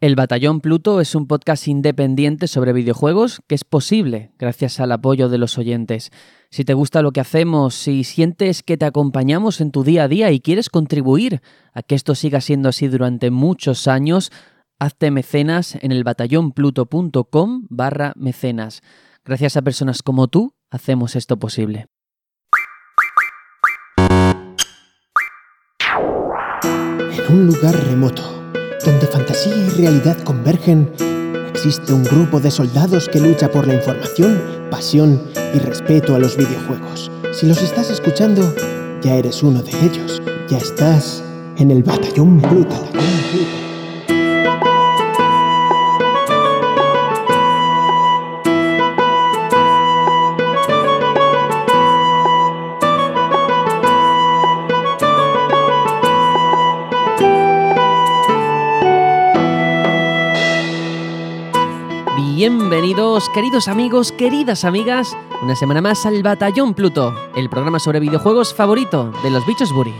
[0.00, 5.28] El Batallón Pluto es un podcast independiente sobre videojuegos que es posible gracias al apoyo
[5.28, 6.10] de los oyentes.
[6.48, 10.08] Si te gusta lo que hacemos, si sientes que te acompañamos en tu día a
[10.08, 11.42] día y quieres contribuir
[11.74, 14.32] a que esto siga siendo así durante muchos años,
[14.78, 18.80] hazte mecenas en el batallonpluto.com barra mecenas.
[19.22, 21.88] Gracias a personas como tú, hacemos esto posible.
[27.28, 28.39] En un lugar remoto
[28.84, 30.90] donde fantasía y realidad convergen,
[31.50, 34.40] existe un grupo de soldados que lucha por la información,
[34.70, 35.20] pasión
[35.54, 37.10] y respeto a los videojuegos.
[37.32, 38.54] Si los estás escuchando,
[39.02, 40.22] ya eres uno de ellos.
[40.48, 41.22] Ya estás
[41.58, 42.76] en el batallón Pluto.
[62.40, 68.54] Bienvenidos, queridos amigos, queridas amigas, una semana más al Batallón Pluto, el programa sobre videojuegos
[68.54, 69.92] favorito de los bichos Buri.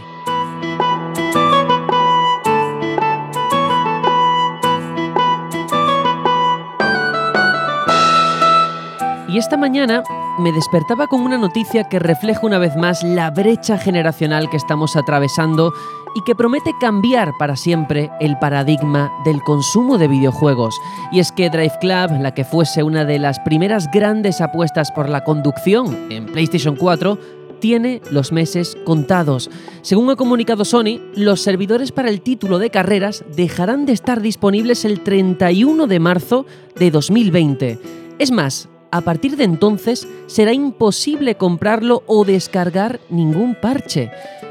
[9.29, 10.03] Y esta mañana
[10.41, 14.97] me despertaba con una noticia que refleja una vez más la brecha generacional que estamos
[14.97, 15.73] atravesando
[16.15, 20.75] y que promete cambiar para siempre el paradigma del consumo de videojuegos.
[21.13, 25.09] Y es que Drive Club, la que fuese una de las primeras grandes apuestas por
[25.09, 27.19] la conducción en PlayStation 4,
[27.61, 29.51] tiene los meses contados.
[29.83, 34.85] Según ha comunicado Sony, los servidores para el título de carreras dejarán de estar disponibles
[34.85, 37.79] el 31 de marzo de 2020.
[38.19, 44.11] Es más, a partir de entonces será imposible comprarlo o descargar ningún parche.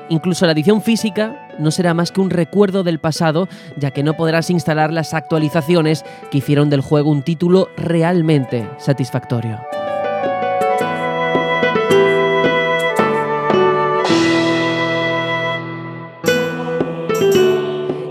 [0.10, 4.16] Incluso la edición física no será más que un recuerdo del pasado, ya que no
[4.16, 9.60] podrás instalar las actualizaciones que hicieron del juego un título realmente satisfactorio.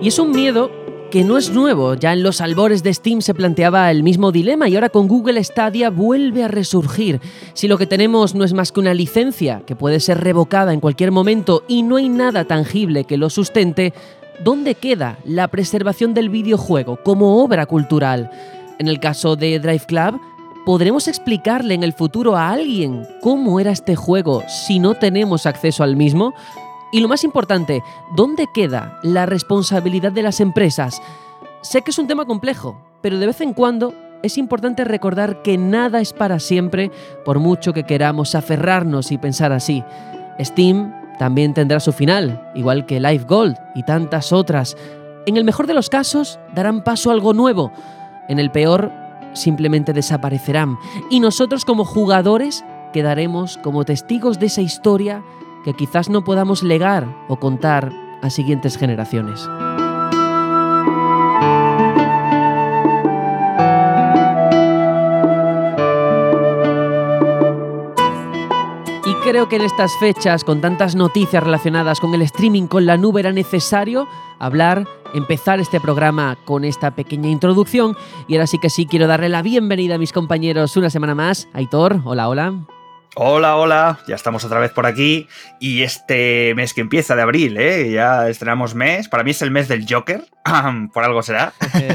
[0.01, 0.71] Y es un miedo
[1.11, 4.69] que no es nuevo, ya en los albores de Steam se planteaba el mismo dilema
[4.69, 7.21] y ahora con Google Stadia vuelve a resurgir.
[7.55, 10.81] Si lo que tenemos no es más que una licencia que puede ser revocada en
[10.81, 13.95] cualquier momento y no hay nada tangible que lo sustente,
[14.45, 18.31] ¿dónde queda la preservación del videojuego como obra cultural?
[18.79, 20.21] En el caso de Drive Club,
[20.67, 25.83] ¿podremos explicarle en el futuro a alguien cómo era este juego si no tenemos acceso
[25.83, 26.35] al mismo?
[26.91, 27.83] Y lo más importante,
[28.17, 31.03] ¿dónde queda la responsabilidad de las empresas?
[31.61, 35.59] Sé que es un tema complejo, pero de vez en cuando es importante recordar que
[35.59, 36.91] nada es para siempre,
[37.25, 39.85] por mucho que queramos aferrarnos y pensar así.
[40.41, 44.77] Steam también tendrá su final, igual que Life Gold y tantas otras.
[45.27, 47.71] En el mejor de los casos, darán paso a algo nuevo.
[48.29, 48.91] En el peor,
[49.35, 50.79] simplemente desaparecerán.
[51.11, 55.23] Y nosotros como jugadores quedaremos como testigos de esa historia
[55.69, 57.93] que quizás no podamos legar o contar
[58.23, 59.47] a siguientes generaciones.
[69.05, 72.97] Y creo que en estas fechas, con tantas noticias relacionadas con el streaming, con la
[72.97, 74.09] nube, era necesario
[74.39, 77.95] hablar, empezar este programa con esta pequeña introducción.
[78.27, 81.47] Y ahora sí que sí, quiero darle la bienvenida a mis compañeros una semana más.
[81.53, 82.55] Aitor, hola, hola.
[83.15, 87.57] Hola, hola, ya estamos otra vez por aquí y este mes que empieza de abril,
[87.59, 87.91] ¿eh?
[87.91, 90.25] ya estrenamos mes, para mí es el mes del Joker,
[90.93, 91.53] por algo será,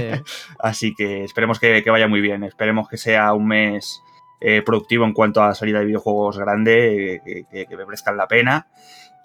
[0.59, 4.01] así que esperemos que, vaya muy bien, esperemos que sea un mes
[4.41, 8.67] eh, productivo en cuanto a salida de videojuegos grande, que, que me merezcan la pena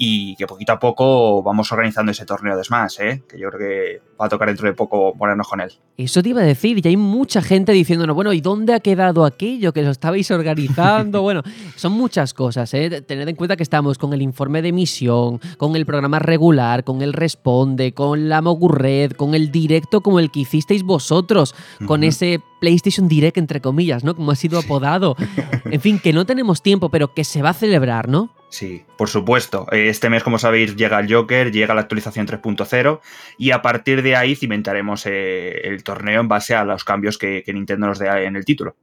[0.00, 3.24] y que poquito a poco vamos organizando ese torneo de Smash, ¿eh?
[3.28, 5.72] que yo creo que va a tocar dentro de poco ponernos con él.
[5.96, 9.24] Eso te iba a decir, y hay mucha gente diciéndonos, bueno, ¿y dónde ha quedado
[9.24, 11.20] aquello que lo estabais organizando?
[11.22, 11.42] bueno,
[11.74, 13.02] son muchas cosas, ¿eh?
[13.02, 17.02] tened en cuenta que estamos con el informe de emisión, con el programa regular, con
[17.02, 21.56] el responde, con la Mogurred, con el directo como el que hicisteis vosotros,
[21.86, 24.14] con ese PlayStation Direct, entre comillas, ¿no?
[24.14, 25.16] Como ha sido apodado.
[25.64, 28.37] en fin, que no tenemos tiempo, pero que se va a celebrar, ¿no?
[28.50, 29.66] Sí, por supuesto.
[29.72, 33.00] Este mes, como sabéis, llega el Joker, llega la actualización 3.0
[33.36, 37.42] y a partir de ahí cimentaremos eh, el torneo en base a los cambios que,
[37.44, 38.76] que Nintendo nos dé en el título.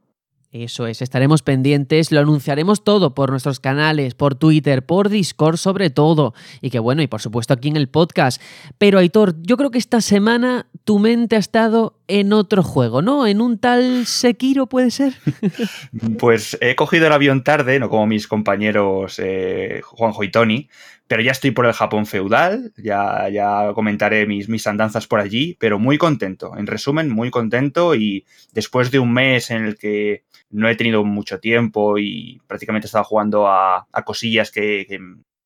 [0.62, 5.90] Eso es, estaremos pendientes, lo anunciaremos todo por nuestros canales, por Twitter, por Discord sobre
[5.90, 6.32] todo.
[6.62, 8.40] Y que bueno, y por supuesto aquí en el podcast.
[8.78, 13.26] Pero Aitor, yo creo que esta semana tu mente ha estado en otro juego, ¿no?
[13.26, 15.14] En un tal Sekiro, ¿puede ser?
[16.18, 20.70] pues he cogido el avión tarde, no como mis compañeros eh, Juanjo y Tony,
[21.06, 25.56] pero ya estoy por el Japón feudal, ya, ya comentaré mis, mis andanzas por allí,
[25.60, 26.56] pero muy contento.
[26.56, 31.04] En resumen, muy contento y después de un mes en el que no he tenido
[31.04, 34.86] mucho tiempo y prácticamente estaba jugando a, cosillas que,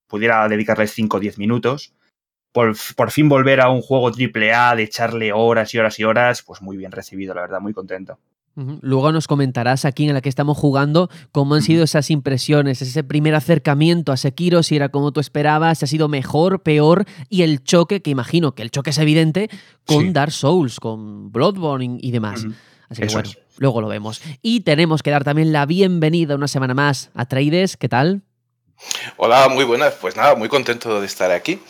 [0.06, 1.94] pudiera dedicarles 5 o 10 minutos,
[2.52, 6.05] por, por, fin volver a un juego triple A, de echarle horas y horas y
[6.05, 8.19] horas, pues muy bien recibido, la verdad, muy contento.
[8.56, 13.05] Luego nos comentarás aquí en la que estamos jugando cómo han sido esas impresiones, ese
[13.05, 17.43] primer acercamiento a Sekiro, si era como tú esperabas, si ha sido mejor, peor, y
[17.43, 19.49] el choque, que imagino que el choque es evidente,
[19.87, 22.44] con Dark Souls, con Bloodborne y demás.
[22.88, 23.31] Así que bueno,
[23.61, 24.21] luego lo vemos.
[24.43, 28.23] Y tenemos que dar también la bienvenida una semana más a Traides, ¿qué tal?
[29.19, 29.95] Hola, muy buenas.
[30.01, 31.61] Pues nada, muy contento de estar aquí.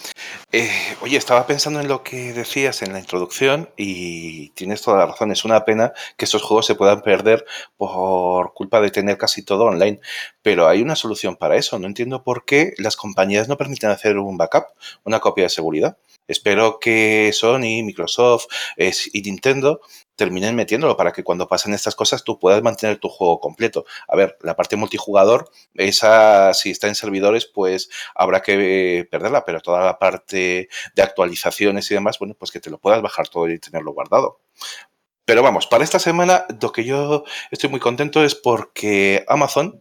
[0.52, 0.70] Eh,
[1.00, 5.32] oye, estaba pensando en lo que decías en la introducción y tienes toda la razón.
[5.32, 7.44] Es una pena que estos juegos se puedan perder
[7.76, 10.00] por culpa de tener casi todo online.
[10.42, 11.78] Pero hay una solución para eso.
[11.78, 14.66] No entiendo por qué las compañías no permiten hacer un backup,
[15.04, 15.98] una copia de seguridad.
[16.28, 18.46] Espero que Sony, Microsoft
[18.76, 19.80] y Nintendo
[20.14, 23.84] terminen metiéndolo para que cuando pasen estas cosas tú puedas mantener tu juego completo.
[24.06, 29.60] A ver, la parte multijugador, esa si está en servidores, pues habrá que perderla, pero
[29.60, 33.48] toda la parte de actualizaciones y demás, bueno, pues que te lo puedas bajar todo
[33.48, 34.40] y tenerlo guardado.
[35.30, 37.22] Pero vamos, para esta semana lo que yo
[37.52, 39.80] estoy muy contento es porque Amazon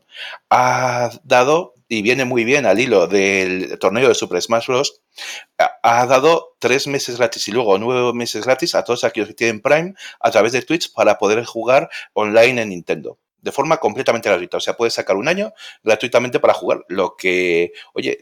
[0.52, 5.02] ha dado, y viene muy bien al hilo del torneo de Super Smash Bros.,
[5.58, 9.60] ha dado tres meses gratis y luego nueve meses gratis a todos aquellos que tienen
[9.60, 14.58] Prime a través de Twitch para poder jugar online en Nintendo de forma completamente gratuita.
[14.58, 15.54] O sea, puedes sacar un año
[15.84, 18.20] gratuitamente para jugar, lo que, oye,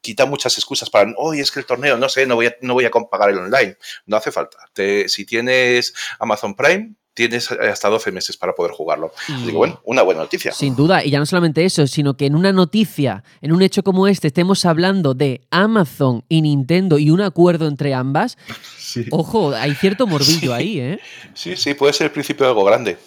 [0.00, 2.74] quita muchas excusas para, oye, es que el torneo, no sé, no voy a, no
[2.74, 3.76] voy a pagar el online.
[4.06, 4.58] No hace falta.
[4.74, 9.12] si tienes Amazon Prime, tienes hasta 12 meses para poder jugarlo.
[9.44, 10.52] Digo, bueno, una buena noticia.
[10.52, 13.82] Sin duda, y ya no solamente eso, sino que en una noticia, en un hecho
[13.82, 18.38] como este, estemos hablando de Amazon y Nintendo y un acuerdo entre ambas.
[19.10, 21.00] Ojo, hay cierto morbillo ahí, ¿eh?
[21.34, 22.98] Sí, sí, puede ser el principio de algo grande.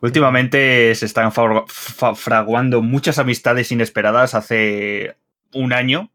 [0.00, 5.16] Últimamente se están fraguando muchas amistades inesperadas hace
[5.54, 6.10] un año,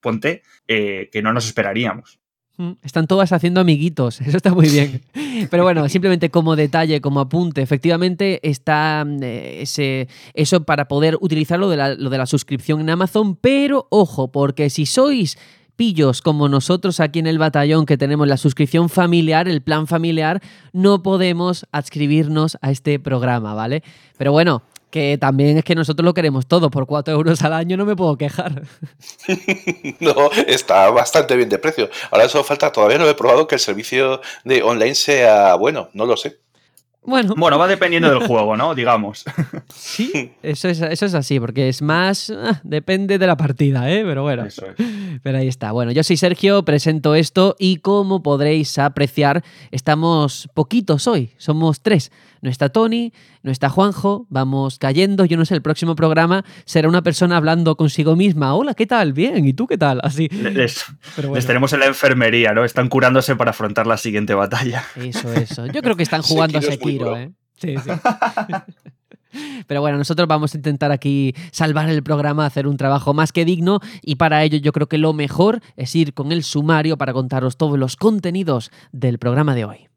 [0.00, 2.18] ponte, eh, que no nos esperaríamos.
[2.58, 5.02] Mm, están todas haciendo amiguitos, eso está muy bien.
[5.50, 11.18] Pero bueno, simplemente como detalle, como apunte, efectivamente está mm, eh, ese, eso para poder
[11.20, 15.36] utilizar lo de, la, lo de la suscripción en Amazon, pero ojo, porque si sois
[15.76, 20.42] pillos como nosotros aquí en el batallón que tenemos la suscripción familiar, el plan familiar,
[20.72, 23.82] no podemos adscribirnos a este programa, ¿vale?
[24.16, 27.76] Pero bueno, que también es que nosotros lo queremos todo, por 4 euros al año
[27.76, 28.62] no me puedo quejar.
[30.00, 31.90] no, está bastante bien de precio.
[32.10, 36.06] Ahora eso falta, todavía no he probado que el servicio de online sea bueno, no
[36.06, 36.38] lo sé.
[37.06, 37.34] Bueno.
[37.36, 38.74] bueno, va dependiendo del juego, ¿no?
[38.74, 39.24] Digamos.
[39.68, 42.30] Sí, eso es, eso es así, porque es más.
[42.30, 44.02] Ah, depende de la partida, ¿eh?
[44.04, 44.46] Pero bueno.
[45.22, 45.72] Pero ahí está.
[45.72, 51.30] Bueno, yo soy Sergio, presento esto y como podréis apreciar, estamos poquitos hoy.
[51.36, 52.10] Somos tres
[52.46, 53.12] no está Tony,
[53.42, 57.76] no está Juanjo, vamos cayendo, yo no sé, el próximo programa será una persona hablando
[57.76, 59.12] consigo misma, hola, ¿qué tal?
[59.12, 59.98] Bien, ¿y tú qué tal?
[60.04, 60.28] Así.
[60.28, 60.86] Les,
[61.44, 62.64] tenemos en la enfermería, ¿no?
[62.64, 64.84] Están curándose para afrontar la siguiente batalla.
[64.94, 65.66] Eso, eso.
[65.66, 67.32] Yo creo que están jugando a Sekiro, ¿eh?
[67.56, 67.90] Sí, sí.
[69.66, 73.44] Pero bueno, nosotros vamos a intentar aquí salvar el programa, hacer un trabajo más que
[73.44, 77.12] digno y para ello yo creo que lo mejor es ir con el sumario para
[77.12, 79.88] contaros todos los contenidos del programa de hoy.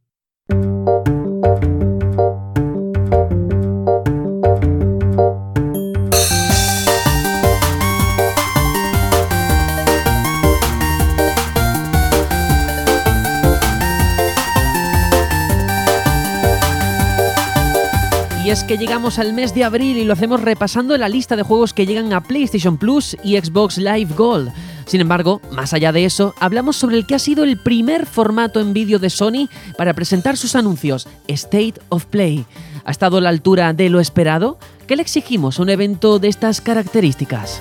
[18.50, 21.44] Y es que llegamos al mes de abril y lo hacemos repasando la lista de
[21.44, 24.51] juegos que llegan a PlayStation Plus y Xbox Live Gold.
[24.88, 28.60] Sin embargo, más allá de eso, hablamos sobre el que ha sido el primer formato
[28.60, 32.44] en vídeo de Sony para presentar sus anuncios, State of Play.
[32.86, 34.58] ¿Ha estado a la altura de lo esperado?
[34.88, 37.60] ¿Qué le exigimos a un evento de estas características?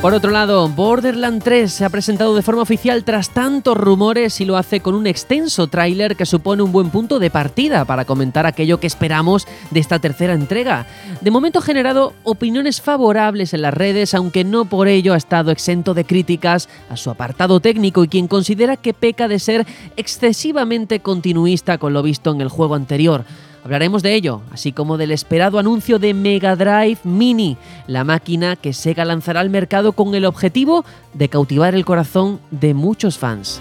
[0.00, 4.44] Por otro lado, Borderland 3 se ha presentado de forma oficial tras tantos rumores y
[4.44, 8.46] lo hace con un extenso tráiler que supone un buen punto de partida para comentar
[8.46, 10.86] aquello que esperamos de esta tercera entrega.
[11.20, 15.50] De momento ha generado opiniones favorables en las redes, aunque no por ello ha estado
[15.50, 21.00] exento de críticas a su apartado técnico y quien considera que peca de ser excesivamente
[21.00, 23.24] continuista con lo visto en el juego anterior.
[23.64, 28.72] Hablaremos de ello, así como del esperado anuncio de Mega Drive Mini, la máquina que
[28.72, 30.84] Sega lanzará al mercado con el objetivo
[31.14, 33.60] de cautivar el corazón de muchos fans.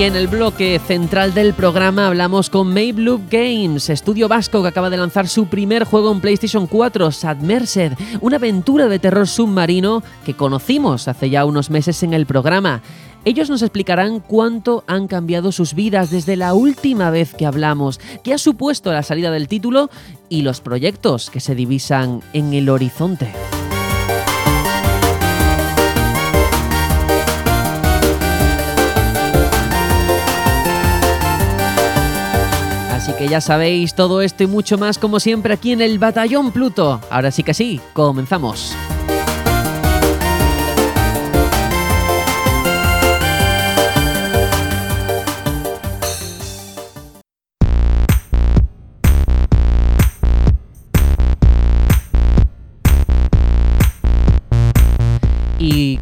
[0.00, 4.88] Y en el bloque central del programa hablamos con Loop Games, estudio vasco que acaba
[4.88, 7.92] de lanzar su primer juego en PlayStation 4, Submersed,
[8.22, 12.80] una aventura de terror submarino que conocimos hace ya unos meses en el programa.
[13.26, 18.32] Ellos nos explicarán cuánto han cambiado sus vidas desde la última vez que hablamos, qué
[18.32, 19.90] ha supuesto la salida del título
[20.30, 23.30] y los proyectos que se divisan en el horizonte.
[33.10, 36.52] Así que ya sabéis todo esto y mucho más como siempre aquí en el Batallón
[36.52, 37.00] Pluto.
[37.10, 38.72] Ahora sí que sí, comenzamos.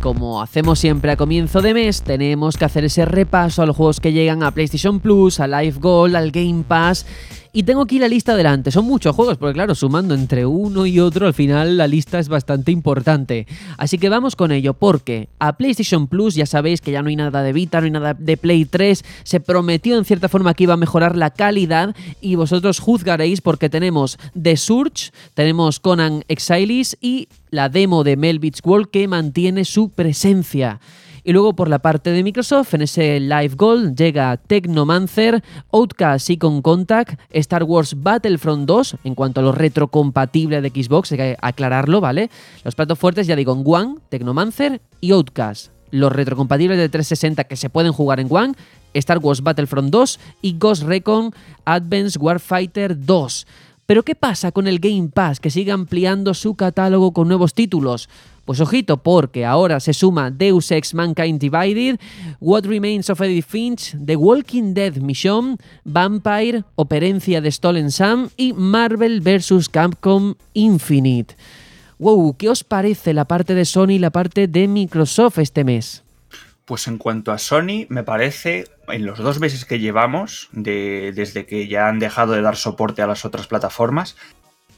[0.00, 4.00] Como hacemos siempre a comienzo de mes, tenemos que hacer ese repaso a los juegos
[4.00, 7.07] que llegan a PlayStation Plus, a Live Gold, al Game Pass.
[7.52, 8.71] Y tengo aquí la lista delante.
[8.71, 12.28] Son muchos juegos, porque claro, sumando entre uno y otro, al final la lista es
[12.28, 13.47] bastante importante.
[13.78, 17.17] Así que vamos con ello, porque a PlayStation Plus ya sabéis que ya no hay
[17.17, 19.05] nada de Vita, no hay nada de Play 3.
[19.25, 23.71] Se prometió en cierta forma que iba a mejorar la calidad y vosotros juzgaréis porque
[23.71, 29.90] tenemos The Surge, tenemos Conan Exiles y la demo de Melvich World que mantiene su
[29.90, 30.81] presencia.
[31.28, 36.38] Y luego por la parte de Microsoft, en ese Live Gold llega Technomancer, Outcast y
[36.38, 41.37] con Contact, Star Wars Battlefront 2, en cuanto a lo retrocompatible de Xbox, hay que
[41.42, 42.30] aclararlo, ¿vale?
[42.64, 45.70] Los platos fuertes, ya digo, en One, Technomancer y Outcast.
[45.90, 48.54] Los retrocompatibles de 360 que se pueden jugar en One,
[48.94, 51.35] Star Wars Battlefront 2 y Ghost Recon
[51.66, 53.47] Advanced Warfighter 2.
[53.85, 58.08] Pero ¿qué pasa con el Game Pass que sigue ampliando su catálogo con nuevos títulos?
[58.49, 62.00] Pues ojito, porque ahora se suma Deus Ex Mankind Divided,
[62.40, 68.55] What Remains of Edith Finch, The Walking Dead Mission, Vampire, Operencia de Stolen Sam y
[68.55, 69.69] Marvel vs.
[69.69, 71.37] Capcom Infinite.
[71.99, 76.02] Wow, ¿qué os parece la parte de Sony y la parte de Microsoft este mes?
[76.64, 81.69] Pues en cuanto a Sony, me parece, en los dos meses que llevamos, desde que
[81.69, 84.17] ya han dejado de dar soporte a las otras plataformas,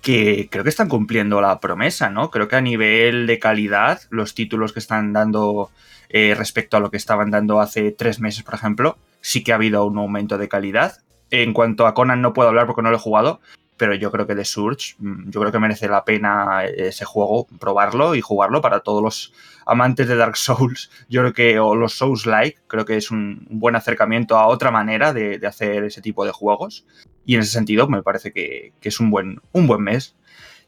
[0.00, 2.30] que creo que están cumpliendo la promesa, ¿no?
[2.30, 5.70] Creo que a nivel de calidad, los títulos que están dando
[6.08, 9.56] eh, respecto a lo que estaban dando hace tres meses, por ejemplo, sí que ha
[9.56, 10.98] habido un aumento de calidad.
[11.30, 13.40] En cuanto a Conan no puedo hablar porque no lo he jugado,
[13.80, 17.46] pero yo creo que The Surge, mm, yo creo que merece la pena ese juego,
[17.58, 19.32] probarlo y jugarlo para todos los
[19.64, 23.76] amantes de Dark Souls, yo creo que, o los Souls-like, creo que es un buen
[23.76, 26.84] acercamiento a otra manera de, hacer ese tipo de juegos.
[27.24, 30.14] Y en ese sentido me parece que, es un buen, un buen mes.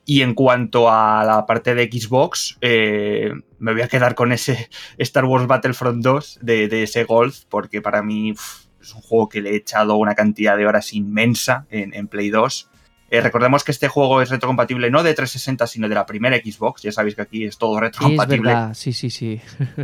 [0.06, 4.70] Y en cuanto a la parte de Xbox, eh, me voy a quedar con ese
[4.96, 8.30] Star Wars Battlefront 2 de, ese Gold, porque para mí
[8.80, 12.30] es un juego que le he echado una cantidad de horas inmensa en, en Play
[12.30, 12.70] 2
[13.12, 16.80] eh, recordemos que este juego es retrocompatible no de 360, sino de la primera Xbox.
[16.80, 18.74] Ya sabéis que aquí es todo retrocompatible.
[18.74, 19.38] Sí, sí, sí.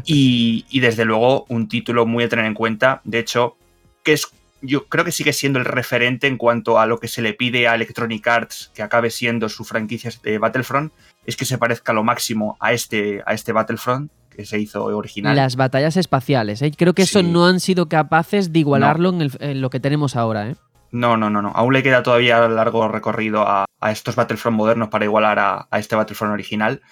[0.07, 3.03] y, desde luego un título muy a tener en cuenta.
[3.05, 3.59] De hecho,
[4.03, 4.29] que es
[4.63, 7.69] yo creo que sigue siendo el referente en cuanto a lo que se le pide
[7.69, 10.91] a Electronic Arts que acabe siendo su franquicia de Battlefront,
[11.27, 15.37] es que se parezca lo máximo a este, a este Battlefront que se hizo original.
[15.37, 16.73] Las batallas espaciales, ¿eh?
[16.75, 20.49] creo que eso no han sido capaces de igualarlo en, en, lo que tenemos ahora.
[20.49, 20.57] ¿eh?
[20.91, 21.53] No, no, no, no.
[21.55, 26.33] Aún le queda todavía largo recorrido a, estos Battlefront modernos para igualar a, este Battlefront
[26.33, 26.83] original.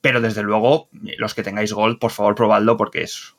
[0.00, 3.34] Pero desde luego, los que tengáis Gold, por favor, probadlo porque es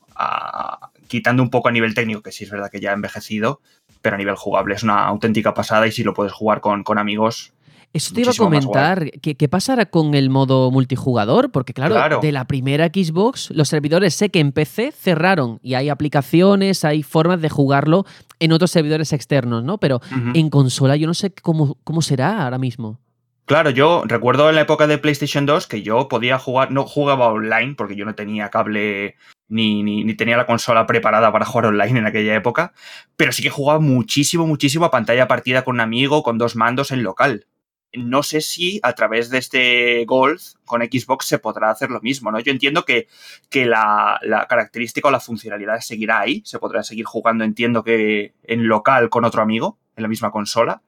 [1.08, 3.62] quitando un poco a nivel técnico, que sí es verdad que ya ha envejecido,
[4.02, 6.98] pero a nivel jugable es una auténtica pasada y si lo puedes jugar con, con
[6.98, 7.54] amigos,
[7.92, 11.52] eso te iba a comentar, ¿qué, ¿qué, pasará con el modo multijugador?
[11.52, 15.90] Porque claro, de la primera Xbox, los servidores sé que en PC cerraron y hay
[15.90, 18.06] aplicaciones, hay formas de jugarlo
[18.40, 19.80] en otros servidores externos, ¿no?
[19.80, 20.02] Pero
[20.34, 23.00] en consola yo no sé cómo, cómo será ahora mismo.
[23.46, 27.30] Claro, yo recuerdo en la época de PlayStation 2 que yo podía jugar, no jugaba
[27.30, 29.16] online porque yo no tenía cable
[29.48, 32.74] ni, ni, ni, tenía la consola preparada para jugar online en aquella época,
[33.18, 36.92] pero sí que jugaba muchísimo, muchísimo a pantalla partida con un amigo, con dos mandos
[36.92, 37.48] en local
[37.94, 42.32] no sé si a través de este Gold con Xbox se podrá hacer lo mismo,
[42.32, 42.40] ¿no?
[42.40, 43.08] Yo entiendo que,
[43.50, 48.68] que la, característica o la funcionalidad seguirá ahí, se podrá seguir jugando, entiendo que en
[48.68, 50.82] local con otro amigo, en la misma consola,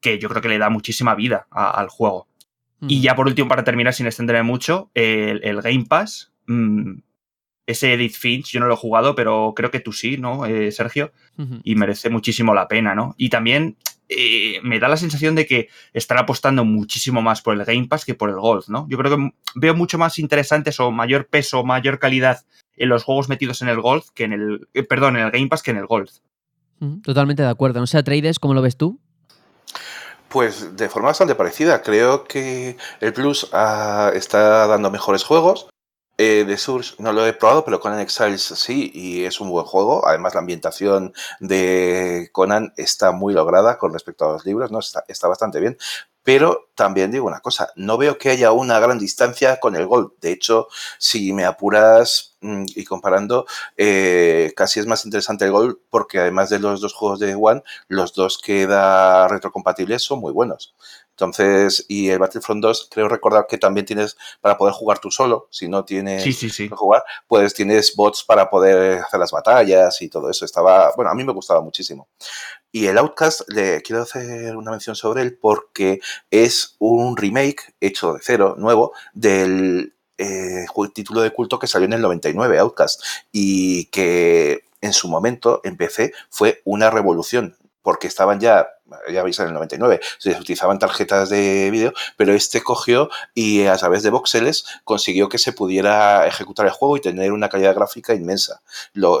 [0.00, 2.28] que yo creo que le da muchísima vida al juego.
[2.88, 6.98] Y ya por último, para terminar, sin extenderme mucho, el, Game Pass, mm,
[7.64, 10.72] ese Edith Finch, yo no lo he jugado, pero creo que tú sí, ¿no, eh,
[10.72, 11.12] Sergio?
[11.62, 13.14] Y merece muchísimo la pena, ¿no?
[13.16, 13.76] Y también
[14.08, 18.04] eh, me da la sensación de que están apostando muchísimo más por el Game Pass
[18.04, 18.86] que por el Gold, ¿no?
[18.88, 22.44] Yo creo que veo mucho más interesantes o mayor peso, mayor calidad
[22.76, 25.48] en los juegos metidos en el Gold que en el, eh, perdón, en el Game
[25.48, 26.10] Pass que en el Gold.
[27.02, 27.78] Totalmente de acuerdo.
[27.80, 28.98] No sé, Atreides, ¿cómo lo ves tú?
[30.28, 31.82] Pues de forma bastante parecida.
[31.82, 35.68] Creo que el Plus ah, está dando mejores juegos.
[36.24, 39.64] Eh, de Surge no lo he probado, pero Conan Exiles sí, y es un buen
[39.66, 40.06] juego.
[40.06, 44.78] Además, la ambientación de Conan está muy lograda con respecto a los libros, ¿no?
[44.78, 45.76] Está, bastante bien.
[46.22, 50.14] Pero también digo una cosa, no veo que haya una gran distancia con el gol.
[50.20, 53.44] De hecho, si me apuras mm, y comparando,
[53.76, 57.64] eh, casi es más interesante el gol porque además de los dos juegos de One,
[57.88, 60.72] los dos que da retrocompatibles son muy buenos.
[61.22, 65.46] Entonces, y el Battlefront 2, creo recordar que también tienes para poder jugar tú solo,
[65.50, 66.68] si no tienes sí, sí, sí.
[66.68, 70.44] jugar, pues tienes bots para poder hacer las batallas y todo eso.
[70.44, 72.08] Estaba, bueno, a mí me gustaba muchísimo.
[72.72, 78.14] Y el Outcast, le quiero hacer una mención sobre él porque es un remake hecho
[78.14, 83.00] de cero, nuevo, del eh, título de culto que salió en el 99, Outcast,
[83.30, 88.68] y que en su momento en PC fue una revolución porque estaban ya,
[89.10, 93.76] ya veis en el 99, se utilizaban tarjetas de vídeo, pero este cogió y a
[93.76, 98.14] través de voxeles consiguió que se pudiera ejecutar el juego y tener una calidad gráfica
[98.14, 98.62] inmensa,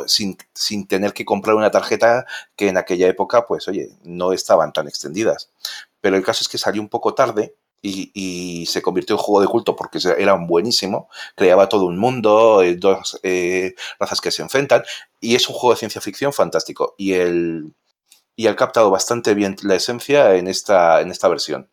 [0.06, 2.26] sin, sin tener que comprar una tarjeta
[2.56, 5.50] que en aquella época, pues oye, no estaban tan extendidas.
[6.00, 9.40] Pero el caso es que salió un poco tarde y, y, se convirtió en juego
[9.40, 14.42] de culto porque era buenísimo, creaba todo un mundo, eh, dos eh, razas que se
[14.42, 14.84] enfrentan,
[15.20, 16.94] y es un juego de ciencia ficción fantástico.
[16.96, 17.72] Y el,
[18.36, 21.68] y ha captado bastante bien la esencia en esta, en esta versión.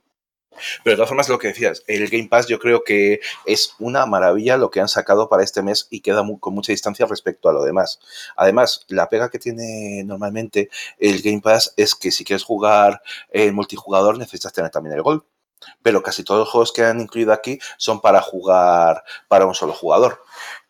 [0.84, 4.06] Pero de todas formas, lo que decías, el Game Pass yo creo que es una
[4.06, 7.54] maravilla lo que han sacado para este mes y queda con mucha distancia respecto a
[7.54, 8.00] lo demás.
[8.36, 13.02] Además, la pega que tiene normalmente el Game Pass es que si quieres jugar
[13.32, 15.26] en multijugador necesitas tener también el Gol.
[15.82, 19.74] Pero casi todos los juegos que han incluido aquí son para jugar para un solo
[19.74, 20.24] jugador.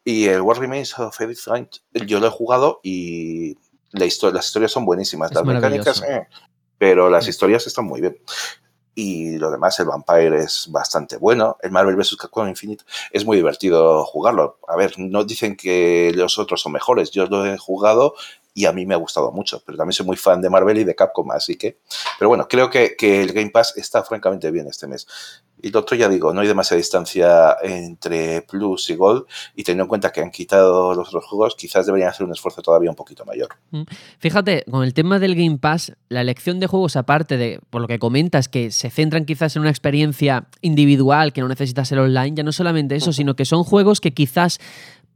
[0.04, 3.56] Y el War Remains of Edith Finch, yo lo he jugado y
[3.92, 6.28] la historia, las historias son buenísimas, las mecánicas, eh,
[6.78, 8.18] pero las historias están muy bien.
[8.96, 11.56] Y lo demás, el Vampire es bastante bueno.
[11.62, 12.18] El Marvel vs.
[12.18, 14.60] Capcom Infinite es muy divertido jugarlo.
[14.68, 17.12] A ver, no dicen que los otros son mejores.
[17.12, 18.16] Yo lo he jugado
[18.60, 20.84] y a mí me ha gustado mucho, pero también soy muy fan de Marvel y
[20.84, 21.80] de Capcom, así que...
[22.18, 25.08] Pero bueno, creo que, que el Game Pass está francamente bien este mes.
[25.62, 29.84] Y lo otro, ya digo, no hay demasiada distancia entre Plus y Gold, y teniendo
[29.84, 32.98] en cuenta que han quitado los otros juegos, quizás deberían hacer un esfuerzo todavía un
[32.98, 33.48] poquito mayor.
[33.72, 33.84] Mm.
[34.20, 37.88] Fíjate, con el tema del Game Pass, la elección de juegos, aparte de, por lo
[37.88, 42.36] que comentas, que se centran quizás en una experiencia individual, que no necesita ser online,
[42.36, 44.60] ya no solamente eso, sino que son juegos que quizás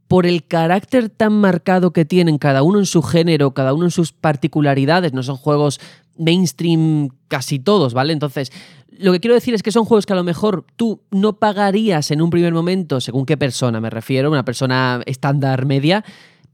[0.08, 3.90] por el carácter tan marcado que tienen cada uno en su género, cada uno en
[3.90, 5.80] sus particularidades, no son juegos
[6.16, 8.12] mainstream casi todos, ¿vale?
[8.12, 8.52] Entonces,
[8.98, 12.10] lo que quiero decir es que son juegos que a lo mejor tú no pagarías
[12.10, 16.04] en un primer momento, según qué persona me refiero, una persona estándar media,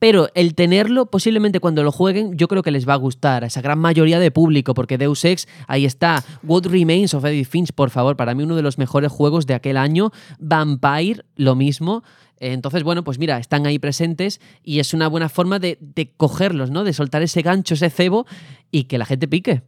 [0.00, 3.48] pero el tenerlo, posiblemente cuando lo jueguen, yo creo que les va a gustar a
[3.48, 6.24] esa gran mayoría de público, porque Deus Ex, ahí está.
[6.42, 9.52] What Remains of Edith Finch, por favor, para mí uno de los mejores juegos de
[9.52, 10.10] aquel año.
[10.38, 12.02] Vampire, lo mismo.
[12.40, 15.78] Entonces, bueno, pues mira, están ahí presentes y es una buena forma de,
[16.16, 16.84] cogerlos, ¿no?
[16.84, 18.26] De soltar ese gancho, ese cebo
[18.70, 19.62] y que la gente pique.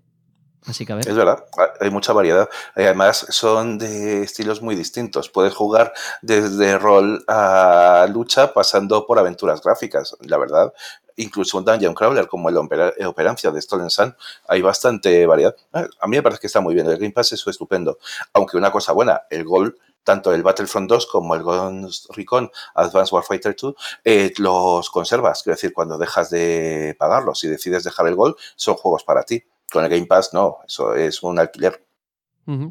[0.65, 1.07] Así que a ver.
[1.07, 1.45] Es verdad,
[1.81, 2.49] hay mucha variedad.
[2.75, 5.29] Además, son de estilos muy distintos.
[5.29, 10.73] Puedes jugar desde rol a lucha pasando por aventuras gráficas, la verdad.
[11.17, 14.17] Incluso un Dungeon Crawler como el Operancia de Stolen Sun,
[14.49, 15.55] hay bastante variedad.
[15.73, 16.87] A mí me parece que está muy bien.
[16.87, 17.99] El Game Pass es estupendo.
[18.33, 23.13] Aunque una cosa buena, el Gol tanto el Battlefront 2 como el Ghost Recon Advanced
[23.13, 25.43] Warfighter 2 eh, los conservas.
[25.43, 29.43] Quiero decir, cuando dejas de pagarlos y decides dejar el Gol, son juegos para ti.
[29.71, 31.83] Con el Game Pass, no, eso es un alquiler.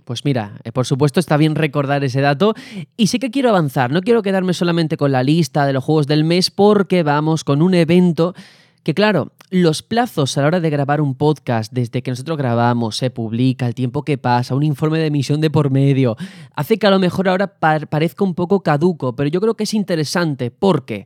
[0.03, 2.53] Pues mira, eh, por supuesto está bien recordar ese dato
[2.97, 6.07] y sí que quiero avanzar, no quiero quedarme solamente con la lista de los juegos
[6.07, 8.35] del mes porque vamos con un evento
[8.83, 12.97] que claro, los plazos a la hora de grabar un podcast, desde que nosotros grabamos,
[12.97, 16.15] se publica, el tiempo que pasa, un informe de emisión de por medio,
[16.55, 19.73] hace que a lo mejor ahora parezca un poco caduco, pero yo creo que es
[19.73, 21.05] interesante porque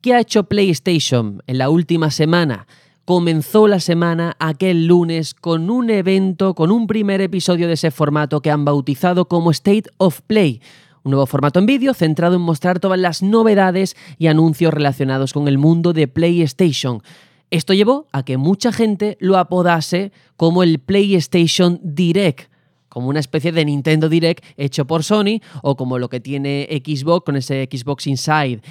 [0.00, 2.66] ¿qué ha hecho PlayStation en la última semana?
[3.06, 8.40] Comenzó la semana aquel lunes con un evento, con un primer episodio de ese formato
[8.40, 10.60] que han bautizado como State of Play
[11.04, 15.48] un nuevo formato en vídeo centrado en mostrar todas las novedades y anuncios relacionados con
[15.48, 17.02] el mundo de PlayStation.
[17.50, 22.50] Esto llevó a que mucha gente lo apodase como el PlayStation Direct,
[22.88, 27.24] como una especie de Nintendo Direct hecho por Sony o como lo que tiene Xbox
[27.26, 28.62] con ese Xbox Inside.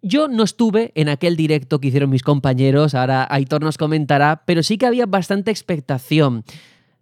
[0.00, 4.62] Yo no estuve en aquel directo que hicieron mis compañeros, ahora Aitor nos comentará, pero
[4.62, 6.44] sí que había bastante expectación.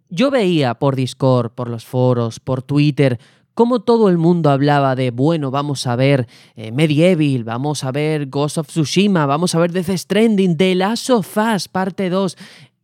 [0.09, 3.19] Yo veía por Discord, por los foros, por Twitter,
[3.53, 8.27] como todo el mundo hablaba de, bueno, vamos a ver eh, Medieval, vamos a ver
[8.27, 12.35] Ghost of Tsushima, vamos a ver Death Stranding, The Last of Us, parte 2.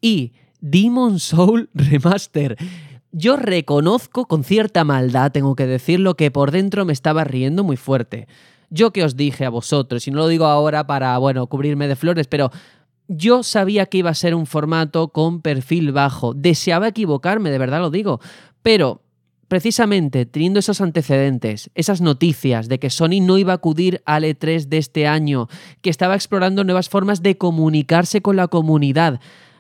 [0.02, 2.58] y Demon Soul Remaster.
[3.12, 7.78] Yo reconozco con cierta maldad, tengo que decirlo, que por dentro me estaba riendo muy
[7.78, 8.28] fuerte.
[8.70, 11.96] Yo que os dije a vosotros, y no lo digo ahora para, bueno, cubrirme de
[11.96, 12.52] flores, pero
[13.08, 16.36] yo sabía que iba a ser un formato con perfil bajo.
[16.36, 18.20] Deseaba equivocarme, de verdad lo digo.
[18.62, 19.02] Pero
[19.50, 24.68] precisamente teniendo esos antecedentes, esas noticias de que Sony no iba a acudir al E3
[24.68, 25.50] de este año,
[25.82, 29.20] que estaba explorando nuevas formas de comunicarse con la comunidad,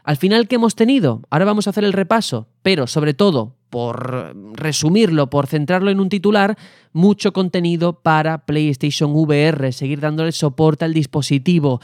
[0.09, 1.21] al final, ¿qué hemos tenido?
[1.29, 6.09] Ahora vamos a hacer el repaso, pero sobre todo, por resumirlo, por centrarlo en un
[6.09, 6.57] titular,
[6.93, 11.79] mucho contenido para PlayStation VR, seguir dándole soporte al dispositivo.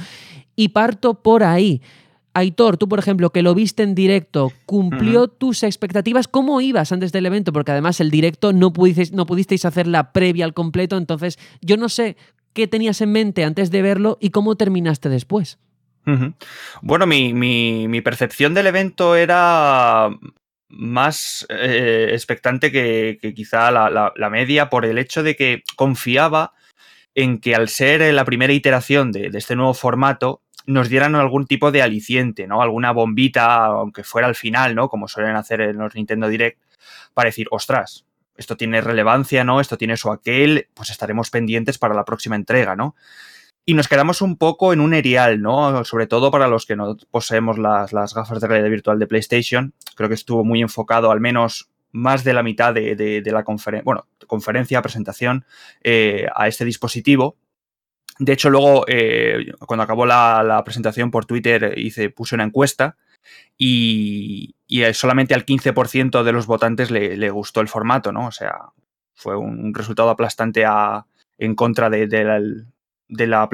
[0.56, 1.84] Y parto por ahí.
[2.36, 6.28] Aitor, tú por ejemplo, que lo viste en directo, ¿cumplió tus expectativas?
[6.28, 7.54] ¿Cómo ibas antes del evento?
[7.54, 11.78] Porque además el directo no pudisteis, no pudisteis hacer la previa al completo, entonces yo
[11.78, 12.18] no sé
[12.54, 15.60] qué tenías en mente antes de verlo y cómo terminaste después.
[16.82, 20.10] Bueno, mi, percepción del evento era
[20.70, 26.54] más eh, expectante que, quizá la, media por el hecho de que confiaba
[27.16, 31.72] en que al ser la primera iteración de, este nuevo formato nos dieran algún tipo
[31.72, 32.62] de aliciente, ¿no?
[32.62, 34.90] Alguna bombita, aunque fuera al final, ¿no?
[34.90, 36.60] Como suelen hacer en los Nintendo Direct,
[37.14, 38.06] para decir, ostras,
[38.38, 39.62] esto tiene relevancia, ¿no?
[39.62, 42.96] Esto tiene su aquel, pues estaremos pendientes para la próxima entrega, ¿no?
[43.66, 45.84] y nos quedamos un poco en un erial, ¿no?
[45.86, 49.74] Sobre todo para los que no poseemos las, gafas de realidad virtual de PlayStation.
[49.96, 54.08] Creo que estuvo muy enfocado, al menos más de la mitad de, la conferencia, bueno,
[54.28, 55.46] conferencia, presentación
[55.84, 57.38] eh, a este dispositivo.
[58.18, 62.98] De hecho, luego, eh, cuando acabó la, presentación por Twitter, hice, puse una encuesta
[63.58, 64.56] y,
[64.94, 68.28] solamente al 15% de los votantes le, gustó el formato, ¿no?
[68.28, 68.54] O sea,
[69.14, 70.66] fue un resultado aplastante
[71.38, 73.50] en contra de, de la,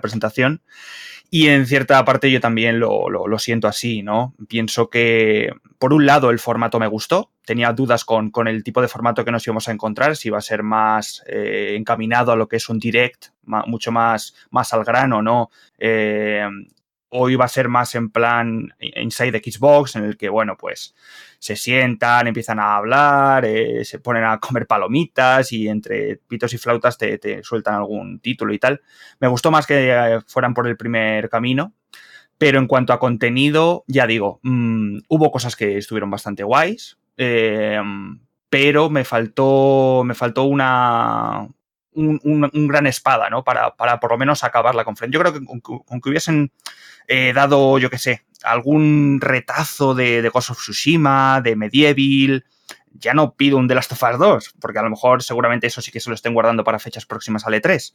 [0.00, 0.62] presentación.
[1.30, 4.34] Y en cierta parte yo también lo, siento así, ¿no?
[4.48, 7.31] Pienso que, por un lado, el formato me gustó.
[7.44, 10.42] Tenía dudas con, el tipo de formato que nos íbamos a encontrar, si iba a
[10.42, 15.22] ser más eh, encaminado a lo que es un direct, mucho más, más al grano,
[15.22, 15.50] ¿no?
[15.78, 16.46] Eh,
[17.14, 20.94] o iba a ser más en plan inside Xbox, en el que, bueno, pues
[21.38, 26.58] se sientan, empiezan a hablar, eh, se ponen a comer palomitas y entre pitos y
[26.58, 28.80] flautas te, sueltan algún título y tal.
[29.20, 31.74] Me gustó más que fueran por el primer camino,
[32.38, 37.80] pero en cuanto a contenido, ya digo, mm, hubo cosas que estuvieron bastante guays, eh,
[38.48, 41.48] pero me faltó, me faltó una,
[41.94, 43.44] un, gran espada, ¿no?
[43.44, 45.18] Para, para, por lo menos acabar la conferencia.
[45.18, 46.52] Yo creo que con, que hubiesen
[47.08, 52.44] eh, dado, yo qué sé, algún retazo de, de Ghost of Tsushima, de Medieval,
[52.94, 55.80] ya no pido un The Last of Us 2, porque a lo mejor seguramente eso
[55.80, 57.94] sí que se lo estén guardando para fechas próximas al E3.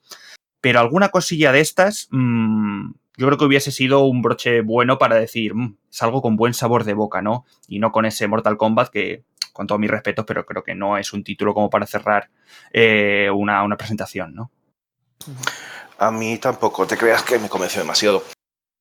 [0.62, 5.15] Pero alguna cosilla de estas, mmm, yo creo que hubiese sido un broche bueno para
[5.15, 7.46] decir, mmm, es algo con buen sabor de boca, ¿no?
[7.67, 10.98] Y no con ese Mortal Kombat que, con todos mis respetos, pero creo que no
[10.98, 12.30] es un título como para cerrar
[12.72, 14.52] eh, una, una presentación, ¿no?
[15.98, 18.24] A mí tampoco, te creas que me convenció demasiado.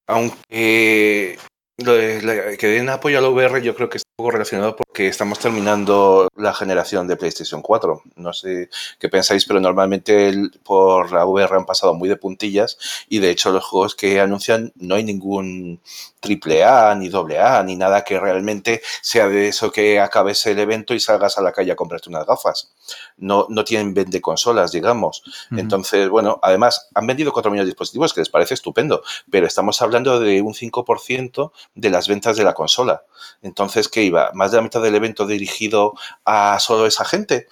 [0.06, 1.38] Aunque
[1.78, 6.54] que den apoyo a la VR yo creo que poco relacionado porque estamos terminando la
[6.54, 8.02] generación de PlayStation 4.
[8.14, 10.32] No sé qué pensáis, pero normalmente
[10.64, 12.78] por la VR han pasado muy de puntillas
[13.10, 15.82] y de hecho los juegos que anuncian no hay ningún
[16.18, 20.58] triple A, ni doble A, ni nada que realmente sea de eso que acabes el
[20.60, 22.72] evento y salgas a la calle a comprarte unas gafas.
[23.18, 25.22] No, no tienen vende consolas, digamos.
[25.50, 29.82] Entonces, bueno, además han vendido 4 millones de dispositivos, que les parece estupendo, pero estamos
[29.82, 33.04] hablando de un 5% de las ventas de la consola.
[33.42, 37.46] Entonces, ¿qué ¿Más de la mitad del evento dirigido a solo esa gente?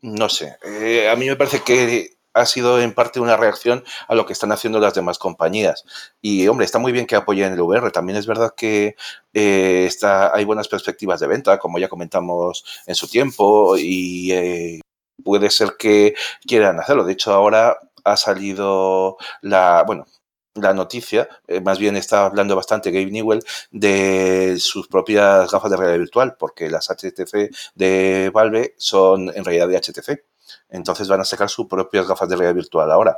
[0.00, 0.56] No sé.
[0.64, 4.32] Eh, a mí me parece que ha sido en parte una reacción a lo que
[4.32, 5.84] están haciendo las demás compañías.
[6.20, 7.90] Y hombre, está muy bien que apoyen el VR.
[7.90, 8.96] También es verdad que
[9.34, 14.80] eh, está, hay buenas perspectivas de venta, como ya comentamos en su tiempo, y eh,
[15.22, 16.14] puede ser que
[16.46, 17.04] quieran hacerlo.
[17.04, 20.06] De hecho, ahora ha salido la, bueno,
[20.54, 25.76] la noticia, eh, más bien está hablando bastante Gabe Newell de sus propias gafas de
[25.76, 30.24] realidad virtual, porque las HTC de Valve son en realidad de HTC.
[30.68, 33.16] Entonces van a sacar sus propias gafas de realidad virtual ahora.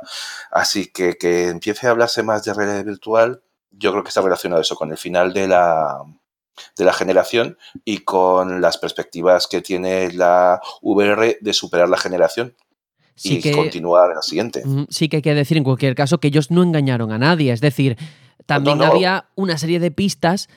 [0.51, 4.61] Así que que empiece a hablarse más de realidad virtual, yo creo que está relacionado
[4.61, 5.99] eso con el final de la,
[6.77, 12.55] de la generación y con las perspectivas que tiene la VR de superar la generación
[13.23, 14.63] y continuar la siguiente.
[14.89, 17.61] Sí que hay que decir en cualquier caso que ellos no engañaron a nadie, es
[17.61, 17.97] decir,
[18.45, 20.49] también había una serie de pistas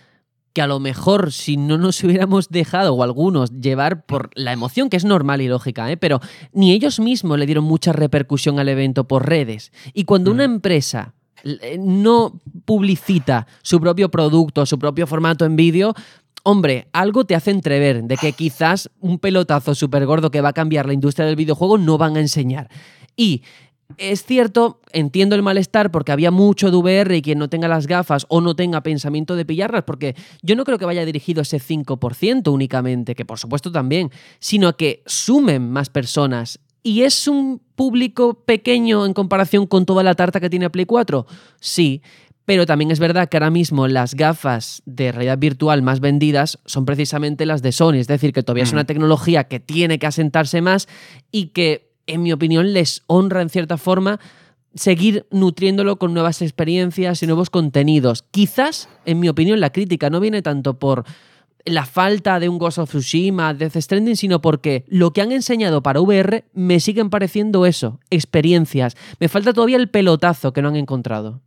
[0.52, 4.90] que a lo mejor si no nos hubiéramos dejado, o algunos, llevar por la emoción,
[4.90, 5.96] que es normal y lógica, ¿eh?
[5.96, 6.20] pero
[6.52, 9.72] ni ellos mismos le dieron mucha repercusión al evento por redes.
[9.94, 10.52] Y cuando una mm.
[10.52, 15.94] empresa eh, no publicita su propio producto, su propio formato en vídeo,
[16.42, 20.54] hombre, algo te hace entrever de que quizás un pelotazo súper gordo que va a
[20.54, 22.68] cambiar la industria del videojuego no van a enseñar.
[23.16, 23.42] Y
[23.96, 27.86] es cierto, entiendo el malestar porque había mucho de VR y quien no tenga las
[27.86, 31.58] gafas o no tenga pensamiento de pillarlas, porque yo no creo que vaya dirigido ese
[31.58, 36.60] 5% únicamente, que por supuesto también, sino a que sumen más personas.
[36.82, 41.26] ¿Y es un público pequeño en comparación con toda la tarta que tiene Play 4?
[41.60, 42.02] Sí,
[42.48, 46.86] pero también es verdad que ahora mismo las gafas de realidad virtual más vendidas son
[46.86, 50.62] precisamente las de Sony, es decir, que todavía es una tecnología que tiene que asentarse
[50.62, 50.88] más
[51.30, 54.18] y que en mi opinión, les honra en cierta forma
[54.74, 58.24] seguir nutriéndolo con nuevas experiencias y nuevos contenidos.
[58.30, 61.04] Quizás, en mi opinión, la crítica no viene tanto por
[61.66, 65.82] la falta de un Ghost of Tsushima, Death Stranding, sino porque lo que han enseñado
[65.82, 68.96] para VR me siguen pareciendo eso, experiencias.
[69.20, 71.42] Me falta todavía el pelotazo que no han encontrado.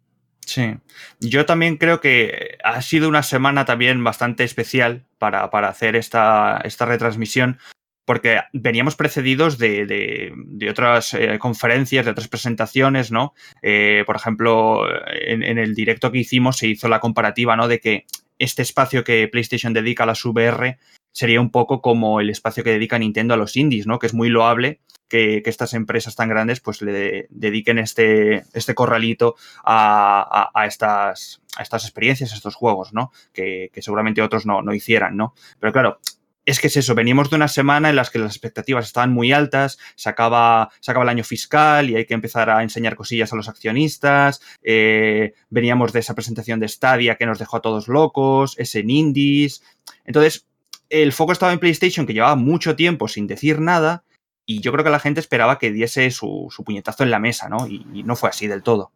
[0.53, 0.75] Sí,
[1.21, 6.59] yo también creo que ha sido una semana también bastante especial para, para hacer esta,
[6.65, 7.57] esta retransmisión,
[8.05, 10.33] porque veníamos precedidos de,
[10.69, 13.33] otras eh, conferencias, de otras presentaciones, ¿no?
[13.61, 17.69] Eh, por ejemplo, en, el directo que hicimos se hizo la comparativa, ¿no?
[17.69, 18.05] De que
[18.37, 20.77] este espacio que PlayStation dedica a las VR
[21.11, 23.99] sería un poco como el espacio que dedica Nintendo a los indies, ¿no?
[23.99, 24.79] Que es muy loable
[25.11, 32.35] que, estas empresas tan grandes pues le dediquen este, este corralito a, estas, experiencias, a
[32.35, 33.11] estos juegos, ¿no?
[33.33, 35.33] Que, seguramente otros no, hicieran, ¿no?
[35.59, 35.99] Pero claro,
[36.45, 39.31] es que es eso, venimos de una semana en las que las expectativas estaban muy
[39.31, 43.47] altas, se acaba, el año fiscal y hay que empezar a enseñar cosillas a los
[43.47, 48.79] accionistas, eh, veníamos de esa presentación de Stadia que nos dejó a todos locos, ese
[48.79, 49.61] en Indies.
[50.03, 50.47] Entonces,
[50.91, 54.03] el foco estaba en PlayStation, que llevaba mucho tiempo sin decir nada,
[54.45, 57.67] y yo creo que la gente esperaba que diese su, puñetazo en la mesa, ¿no?
[57.67, 58.91] y no fue así del todo.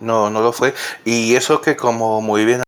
[0.00, 0.74] No, no lo fue.
[1.04, 2.62] Y eso que como muy bien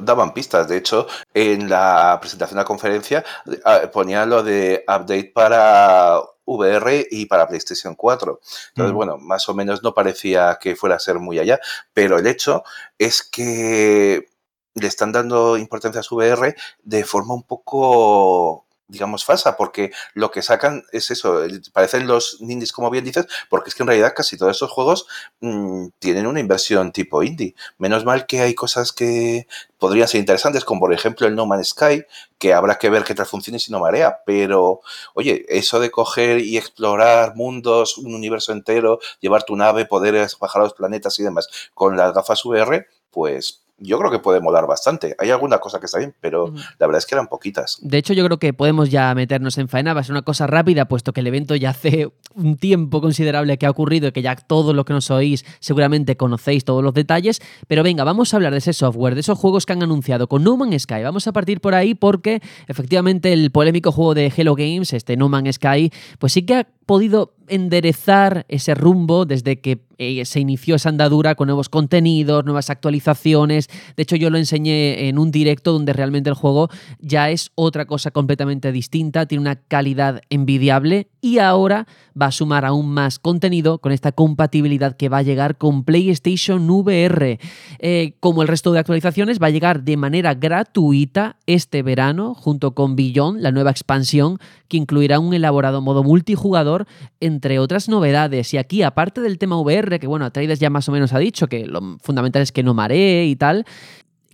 [0.00, 0.68] daban pistas.
[0.68, 7.06] De hecho, en la presentación de la conferencia eh, ponían lo de update para VR
[7.10, 8.40] y para PlayStation 4.
[8.68, 8.96] Entonces, mm.
[8.96, 11.60] bueno, más o menos no parecía que fuera a ser muy allá,
[11.92, 12.64] pero el hecho
[12.98, 14.28] es que
[14.76, 20.30] le están dando importancia a su VR de forma un poco digamos, falsa, porque lo
[20.30, 21.40] que sacan es eso,
[21.72, 25.06] parecen los indies, como bien dices, porque es que en realidad casi todos estos juegos
[25.40, 27.54] mm, tienen una inversión tipo indie.
[27.78, 31.70] Menos mal que hay cosas que podrían ser interesantes, como por ejemplo el No Man's
[31.70, 32.04] Sky,
[32.38, 34.80] que habrá que ver qué tal funciona y si no marea, pero
[35.14, 40.62] oye, eso de coger y explorar mundos, un universo entero, llevar tu nave, poder bajar
[40.62, 44.66] a los planetas y demás con las gafas VR, pues yo creo que puede molar
[44.66, 45.14] bastante.
[45.18, 47.78] Hay alguna cosa que está bien, pero la verdad es que eran poquitas.
[47.82, 49.92] De hecho, yo creo que podemos ya meternos en faena.
[49.92, 53.58] Va a ser una cosa rápida, puesto que el evento ya hace un tiempo considerable
[53.58, 56.94] que ha ocurrido y que ya todos los que nos oís seguramente conocéis todos los
[56.94, 57.40] detalles.
[57.68, 60.42] Pero venga, vamos a hablar de ese software, de esos juegos que han anunciado con
[60.42, 61.02] No Man's Sky.
[61.02, 65.28] Vamos a partir por ahí porque efectivamente el polémico juego de Hello Games, este No
[65.28, 70.76] Man's Sky, pues sí que ha podido enderezar ese rumbo desde que eh, se inició
[70.76, 73.65] esa andadura con nuevos contenidos, nuevas actualizaciones.
[73.96, 77.86] De hecho, yo lo enseñé en un directo donde realmente el juego ya es otra
[77.86, 81.86] cosa completamente distinta, tiene una calidad envidiable y ahora
[82.20, 86.68] va a sumar aún más contenido con esta compatibilidad que va a llegar con PlayStation
[86.68, 87.38] VR.
[87.78, 92.74] Eh, como el resto de actualizaciones, va a llegar de manera gratuita este verano junto
[92.74, 96.86] con Beyond, la nueva expansión que incluirá un elaborado modo multijugador
[97.20, 98.52] en entre otras novedades.
[98.54, 101.46] Y aquí, aparte del tema VR, que bueno, Atreides ya más o menos ha dicho
[101.46, 103.55] que lo fundamental es que no maree y tal,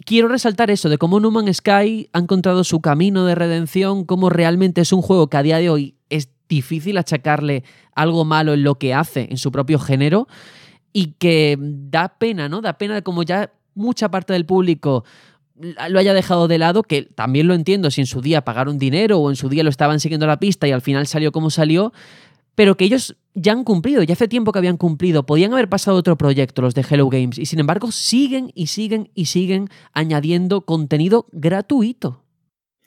[0.04, 4.30] quiero resaltar eso de cómo No Man's Sky ha encontrado su camino de redención, cómo
[4.30, 8.62] realmente es un juego que a día de hoy es difícil achacarle algo malo en
[8.62, 10.28] lo que hace, en su propio género,
[10.92, 12.60] y que da pena, ¿no?
[12.60, 15.04] Da pena como ya mucha parte del público
[15.88, 19.18] lo haya dejado de lado, que también lo entiendo si en su día pagaron dinero
[19.18, 21.92] o en su día lo estaban siguiendo la pista y al final salió como salió,
[22.54, 25.96] pero que ellos ya han cumplido, ya hace tiempo que habían cumplido, podían haber pasado
[25.96, 30.62] otro proyecto, los de Hello Games, y sin embargo siguen y siguen y siguen añadiendo
[30.62, 32.24] contenido gratuito.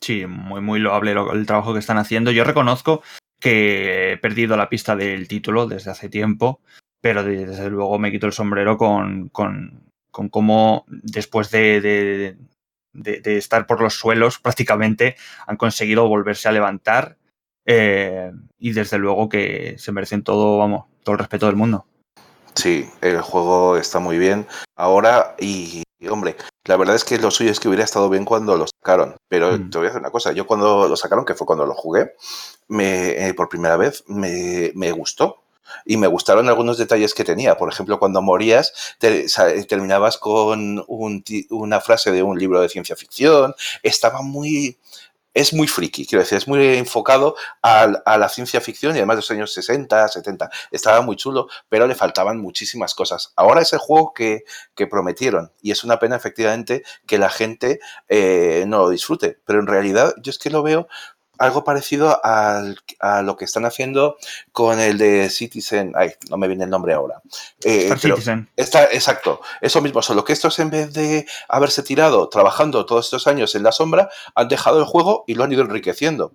[0.01, 2.31] Sí, muy, muy loable el trabajo que están haciendo.
[2.31, 3.01] Yo reconozco
[3.39, 6.59] que he perdido la pista del título desde hace tiempo,
[7.01, 12.37] pero desde luego me quito el sombrero con, con, con cómo después de, de,
[12.93, 15.15] de estar por los suelos prácticamente
[15.47, 17.17] han conseguido volverse a levantar
[17.65, 21.85] eh, y desde luego que se merecen todo, vamos, todo el respeto del mundo.
[22.55, 24.47] Sí, el juego está muy bien
[24.77, 28.55] ahora y, hombre, la verdad es que lo suyo es que hubiera estado bien cuando
[28.55, 29.17] lo sacaron.
[29.27, 29.69] Pero mm.
[29.69, 32.13] te voy a decir una cosa, yo cuando lo sacaron, que fue cuando lo jugué,
[32.67, 35.41] me, eh, por primera vez, me, me, gustó.
[35.83, 37.57] Y me gustaron algunos detalles que tenía.
[37.57, 43.53] Por ejemplo, cuando morías, terminabas con una frase de un libro de ciencia ficción.
[43.83, 44.77] Estaba muy,
[45.35, 49.19] es muy friki, quiero decir, es muy enfocado a, la ciencia ficción y además de
[49.19, 50.49] los años 60, 70.
[50.71, 53.33] Estaba muy chulo, pero le faltaban muchísimas cosas.
[53.35, 54.43] Ahora es el juego que,
[54.89, 59.67] prometieron y es una pena efectivamente que la gente eh, no lo disfrute, pero en
[59.67, 60.87] realidad yo es que lo veo
[61.37, 62.63] algo parecido a
[63.23, 64.17] lo que están haciendo
[64.51, 65.93] con el de Citizen.
[65.95, 67.21] Ay, no me viene el nombre ahora.
[67.63, 68.49] Eh, Citizen.
[68.55, 69.41] Está, exacto.
[69.61, 73.63] Eso mismo, solo que estos en vez de haberse tirado trabajando todos estos años en
[73.63, 76.33] la sombra, han dejado el juego y lo han ido enriqueciendo.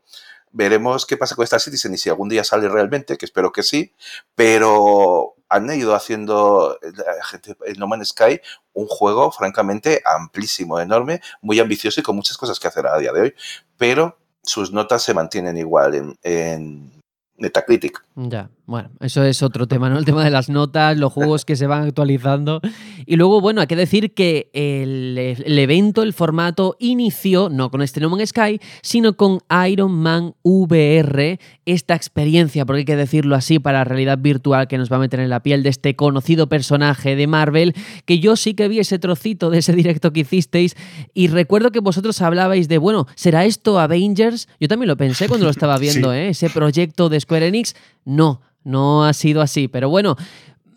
[0.53, 3.63] Veremos qué pasa con esta Citizen y si algún día sale realmente, que espero que
[3.63, 3.95] sí,
[4.35, 8.41] pero han ido haciendo en No Man's Sky
[8.73, 13.13] un juego francamente amplísimo, enorme, muy ambicioso y con muchas cosas que hacer a día
[13.13, 13.35] de hoy.
[13.77, 16.91] Pero sus notas se mantienen igual en, en
[17.37, 18.05] Metacritic.
[18.17, 19.99] Ya, bueno, eso es otro tema, ¿no?
[19.99, 22.61] El tema de las notas, los juegos que se van actualizando.
[23.05, 27.99] Y luego, bueno, hay que decir que el, evento, el formato, inició no con este
[27.99, 33.59] No Man's Sky, sino con Iron Man VR, esta experiencia, porque hay que decirlo así,
[33.59, 36.49] para la realidad virtual que nos va a meter en la piel de este conocido
[36.49, 40.77] personaje de Marvel, que yo sí que vi ese trocito de ese directo que hicisteis
[41.13, 44.47] y recuerdo que vosotros hablabais de, bueno, ¿será esto Avengers?
[44.61, 46.29] Yo también lo pensé cuando lo estaba viendo, ¿eh?
[46.29, 47.75] Ese proyecto de Square Enix.
[48.05, 49.69] No, no ha sido así.
[49.69, 50.17] Pero bueno,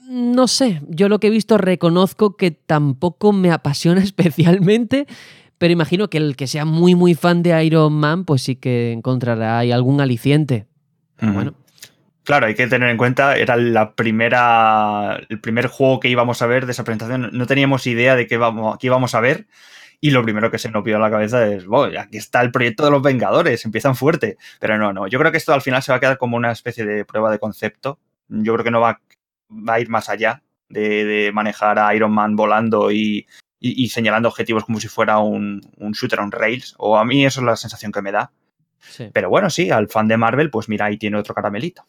[0.10, 5.08] no sé, yo lo que he visto reconozco que tampoco me apasiona especialmente,
[5.58, 8.92] pero imagino que el que sea muy muy fan de Iron Man, pues sí que
[8.92, 10.68] encontrará ahí algún aliciente.
[11.22, 11.54] Bueno.
[12.24, 16.48] Claro, hay que tener en cuenta, era la primera, el primer juego que íbamos a
[16.48, 17.30] ver de esa presentación.
[17.34, 19.46] No teníamos idea de qué, vamos, qué íbamos a ver.
[20.04, 22.52] Y lo primero que se nos vio a la cabeza es, bueno, aquí está el
[22.52, 24.36] proyecto de los Vengadores, empiezan fuerte.
[24.60, 26.52] Pero no, no, yo creo que esto al final se va a quedar como una
[26.52, 28.00] especie de prueba de concepto.
[28.28, 29.00] Yo creo que no va,
[29.68, 33.26] a ir más allá de, manejar a Iron Man volando y,
[33.88, 35.62] señalando objetivos como si fuera un,
[35.94, 36.76] shooter on rails.
[36.80, 38.34] O a mí eso es la sensación que me da.
[39.14, 41.86] Pero bueno, sí, al fan de Marvel, pues mira, ahí tiene otro caramelito.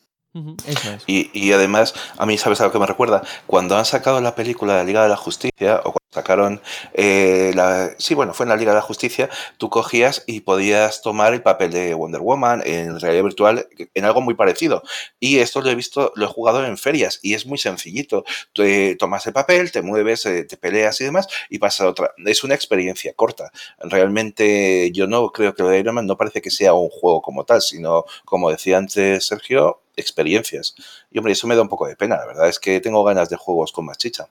[1.07, 3.23] Y, y, además, a mí, ¿sabes a lo que me recuerda?
[3.47, 6.63] Cuando han sacado la película de la Liga de la Justicia, o sacaron
[6.95, 11.03] eh, la, sí bueno fue en la Liga de la Justicia tú cogías y podías
[11.03, 14.83] tomar el papel de Wonder Woman en realidad virtual en algo muy parecido.
[15.21, 18.25] Y esto lo he visto lo he jugado en ferias y es muy sencillito.
[18.53, 18.63] Tú
[18.99, 22.13] tomas el papel te mueves eh, te peleas y demás y pasa otra.
[22.25, 23.51] Es una experiencia corta.
[23.81, 27.23] Realmente yo no creo que lo de Iron Man no parece que sea un juego
[27.23, 30.75] como tal sino como decía antes Sergio experiencias.
[31.11, 33.29] Y hombre eso me da un poco de pena la verdad es que tengo ganas
[33.29, 34.29] de juegos con más chicha.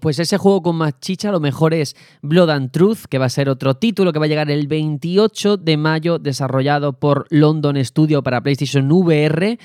[0.00, 3.28] Pues ese juego con más chicha, lo mejor es Blood and Truth, que va a
[3.28, 8.22] ser otro título que va a llegar el 28 de mayo, desarrollado por London Studio
[8.22, 9.58] para PlayStation VR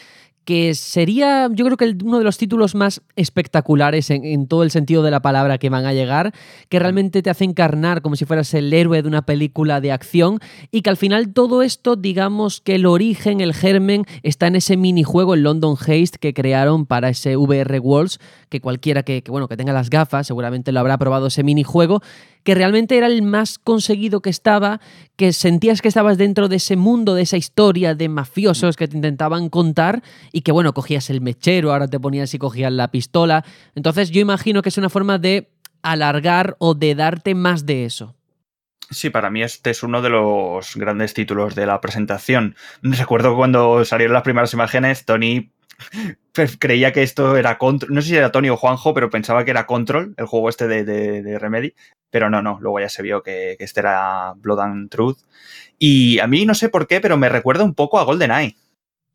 [0.50, 5.04] que sería yo creo que uno de los títulos más espectaculares en, todo el sentido
[5.04, 6.34] de la palabra que van a llegar,
[6.70, 10.40] que realmente te hace encarnar como si fueras el héroe de una película de acción
[10.72, 14.76] y que al final todo esto, digamos que el origen, el germen, está en ese
[14.76, 19.48] minijuego, el London Haste que crearon para ese VR Worlds, que cualquiera que, que, bueno,
[19.48, 22.02] que tenga las gafas seguramente lo habrá probado ese minijuego
[22.44, 24.80] que realmente era el más conseguido que estaba,
[25.16, 28.96] que sentías que estabas dentro de ese mundo, de esa historia de mafiosos que te
[28.96, 33.44] intentaban contar y que bueno, cogías el mechero, ahora te ponías y cogías la pistola.
[33.76, 38.16] Entonces yo imagino que es una forma de alargar o de darte más de eso.
[38.92, 42.56] Sí, para mí este es uno de los grandes títulos de la presentación.
[42.82, 45.52] Recuerdo cuando salieron las primeras imágenes, Tony
[46.60, 47.94] creía que esto era Control.
[47.94, 50.68] No sé si era Tony o Juanjo, pero pensaba que era Control, el juego este
[50.68, 51.74] de, Remedy.
[52.10, 55.20] Pero no, no, luego ya se vio que, este era Blood and Truth.
[55.78, 58.56] Y a mí no sé por qué, pero me recuerda un poco a GoldenEye.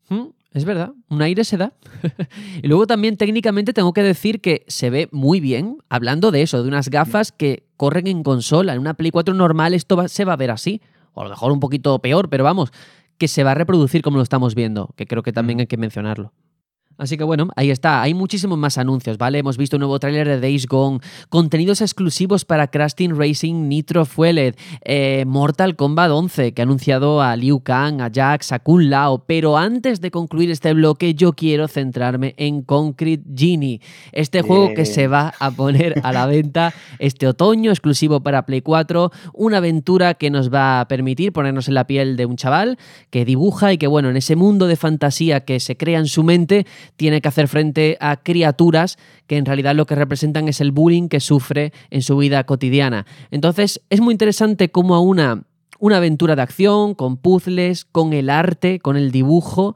[0.09, 1.73] Mm, es verdad, un aire se da.
[2.63, 6.61] y luego también técnicamente tengo que decir que se ve muy bien, hablando de eso,
[6.61, 8.73] de unas gafas que corren en consola.
[8.73, 10.81] En una Play 4 normal esto se va a ver así.
[11.13, 12.71] O a lo mejor un poquito peor, pero vamos,
[13.17, 15.77] que se va a reproducir como lo estamos viendo, que creo que también hay que
[15.77, 16.33] mencionarlo.
[16.97, 18.01] Así que bueno, ahí está.
[18.01, 19.39] Hay muchísimos más anuncios, ¿vale?
[19.39, 24.05] Hemos visto un nuevo tráiler de Days Gone, contenidos exclusivos para Crash Team Racing Nitro
[24.05, 28.89] Fueled, eh, Mortal Kombat 11, que ha anunciado a Liu Kang, a Jax, a Kun
[28.89, 29.25] Lao.
[29.25, 33.81] Pero antes de concluir este bloque, yo quiero centrarme en Concrete Genie,
[34.11, 38.61] este juego que se va a poner a la venta este otoño, exclusivo para Play
[38.61, 39.11] 4.
[39.33, 42.77] Una aventura que nos va a permitir ponernos en la piel de un chaval
[43.09, 46.23] que dibuja y que, bueno, en ese mundo de fantasía que se crea en su
[46.23, 46.65] mente,
[46.95, 51.07] tiene que hacer frente a criaturas que en realidad lo que representan es el bullying
[51.07, 53.05] que sufre en su vida cotidiana.
[53.31, 55.43] Entonces es muy interesante cómo a una,
[55.79, 59.75] una aventura de acción, con puzzles, con el arte, con el dibujo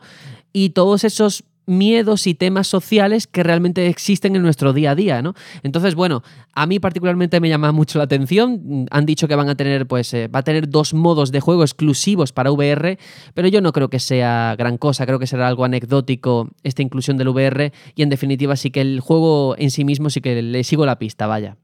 [0.53, 5.21] y todos esos miedos y temas sociales que realmente existen en nuestro día a día,
[5.21, 5.35] ¿no?
[5.63, 8.87] Entonces, bueno, a mí particularmente me llama mucho la atención.
[8.91, 11.63] Han dicho que van a tener, pues, eh, va a tener dos modos de juego
[11.63, 12.97] exclusivos para VR,
[13.33, 17.17] pero yo no creo que sea gran cosa, creo que será algo anecdótico esta inclusión
[17.17, 20.63] del VR y en definitiva sí que el juego en sí mismo sí que le
[20.63, 21.57] sigo la pista, vaya.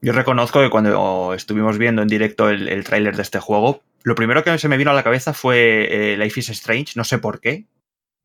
[0.00, 4.14] Yo reconozco que cuando estuvimos viendo en directo el, el tráiler de este juego, lo
[4.14, 7.18] primero que se me vino a la cabeza fue eh, Life is Strange, no sé
[7.18, 7.66] por qué,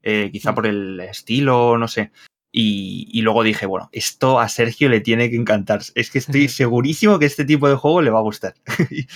[0.03, 0.55] eh, quizá mm.
[0.55, 2.11] por el estilo, no sé.
[2.55, 5.81] Y, luego dije, bueno, esto a Sergio le tiene que encantar.
[5.95, 8.53] Es que estoy segurísimo que este tipo de juego le va a gustar.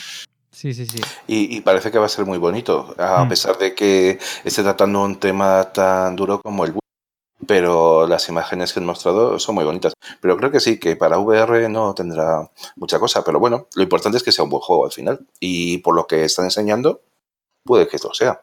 [0.49, 0.99] Sí, sí, sí.
[1.27, 3.29] Y, parece que va a ser muy bonito, a mm.
[3.29, 6.73] pesar de que esté tratando un tema tan duro como el
[7.45, 9.93] pero las imágenes que han mostrado son muy bonitas.
[10.19, 14.17] Pero creo que sí, que para VR no tendrá mucha cosa, pero bueno, lo importante
[14.17, 15.25] es que sea un buen juego al final.
[15.39, 17.01] Y por lo que están enseñando,
[17.63, 18.41] puede que lo sea.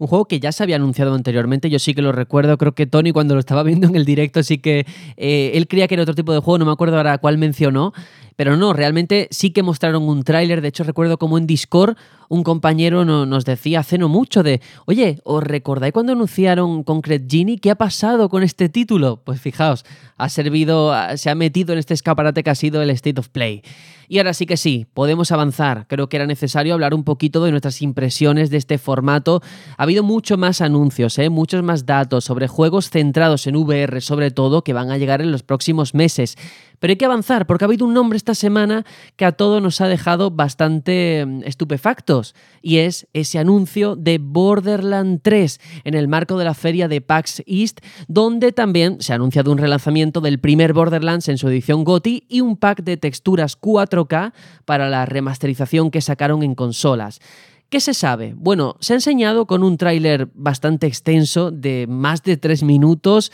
[0.00, 2.86] Un juego que ya se había anunciado anteriormente, yo sí que lo recuerdo, creo que
[2.86, 4.86] Tony cuando lo estaba viendo en el directo sí que
[5.18, 7.92] eh, él creía que era otro tipo de juego, no me acuerdo ahora cuál mencionó,
[8.40, 11.98] pero no, realmente sí que mostraron un tráiler, de hecho recuerdo como en Discord
[12.30, 17.58] un compañero nos decía hace no mucho de, oye, ¿os recordáis cuando anunciaron Concrete Genie?
[17.58, 19.20] ¿Qué ha pasado con este título?
[19.24, 19.84] Pues fijaos,
[20.16, 23.62] ha servido, se ha metido en este escaparate que ha sido el State of Play.
[24.08, 25.86] Y ahora sí que sí, podemos avanzar.
[25.88, 29.40] Creo que era necesario hablar un poquito de nuestras impresiones de este formato.
[29.76, 31.30] Ha habido mucho más anuncios, ¿eh?
[31.30, 35.30] muchos más datos sobre juegos centrados en VR sobre todo que van a llegar en
[35.30, 36.36] los próximos meses.
[36.80, 38.84] Pero hay que avanzar porque ha habido un nombre esta semana
[39.16, 45.20] que a todos nos ha dejado bastante mm, estupefactos y es ese anuncio de Borderland
[45.22, 49.52] 3 en el marco de la feria de PAX East, donde también se ha anunciado
[49.52, 54.32] un relanzamiento del primer Borderlands en su edición GOTI y un pack de texturas 4K
[54.64, 57.20] para la remasterización que sacaron en consolas.
[57.68, 58.34] ¿Qué se sabe?
[58.36, 63.30] Bueno, se ha enseñado con un tráiler bastante extenso de más de 3 minutos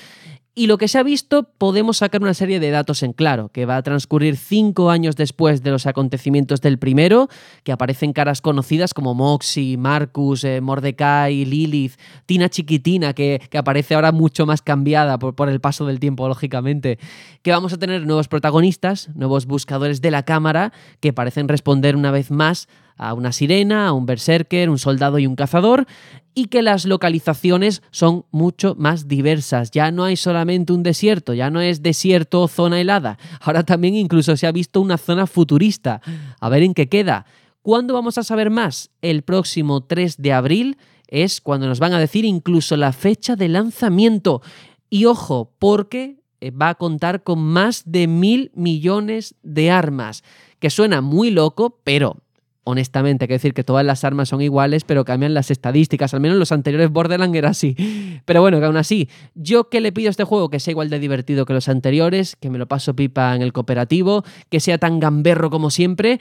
[0.59, 3.67] y lo que se ha visto, podemos sacar una serie de datos en claro, que
[3.67, 7.29] va a transcurrir cinco años después de los acontecimientos del primero,
[7.63, 14.13] que aparecen caras conocidas como Moxie, Marcus, eh, Mordecai, Lilith, Tina Chiquitina, que, aparece ahora
[14.13, 16.99] mucho más cambiada por, por el paso del tiempo, lógicamente,
[17.43, 22.11] que vamos a tener nuevos protagonistas, nuevos buscadores de la cámara, que parecen responder una
[22.11, 25.87] vez más a una sirena, a un berserker, un soldado y un cazador,
[26.35, 29.71] y que las localizaciones son mucho más diversas.
[29.71, 33.95] Ya no hay solamente un desierto, ya no es desierto o zona helada, ahora también
[33.95, 36.03] incluso se ha visto una zona futurista.
[36.41, 37.27] A ver en qué queda.
[37.63, 38.91] ¿Cuándo vamos a saber más?
[39.03, 40.77] El próximo 3 de abril
[41.09, 44.43] es cuando nos van a decir incluso la fecha de lanzamiento.
[44.91, 50.23] Y ojo, porque eh, va a contar con más de mil millones de armas,
[50.61, 52.19] que suena muy loco, pero
[52.67, 56.13] honestamente, hay que decir que todas las armas son iguales, pero cambian las estadísticas.
[56.15, 57.77] Al menos los anteriores Borderlands era así.
[58.25, 60.91] Pero bueno, que aún así, yo que le pido a este juego que sea igual
[60.91, 64.79] de divertido que los anteriores, que me lo paso pipa en el cooperativo, que sea
[64.79, 66.19] tan gamberro como siempre.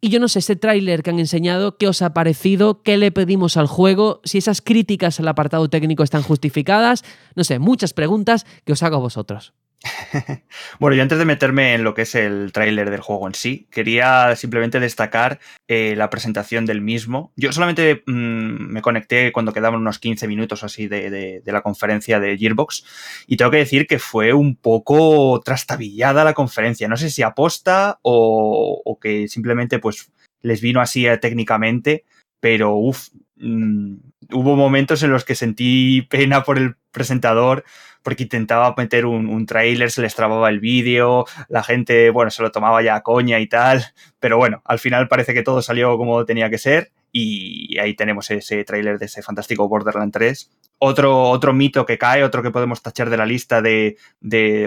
[0.00, 2.82] Y yo no sé, ese tráiler que han enseñado, ¿qué os ha parecido?
[2.82, 4.22] ¿Qué le pedimos al juego?
[4.24, 7.04] Si esas críticas al apartado técnico están justificadas.
[7.34, 9.52] No sé, muchas preguntas que os hago a vosotros.
[10.78, 13.66] bueno, yo antes de meterme en lo que es el tráiler del juego en sí,
[13.70, 17.32] quería simplemente destacar eh, la presentación del mismo.
[17.36, 22.36] Yo solamente mm, me conecté cuando quedaban unos 15 minutos así de, la conferencia de
[22.36, 22.84] Gearbox
[23.26, 26.88] y tengo que decir que fue un poco trastabillada la conferencia.
[26.88, 30.10] No sé si aposta o, que simplemente pues
[30.40, 32.04] les vino así eh, técnicamente,
[32.40, 33.96] pero uff, mm,
[34.32, 37.64] hubo momentos en los que sentí pena por el presentador
[38.04, 42.42] porque intentaba meter un, un tráiler, se les trababa el vídeo, la gente, bueno, se
[42.42, 43.84] lo tomaba ya a coña y tal,
[44.20, 48.30] pero bueno, al final parece que todo salió como tenía que ser y ahí tenemos
[48.30, 52.82] ese tráiler de ese fantástico Borderland 3 otro, otro mito que cae, otro que podemos
[52.82, 53.96] tachar de la lista de,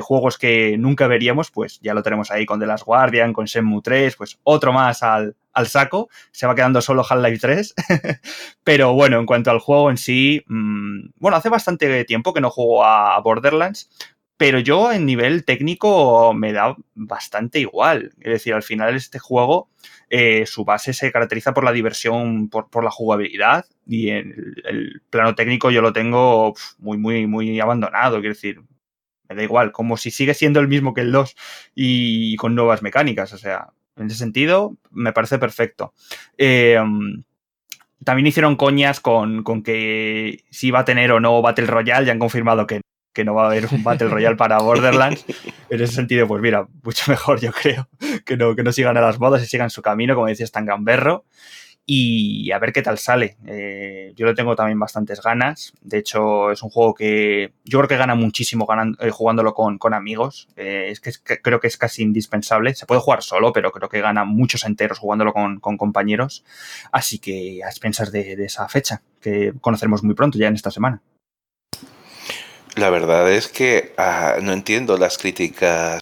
[0.02, 3.82] juegos que nunca veríamos, pues ya lo tenemos ahí con The Last Guardian, con Shenmue
[3.84, 5.36] 3, pues otro más al,
[5.66, 7.76] saco, se va quedando solo Half-Life 3.
[8.64, 12.50] Pero bueno, en cuanto al juego en sí, mm, bueno, hace bastante tiempo que no
[12.50, 13.90] juego a Borderlands,
[14.38, 18.14] pero yo en nivel técnico me da bastante igual.
[18.20, 19.70] Es decir, al final este juego,
[20.10, 25.36] eh, su base se caracteriza por la diversión, por, la jugabilidad y en el, plano
[25.36, 28.20] técnico yo lo tengo muy, muy, muy abandonado.
[28.20, 28.62] Quiero decir,
[29.28, 31.36] me da igual, como si sigue siendo el mismo que el 2
[31.76, 33.34] y con nuevas mecánicas.
[33.34, 35.94] O sea, en ese sentido me parece perfecto.
[36.38, 36.80] Eh,
[38.04, 42.12] también hicieron coñas con, con, que si va a tener o no Battle Royale, ya
[42.12, 42.82] han confirmado que
[43.18, 45.26] que no va a haber un Battle Royale para Borderlands.
[45.72, 47.90] En ese sentido, pues mira, mucho mejor yo creo
[48.24, 50.68] que no, que no sigan a las modas y sigan su camino, como decías, tan
[50.68, 51.26] gamberro.
[51.88, 53.38] y a ver qué tal sale.
[53.48, 55.74] Eh, yo le tengo también bastantes ganas.
[55.82, 58.68] De hecho, es un juego que yo creo que gana muchísimo
[59.00, 60.48] eh, jugándolo con, amigos.
[60.56, 61.12] Eh, es que
[61.42, 62.76] creo que es casi indispensable.
[62.76, 66.46] Se puede jugar solo, pero creo que gana muchos enteros jugándolo con, compañeros.
[66.92, 70.70] Así que a expensas de, de esa fecha, que conoceremos muy pronto, ya en esta
[70.70, 71.02] semana.
[72.78, 76.00] La verdad es que ah, no entiendo las críticas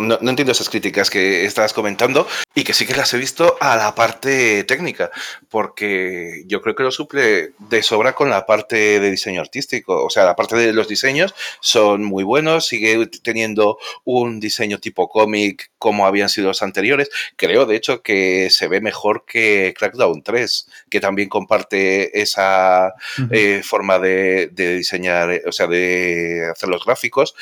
[0.00, 3.76] no, entiendo esas críticas que estás comentando y que sí que las he visto a
[3.76, 5.10] la parte técnica,
[5.48, 10.04] porque yo creo que lo suple de sobra con la parte de diseño artístico.
[10.04, 15.08] O sea, la parte de los diseños son muy buenos, sigue teniendo un diseño tipo
[15.08, 17.10] cómic como habían sido los anteriores.
[17.36, 22.94] Creo, de hecho, que se ve mejor que Crackdown 3, que también comparte esa
[23.30, 27.34] eh, forma de, de diseñar, o sea, de hacer los gráficos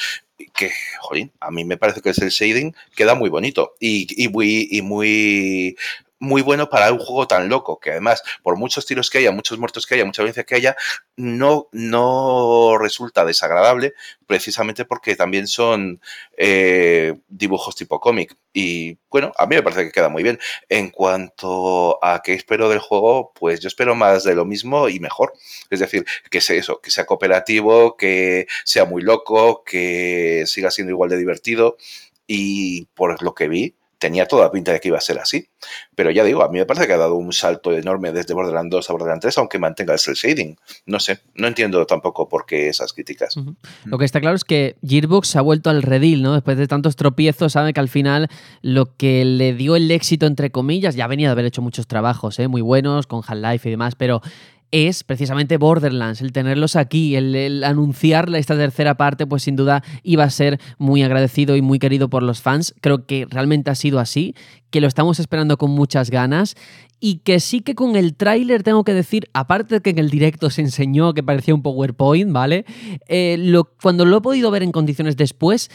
[0.54, 0.70] que,
[1.00, 4.68] jolín, a mí me parece que es el shading queda muy bonito y, y muy,
[4.70, 5.76] y muy
[6.20, 9.58] muy bueno para un juego tan loco, que además, por muchos tiros que haya, muchos
[9.58, 10.76] muertos que haya, mucha violencia que haya,
[11.16, 13.94] no, no resulta desagradable,
[14.26, 16.00] precisamente porque también son
[16.36, 18.36] eh, dibujos tipo cómic.
[18.52, 20.38] Y bueno, a mí me parece que queda muy bien.
[20.68, 25.00] En cuanto a qué espero del juego, pues yo espero más de lo mismo y
[25.00, 25.32] mejor.
[25.70, 30.92] Es decir, que sea eso, que sea cooperativo, que sea muy loco, que siga siendo
[30.92, 31.76] igual de divertido.
[32.26, 35.48] Y por lo que vi, tenía toda pinta de que iba a ser así.
[35.94, 38.70] Pero ya digo, a mí me parece que ha dado un salto enorme desde Borderlands
[38.70, 40.56] 2 a Borderlands 3, aunque mantenga el cel shading.
[40.86, 43.34] No sé, no entiendo tampoco por qué esas críticas.
[43.84, 46.34] Lo que está claro es que Gearbox se ha vuelto al redil, ¿no?
[46.34, 48.28] Después de tantos tropiezos, sabe que al final
[48.62, 52.38] lo que le dio el éxito, entre comillas, ya venía de haber hecho muchos trabajos,
[52.38, 52.48] ¿eh?
[52.48, 54.22] Muy buenos, con Half-Life y demás, pero
[54.70, 56.20] es precisamente Borderlands.
[56.20, 60.60] El tenerlos aquí, el, el, anunciarle esta tercera parte, pues sin duda iba a ser
[60.78, 62.74] muy agradecido y muy querido por los fans.
[62.80, 64.34] Creo que realmente ha sido así,
[64.70, 66.54] que lo estamos esperando con muchas ganas
[67.00, 70.10] y que sí que con el tráiler tengo que decir, aparte de que en el
[70.10, 72.64] directo se enseñó que parecía un PowerPoint, ¿vale?
[73.08, 75.70] Eh, cuando lo he podido ver en condiciones después,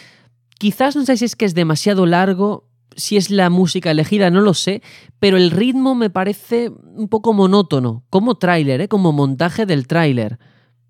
[0.59, 4.41] quizás no sé si es que es demasiado largo si es la música elegida, no
[4.41, 4.81] lo sé,
[5.19, 8.87] pero el ritmo me parece un poco monótono, como tráiler, ¿eh?
[8.87, 10.39] como montaje del tráiler.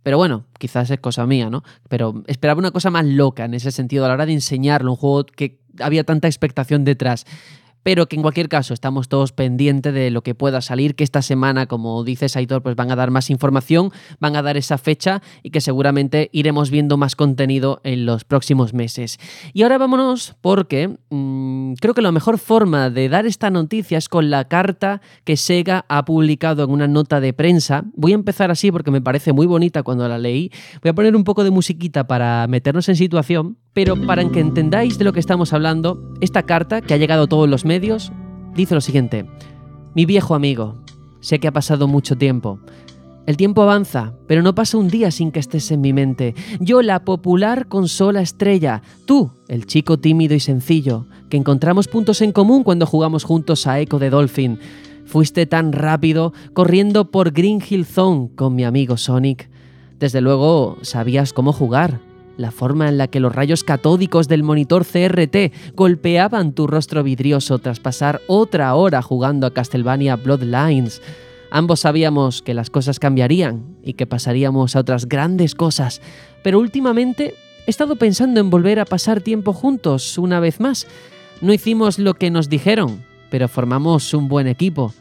[0.04, 1.64] Pero bueno, quizás es cosa mía, ¿no?
[1.88, 4.98] Pero esperaba una cosa más loca en ese sentido a la hora de enseñarlo, un
[4.98, 7.26] juego que había tanta expectación detrás
[7.84, 11.22] pero que en cualquier caso estamos todos pendientes de lo que pueda salir, que esta
[11.22, 15.22] semana, como dice Saitor, pues van a dar más información, van a dar esa fecha
[15.44, 19.20] y que seguramente iremos viendo más contenido en los próximos meses.
[19.54, 24.10] Y ahora vámonos porque mm, creo que la mejor forma de dar esta noticia es
[24.10, 27.84] con la carta que Sega ha publicado en una nota de prensa.
[27.96, 30.52] Voy a empezar así porque me parece muy bonita cuando la leí.
[30.82, 34.98] Voy a poner un poco de musiquita para meternos en situación, pero para que entendáis
[34.98, 38.12] de lo que estamos hablando, esta carta que ha llegado a todos los medios
[38.56, 39.26] dice lo siguiente.
[39.96, 40.76] Mi viejo amigo,
[41.22, 42.60] sé que ha pasado mucho tiempo.
[43.26, 46.36] El tiempo avanza, pero no pasa un día sin que estés en mi mente.
[46.60, 48.82] Yo, la popular consola estrella.
[49.06, 53.80] Tú, el chico tímido y sencillo, que encontramos puntos en común cuando jugamos juntos a
[53.80, 54.60] Echo de Dolphin.
[55.06, 59.50] Fuiste tan rápido corriendo por Green Hill Zone con mi amigo Sonic.
[60.00, 62.02] Desde luego, sabías cómo jugar,
[62.38, 67.60] la forma en la que los rayos catódicos del monitor CRT golpeaban tu rostro vidrioso
[67.60, 71.02] tras pasar otra hora jugando a Castlevania Bloodlines.
[71.52, 76.02] Ambos sabíamos que las cosas cambiarían y que pasaríamos a otras grandes cosas,
[76.44, 77.36] pero últimamente
[77.68, 80.88] he estado pensando en volver a pasar tiempo juntos una vez más.
[81.42, 84.94] No hicimos lo que nos dijeron, pero formamos un buen equipo.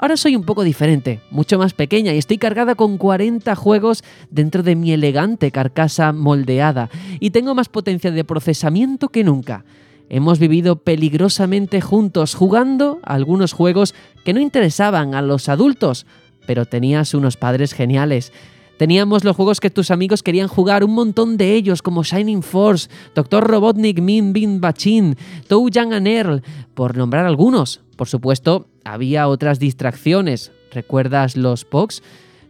[0.00, 4.62] Ahora soy un poco diferente, mucho más pequeña y estoy cargada con 40 juegos dentro
[4.62, 6.88] de mi elegante carcasa moldeada
[7.18, 9.64] y tengo más potencia de procesamiento que nunca.
[10.08, 13.92] Hemos vivido peligrosamente juntos jugando algunos juegos
[14.24, 16.06] que no interesaban a los adultos,
[16.46, 18.32] pero tenías unos padres geniales.
[18.78, 22.88] Teníamos los juegos que tus amigos querían jugar, un montón de ellos, como Shining Force,
[23.16, 23.44] Dr.
[23.44, 25.16] Robotnik, Min Bin Bachin,
[25.48, 26.42] Tou Yang and Earl,
[26.74, 27.80] por nombrar algunos.
[27.98, 30.52] Por supuesto, había otras distracciones.
[30.70, 32.00] ¿Recuerdas los POX?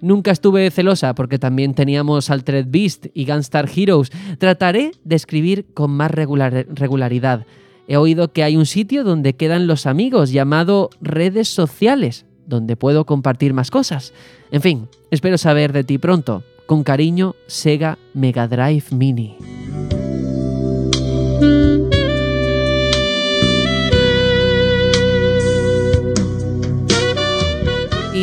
[0.02, 4.12] Nunca estuve celosa porque también teníamos Altered Beast y Gunstar Heroes.
[4.36, 7.46] Trataré de escribir con más regularidad.
[7.88, 13.06] He oído que hay un sitio donde quedan los amigos llamado redes sociales, donde puedo
[13.06, 14.12] compartir más cosas.
[14.50, 16.42] En fin, espero saber de ti pronto.
[16.66, 19.38] Con cariño, Sega Mega Drive Mini.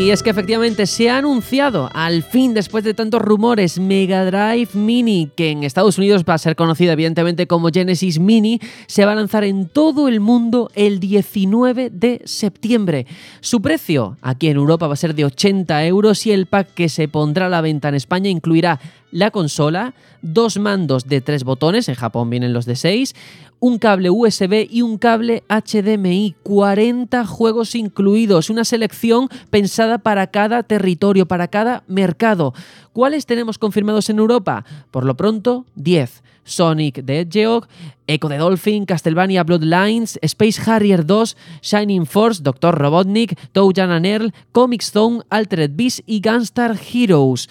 [0.05, 4.69] Y es que efectivamente se ha anunciado al fin, después de tantos rumores, Mega Drive
[4.75, 9.13] Mini, que en Estados Unidos va a ser conocido evidentemente como Genesis Mini, se va
[9.13, 13.07] a lanzar en todo el mundo el 19 de septiembre.
[13.39, 16.87] Su precio aquí en Europa va a ser de 80 euros y el pack que
[16.87, 18.79] se pondrá a la venta en España incluirá
[19.15, 23.15] la consola, dos mandos de tres botones, en Japón vienen los de 6,
[23.61, 30.63] un cable USB y un cable HDMI, 40 juegos incluidos, una selección pensada para cada
[30.63, 32.53] territorio, para cada mercado.
[32.91, 34.65] ¿Cuáles tenemos confirmados en Europa?
[34.91, 36.21] Por lo pronto, 10.
[36.43, 37.67] Sonic the Hedgehog,
[38.07, 42.75] Echo the Dolphin, Castlevania Bloodlines, Space Harrier 2, Shining Force, Dr.
[42.75, 47.47] Robotnik, Toujan and Earl, Comic Stone, Altered Beast y Gunstar Heroes.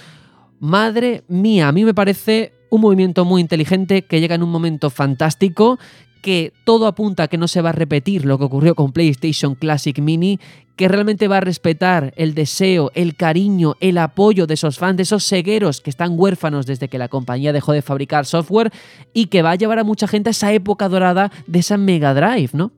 [0.64, 4.88] Madre mía, a mí me parece un movimiento muy inteligente que llega en un momento
[4.88, 5.78] fantástico,
[6.22, 9.56] que todo apunta a que no se va a repetir lo que ocurrió con PlayStation
[9.56, 10.40] Classic Mini,
[10.76, 15.02] que realmente va a respetar el deseo, el cariño, el apoyo de esos fans, de
[15.02, 18.72] esos cegueros que están huérfanos desde que la compañía dejó de fabricar software
[19.12, 22.14] y que va a llevar a mucha gente a esa época dorada de esa Mega
[22.14, 22.72] Drive, ¿no?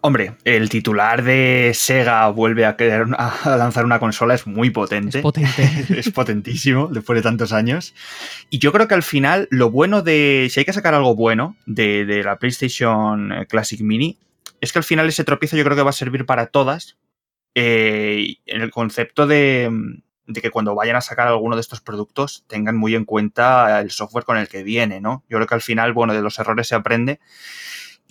[0.00, 2.76] Hombre, el titular de Sega vuelve a,
[3.44, 5.18] lanzar una consola es muy potente.
[5.18, 5.86] Es potente.
[5.98, 7.94] es potentísimo después de tantos años.
[8.48, 11.56] Y yo creo que al final lo bueno de, si hay que sacar algo bueno
[11.66, 14.18] de, de la PlayStation eh, Classic Mini,
[14.60, 16.96] es que al final ese tropiezo yo creo que va a servir para todas.
[17.54, 19.68] Eh, en el concepto de,
[20.26, 23.90] de, que cuando vayan a sacar alguno de estos productos tengan muy en cuenta el
[23.90, 25.24] software con el que viene, ¿no?
[25.28, 27.18] Yo creo que al final, bueno, de los errores se aprende.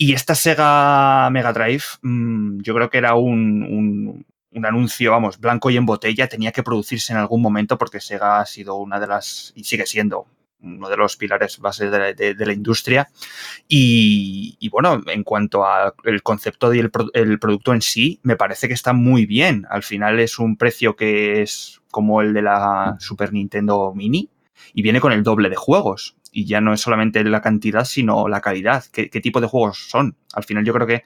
[0.00, 5.40] Y esta Sega Mega Drive, mmm, yo creo que era un, un, un, anuncio, vamos,
[5.40, 9.00] blanco y en botella, tenía que producirse en algún momento porque Sega ha sido una
[9.00, 10.28] de las, y sigue siendo,
[10.62, 13.08] uno de los pilares bases de, de, la industria.
[13.66, 18.68] Y, y, bueno, en cuanto al concepto y el, el, producto en sí, me parece
[18.68, 19.66] que está muy bien.
[19.68, 24.30] Al final es un precio que es como el de la Super Nintendo Mini
[24.74, 28.28] y viene con el doble de juegos y ya no es solamente la cantidad, sino
[28.28, 28.84] la calidad.
[28.92, 30.16] ¿Qué, ¿Qué, tipo de juegos son?
[30.34, 31.04] Al final yo creo que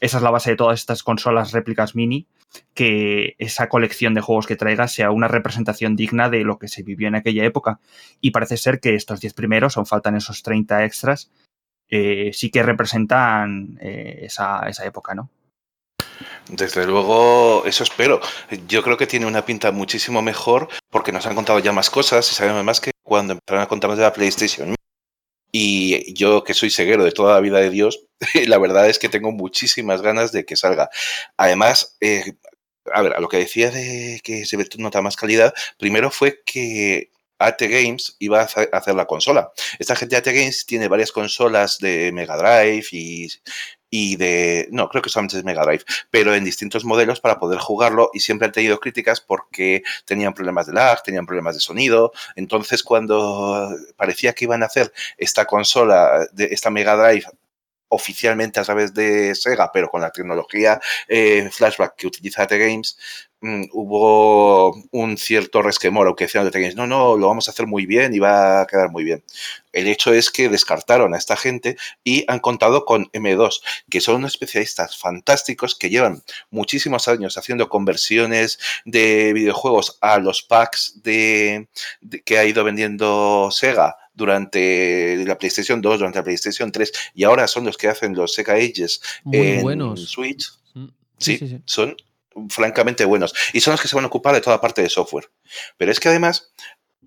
[0.00, 2.26] esa es la base de todas estas consolas réplicas mini,
[2.74, 6.82] que esa colección de juegos que traiga sea una representación digna de lo que se
[6.82, 7.80] vivió en aquella época.
[8.20, 11.30] Y parece ser que estos 10 primeros, aún faltan esos 30 extras,
[11.88, 15.30] eh, sí que representan eh, esa, esa época, ¿no?
[16.48, 18.20] Desde luego, eso espero.
[18.68, 22.30] Yo creo que tiene una pinta muchísimo mejor porque nos han contado ya más cosas
[22.30, 24.74] y sabemos más que cuando empezaron a contarnos de la PlayStation.
[25.52, 28.08] Y yo, que soy ceguero de toda la vida de Dios,
[28.48, 30.90] la verdad es que tengo muchísimas ganas de que salga.
[31.36, 32.32] Además, eh,
[32.92, 37.12] a ver, a lo que decía de que se nota más calidad, primero fue que
[37.38, 39.52] AT Games iba a hacer la consola.
[39.78, 43.28] Esta gente de AT Games tiene varias consolas de Mega Drive y,
[43.96, 47.60] y de, no, creo que solamente es Mega Drive, pero en distintos modelos para poder
[47.60, 52.12] jugarlo y siempre han tenido críticas porque tenían problemas de lag, tenían problemas de sonido.
[52.34, 57.26] Entonces, cuando parecía que iban a hacer esta consola, de esta Mega Drive
[57.88, 62.98] oficialmente a través de Sega, pero con la tecnología eh, flashback que utiliza AT Games,
[63.40, 67.66] mmm, hubo un cierto resquemor, aunque decían de Games, no, no, lo vamos a hacer
[67.66, 69.22] muy bien y va a quedar muy bien.
[69.72, 73.60] El hecho es que descartaron a esta gente y han contado con M2,
[73.90, 80.42] que son unos especialistas fantásticos que llevan muchísimos años haciendo conversiones de videojuegos a los
[80.42, 81.68] packs de
[82.24, 87.46] que ha ido vendiendo Sega durante la PlayStation 2, durante la PlayStation 3 y ahora
[87.46, 90.08] son los que hacen los Sega Ages Muy en buenos.
[90.08, 90.50] Switch.
[90.74, 90.86] Mm,
[91.18, 91.96] Sí, sí, sí, son
[92.48, 95.30] francamente buenos y son los que se van a ocupar de toda parte de software.
[95.76, 96.52] Pero es que además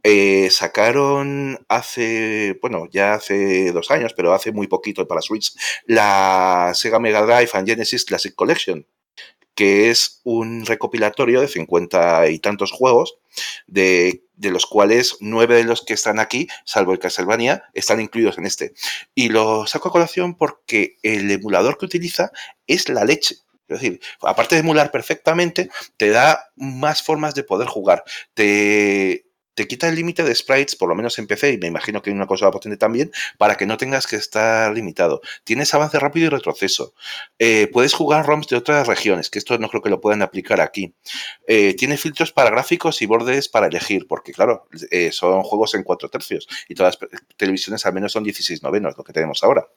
[0.04, 5.54] eh, sacaron hace, bueno, ya hace dos años, pero hace muy poquito para Switch,
[5.86, 8.86] la Sega Mega Drive and Genesis Classic Collection,
[9.58, 13.18] que es un recopilatorio de 50 y tantos juegos,
[13.66, 18.38] de, de, los cuales nueve de los que están aquí, salvo el Castlevania, están incluidos
[18.38, 18.74] en este.
[19.16, 22.32] Y lo saco a colación porque el emulador que utiliza
[22.68, 23.38] es la leche.
[23.68, 28.04] Es decir, aparte de emular perfectamente, te da más formas de poder jugar.
[28.36, 29.27] Te,
[29.58, 32.12] te quita el límite de sprites, por lo menos en PC, y me imagino que
[32.12, 35.20] en una consola potente también, para que no tengas que estar limitado.
[35.46, 36.94] Tienes avance rápido y retroceso.
[37.40, 40.62] Eh, puedes jugar ROMs de otras regiones, que esto no creo que lo puedan aplicar
[40.62, 40.94] aquí.
[41.48, 45.82] Eh, tiene filtros para gráficos y bordes para elegir, porque claro, eh, son juegos en
[45.82, 49.68] 4 tercios, y todas las televisiones al menos son 16 novenos, lo que tenemos ahora.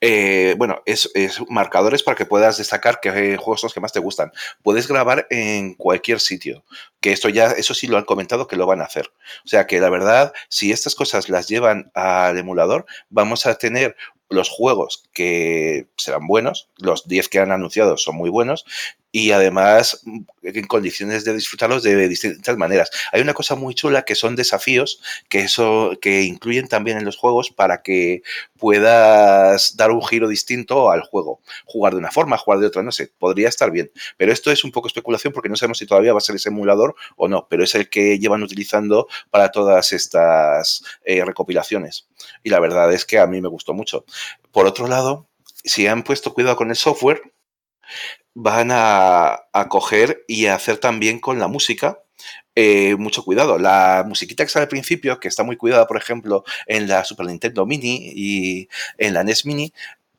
[0.00, 3.92] Eh, bueno, es, es, marcadores para que puedas destacar qué juegos son los que más
[3.92, 4.32] te gustan.
[4.62, 6.64] Puedes grabar en cualquier sitio,
[7.00, 9.12] que esto ya, eso sí lo han comentado que lo van a hacer.
[9.44, 13.96] O sea que la verdad, si estas cosas las llevan al emulador, vamos a tener
[14.28, 18.64] los juegos que serán buenos, los 10 que han anunciado son muy buenos,
[19.16, 20.02] y además
[20.42, 22.90] en condiciones de disfrutarlos de distintas maneras.
[23.12, 25.00] Hay una cosa muy chula que son desafíos
[25.30, 28.20] que, eso, que incluyen también en los juegos para que
[28.58, 31.40] puedas dar un giro distinto al juego.
[31.64, 33.90] Jugar de una forma, jugar de otra, no sé, podría estar bien.
[34.18, 36.50] Pero esto es un poco especulación porque no sabemos si todavía va a ser ese
[36.50, 42.06] emulador o no, pero es el que llevan utilizando para todas estas eh, recopilaciones.
[42.42, 44.04] Y la verdad es que a mí me gustó mucho.
[44.52, 45.26] Por otro lado,
[45.64, 47.22] si han puesto cuidado con el software,
[48.38, 52.02] van a, coger y a hacer también con la música.
[52.54, 53.58] Eh, mucho cuidado.
[53.58, 57.26] La musiquita que sale al principio, que está muy cuidada, por ejemplo, en la Super
[57.26, 58.68] Nintendo Mini y
[58.98, 59.72] en la NES Mini,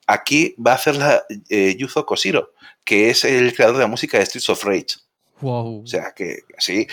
[0.07, 2.53] aquí va a hacerla eh, Yuzo Koshiro,
[2.83, 4.97] que es el creador de la música de Streets of Rage.
[5.41, 5.83] Wow.
[5.83, 6.87] O sea que sí,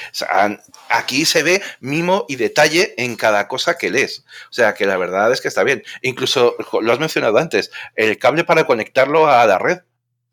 [0.90, 4.24] aquí se ve mimo y detalle en cada cosa que lees.
[4.50, 5.82] O sea que la verdad es que está bien.
[6.02, 9.78] Incluso lo has mencionado antes, el cable para conectarlo a la red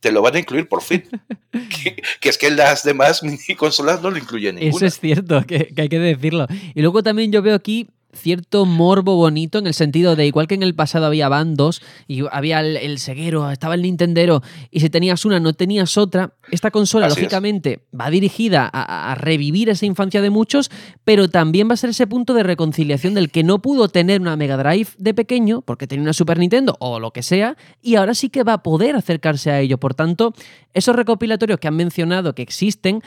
[0.02, 1.04] te lo van a incluir por fin.
[2.20, 4.76] que, es que las demás mini consolas no lo incluyen ninguna.
[4.76, 6.48] Eso es cierto, que, que hay que decirlo.
[6.76, 10.56] Y luego también yo veo aquí cierto morbo bonito en el sentido de igual que
[10.56, 15.26] en el pasado había bandos y había el, ceguero, estaba el Nintendero y si tenías
[15.26, 20.72] una no tenías otra, esta consola lógicamente va dirigida a, revivir esa infancia de muchos,
[21.04, 24.36] pero también va a ser ese punto de reconciliación del que no pudo tener una
[24.36, 28.16] Mega Drive de pequeño porque tenía una Super Nintendo o lo que sea y ahora
[28.16, 29.78] sí que va a poder acercarse a ello.
[29.78, 30.34] Por tanto,
[30.74, 33.02] esos recopilatorios que han mencionado que existen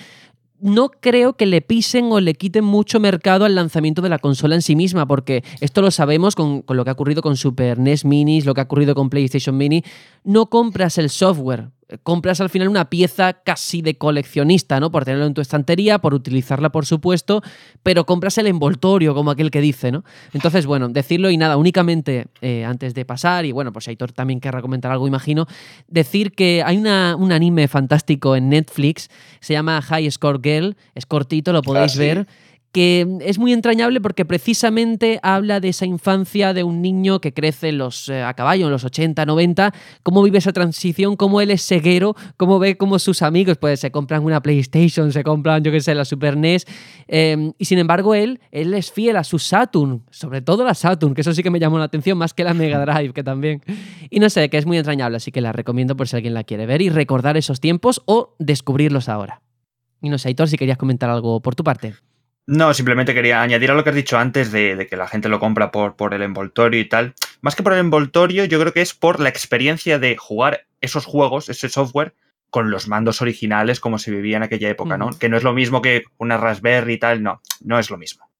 [0.64, 4.54] no creo que le pisen o le quiten mucho mercado al lanzamiento de la consola
[4.54, 8.06] en sí misma, porque esto lo sabemos con, lo que ha ocurrido con Super NES
[8.06, 9.84] Minis, lo que ha ocurrido con PlayStation Mini.
[10.24, 11.68] No compras el software,
[12.03, 14.90] compras al final una pieza casi de coleccionista, ¿no?
[14.90, 17.42] Por tenerlo en tu estantería, por utilizarla, por supuesto,
[17.82, 20.05] pero compras el envoltorio, como aquel que dice, ¿no?
[20.32, 24.40] Entonces, bueno, decirlo y nada, únicamente eh, antes de pasar, y bueno, pues Aitor también
[24.40, 25.47] querrá comentar algo, imagino,
[25.88, 31.07] decir que hay una, un anime fantástico en Netflix, se llama High Score Girl, es
[31.07, 32.26] cortito, lo podéis ah, ver
[32.75, 37.70] que es muy entrañable porque precisamente habla de esa infancia de un niño que crece
[37.70, 39.72] los, eh, a caballo en los 80, 90,
[40.03, 43.93] cómo vive esa transición, cómo él es ceguero, cómo ve cómo sus amigos pues se
[43.93, 46.66] compran una PlayStation, se compran, yo qué sé, la Super NES,
[47.07, 51.14] em, y sin embargo él, él es fiel a su Saturn, sobre todo la Saturn,
[51.14, 53.62] que eso sí que me llamó la atención más que la Mega Drive, que también.
[54.11, 56.43] Y no sé, que es muy entrañable, así que la recomiendo por si alguien la
[56.43, 59.43] quiere ver y recordar esos tiempos o descubrirlos ahora.
[60.03, 61.95] Y no sé, Aitor, si querías comentar algo por tu parte.
[62.47, 65.40] No, simplemente quería añadir a lo que has dicho antes de, que la gente lo
[65.40, 67.14] compra por, por, el envoltorio y tal.
[67.40, 71.07] Más que por el envoltorio, yo creo que es por la experiencia de jugar esos
[71.07, 72.14] juegos, ese software,
[72.51, 75.11] con los mandos originales como se vivía en aquella época, ¿no?
[75.18, 78.30] Que no es lo mismo que una Raspberry y tal, no, no es lo mismo.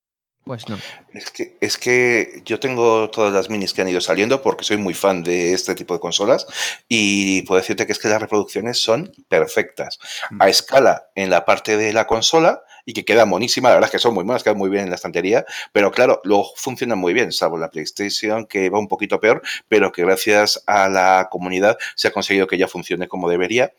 [0.45, 0.79] Pues no.
[1.15, 4.77] Es que, es que yo tengo todas las minis que han ido saliendo porque soy
[4.77, 6.47] muy fan de este tipo de consolas
[6.87, 9.99] y puedo decirte que es que las reproducciones son perfectas.
[10.31, 10.43] Mm.
[10.43, 13.69] A escala en la parte de la consola y que queda monísima.
[13.69, 16.21] La verdad es que son muy buenas, quedan muy bien en la estantería, pero claro,
[16.25, 20.63] luego funcionan muy bien, salvo la PlayStation que va un poquito peor, pero que gracias
[20.67, 23.73] a la comunidad se ha conseguido que ya funcione como debería.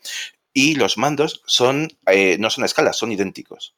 [0.52, 3.74] Y los mandos son, eh, no son a escala, son idénticos.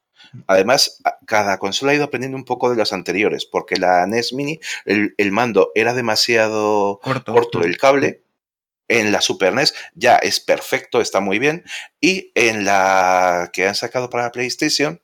[0.46, 4.60] Además, cada consola ha ido aprendiendo un poco de las anteriores, porque la NES Mini,
[4.84, 8.22] el, mando era demasiado corto, corto el cable
[8.88, 11.64] en la Super NES ya es perfecto, está muy bien.
[12.00, 15.00] Y en la que han sacado para la PlayStation,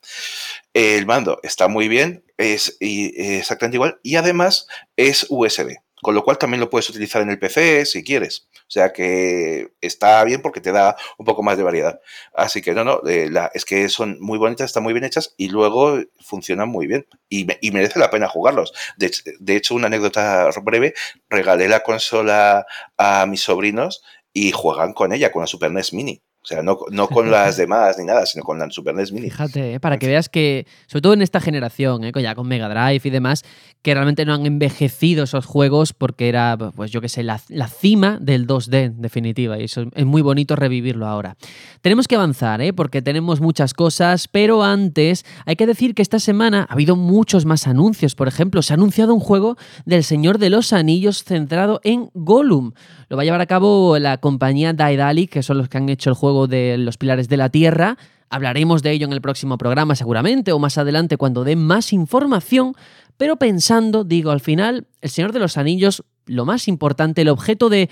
[0.73, 3.99] el mando está muy bien, es exactamente igual.
[4.03, 4.67] Y además
[4.97, 5.84] es USB.
[6.05, 8.47] Con lo cual también lo puedes utilizar en el PC si quieres.
[8.53, 11.99] O sea que está bien porque te da un poco más de variedad.
[12.35, 15.49] Así que no, no, eh, es que son muy bonitas, están muy bien hechas y
[15.49, 17.07] luego funcionan muy bien.
[17.27, 18.71] Y, merece la pena jugarlos.
[18.97, 20.93] De, de hecho, una anécdota breve,
[21.27, 26.21] regalé la consola a mis sobrinos y juegan con ella, con la Super NES Mini.
[26.45, 26.77] O sea, no,
[27.07, 29.31] con las demás ni nada, sino con la Super NES Mini.
[29.31, 32.69] Fíjate, eh, para que veas que, sobre todo en esta generación, eh, ya con Mega
[32.69, 33.43] Drive y demás,
[33.81, 38.19] que realmente no han envejecido esos juegos porque era, pues yo qué sé, la, cima
[38.21, 39.57] del 2D, en definitiva.
[39.57, 41.35] Y eso es muy bonito revivirlo ahora.
[41.81, 42.73] Tenemos que avanzar, ¿eh?
[42.73, 47.45] porque tenemos muchas cosas, pero antes hay que decir que esta semana ha habido muchos
[47.45, 48.13] más anuncios.
[48.13, 52.73] Por ejemplo, se ha anunciado un juego del Señor de los Anillos centrado en Gollum.
[53.09, 56.11] Lo va a llevar a cabo la compañía Daedalic, que son los que han hecho
[56.11, 57.97] el juego de los pilares de la Tierra.
[58.29, 62.73] Hablaremos de ello en el próximo programa seguramente o más adelante cuando dé más información,
[63.17, 67.69] pero pensando, digo, al final, El Señor de los Anillos, lo más importante, el objeto
[67.69, 67.89] de...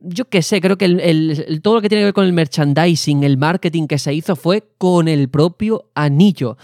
[0.00, 3.24] Yo qué sé, creo que el, todo lo que tiene que ver con el merchandising,
[3.24, 6.56] el marketing que se hizo fue con el propio anillo.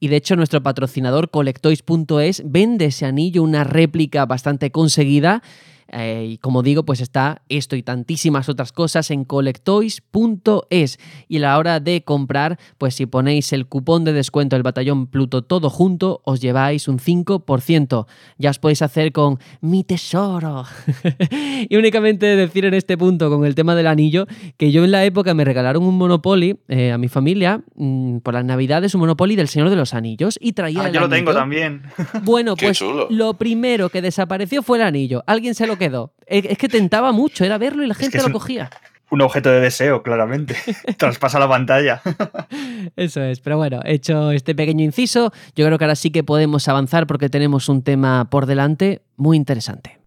[0.00, 5.40] Y de hecho nuestro patrocinador Colectoys.es vende ese anillo, una réplica bastante conseguida
[5.92, 10.98] Eh, y como digo, pues está esto y tantísimas otras cosas en colectoys.es.
[11.28, 15.06] Y a la hora de comprar, pues si ponéis el cupón de descuento del batallón
[15.06, 18.06] Pluto todo junto, os lleváis un 5%.
[18.38, 20.64] Ya os podéis hacer con mi tesoro.
[21.68, 24.26] y únicamente decir en este punto con el tema del anillo
[24.56, 28.34] que yo en la época me regalaron un Monopoly eh, a mi familia mm, por
[28.34, 30.84] las navidades, un Monopoly del Señor de los Anillos y traía...
[30.84, 31.82] Ah, yo lo tengo también.
[32.22, 32.80] Bueno, pues
[33.10, 35.22] lo primero que desapareció fue el anillo.
[35.26, 36.14] Alguien se lo quedó.
[36.26, 38.70] Es que tentaba mucho, era verlo y la gente lo cogía.
[39.10, 40.54] Un objeto de deseo, claramente.
[40.96, 42.00] Traspasa la pantalla.
[42.96, 46.68] Eso es, pero bueno, hecho este pequeño inciso, yo creo que ahora sí que podemos
[46.68, 49.98] avanzar porque tenemos un tema por delante muy interesante.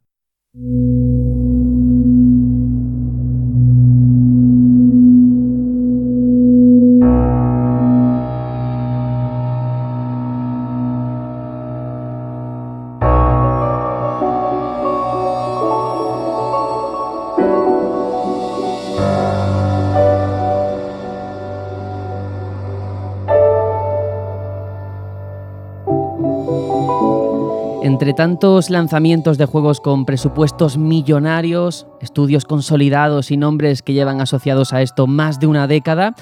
[28.03, 34.73] Entre tantos lanzamientos de juegos con presupuestos millonarios, estudios consolidados y nombres que llevan asociados
[34.73, 36.13] a esto más de una década,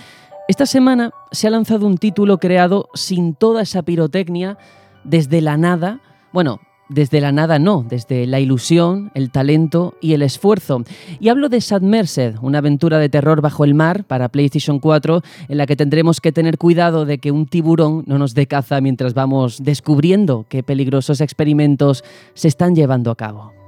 [0.48, 4.60] esta semana se ha lanzado un título creado sin toda esa pirotecnia,
[5.04, 6.02] desde la nada,
[6.32, 6.60] bueno,
[6.92, 10.84] desde la nada no, desde la ilusión, el talento y el esfuerzo.
[11.20, 15.58] Y hablo de Submersed, una aventura de terror bajo el mar para PlayStation 4 en
[15.58, 19.14] la que tendremos que tener cuidado de que un tiburón no nos dé caza mientras
[19.14, 23.61] vamos descubriendo qué peligrosos experimentos se están llevando a cabo.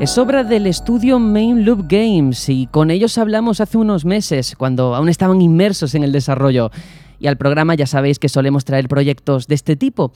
[0.00, 4.94] Es obra del estudio Main Loop Games y con ellos hablamos hace unos meses, cuando
[4.94, 6.70] aún estaban inmersos en el desarrollo.
[7.18, 10.12] Y al programa ya sabéis que solemos traer proyectos de este tipo,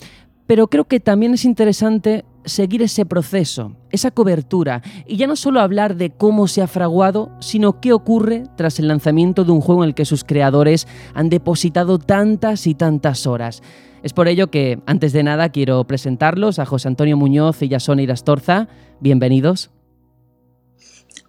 [0.47, 5.61] pero creo que también es interesante seguir ese proceso, esa cobertura, y ya no solo
[5.61, 9.85] hablar de cómo se ha fraguado, sino qué ocurre tras el lanzamiento de un juego
[9.85, 13.63] en el que sus creadores han depositado tantas y tantas horas.
[14.03, 17.81] Es por ello que, antes de nada, quiero presentarlos a José Antonio Muñoz y a
[17.81, 18.69] Sonia Irastorza.
[19.01, 19.74] Bienvenidos.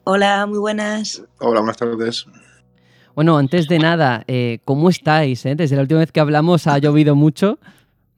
[0.07, 1.23] Hola, muy buenas.
[1.39, 2.27] Hola, buenas tardes.
[3.15, 5.43] Bueno, antes de nada, eh, ¿cómo estáis?
[5.47, 5.55] Eh?
[5.55, 7.57] Desde la última vez que hablamos ha llovido mucho,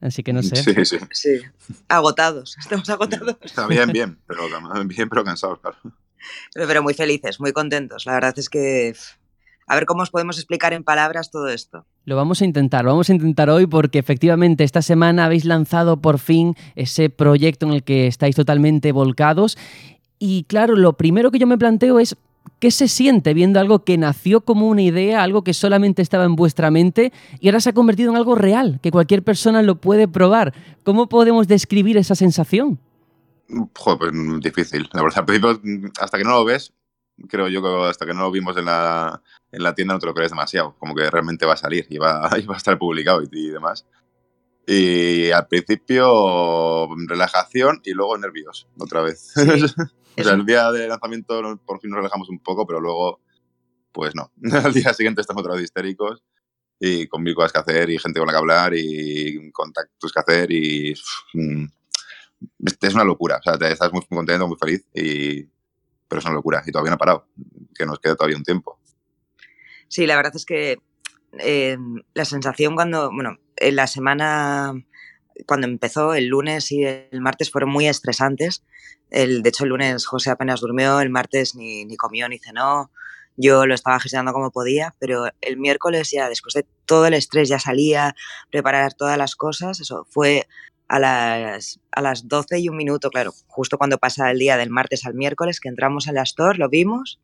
[0.02, 0.56] así que no sé.
[0.56, 0.98] Sí, sí.
[1.10, 1.40] Sí,
[1.88, 3.38] agotados, estamos agotados.
[3.40, 4.42] Está bien, bien, pero,
[4.84, 5.78] bien, pero cansados, claro.
[6.52, 8.04] Pero muy felices, muy contentos.
[8.04, 8.92] La verdad es que
[9.66, 11.86] a ver cómo os podemos explicar en palabras todo esto.
[12.04, 16.02] Lo vamos a intentar, lo vamos a intentar hoy porque efectivamente esta semana habéis lanzado
[16.02, 19.56] por fin ese proyecto en el que estáis totalmente volcados
[20.18, 22.16] y claro, lo primero que yo me planteo es
[22.60, 26.34] ¿Qué se siente viendo algo que nació como una idea, algo que solamente estaba en
[26.34, 30.08] vuestra mente y ahora se ha convertido en algo real, que cualquier persona lo puede
[30.08, 30.52] probar?
[30.82, 32.80] ¿Cómo podemos describir esa sensación?
[33.76, 34.88] Joder, pues mm, difícil.
[34.92, 36.72] La verdad, al principio, mm, hasta que no lo ves,
[37.28, 40.06] creo yo que hasta que no lo vimos en la, en la tienda no te
[40.06, 40.74] lo crees demasiado.
[40.78, 43.86] Como que realmente va a salir y va, a estar publicado y demás.
[44.66, 49.32] Y al principio relajación y luego nervios, otra vez.
[50.16, 53.20] o sea, el día de lanzamiento por fin nos relajamos un poco, pero luego,
[53.92, 54.32] pues no.
[54.64, 56.22] Al día siguiente estamos otra vez histéricos
[56.80, 60.20] y con mil cosas que hacer y gente con la que hablar y contactos que
[60.20, 60.94] hacer y
[61.34, 61.66] mm,
[62.80, 63.38] es una locura.
[63.38, 65.42] O sea, estás muy contento, muy feliz, y,
[66.06, 67.28] pero es una locura y todavía no ha parado,
[67.74, 68.78] que nos queda todavía un tiempo.
[69.88, 70.78] Sí, la verdad es que
[71.38, 71.76] eh,
[72.14, 74.74] la sensación cuando, bueno, en la semana,
[75.46, 78.64] cuando empezó, el lunes y el martes fueron muy estresantes.
[79.10, 82.90] El, de hecho, el lunes José apenas durmió, el martes ni, ni comió ni cenó.
[83.36, 87.48] Yo lo estaba gestionando como podía, pero el miércoles ya, después de todo el estrés,
[87.48, 88.14] ya salía,
[88.50, 89.80] preparar todas las cosas.
[89.80, 90.46] Eso fue
[90.88, 94.70] a las, a las 12 y un minuto, claro, justo cuando pasa el día del
[94.70, 97.20] martes al miércoles, que entramos en la store, lo vimos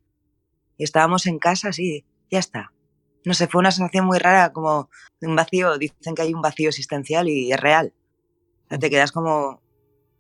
[0.77, 2.73] y estábamos en casa así, ya está,
[3.25, 4.91] no sé, fue una sensación muy rara, como
[5.23, 7.95] un vacío, dicen que hay un vacío existencial y es real.
[8.79, 9.63] Te quedas como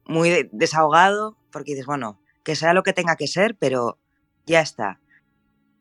[0.06, 3.98] muy desahogado porque dices, bueno, que sea lo que tenga que ser, pero
[4.46, 5.00] ya está.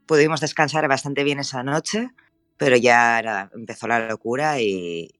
[0.05, 2.09] Pudimos descansar bastante bien esa noche,
[2.57, 5.13] pero ya empezó la locura y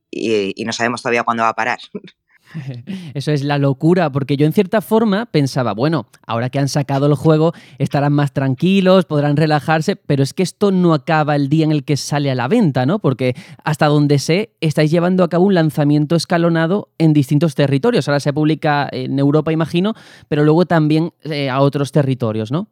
[0.66, 1.80] no sabemos todavía cuándo va a parar.
[3.14, 7.08] Eso es la locura, porque yo en cierta forma pensaba, bueno, ahora que han sacado
[7.08, 11.66] el juego estarán más tranquilos, podrán relajarse, pero es que esto no acaba el día
[11.66, 13.00] en el que sale a la venta, ¿no?
[13.00, 18.08] Porque hasta donde sé, estáis llevando a cabo un lanzamiento escalonado en distintos territorios.
[18.08, 19.94] Ahora se publica en Europa, imagino,
[20.28, 22.68] pero luego también eh, a otros territorios, ¿no?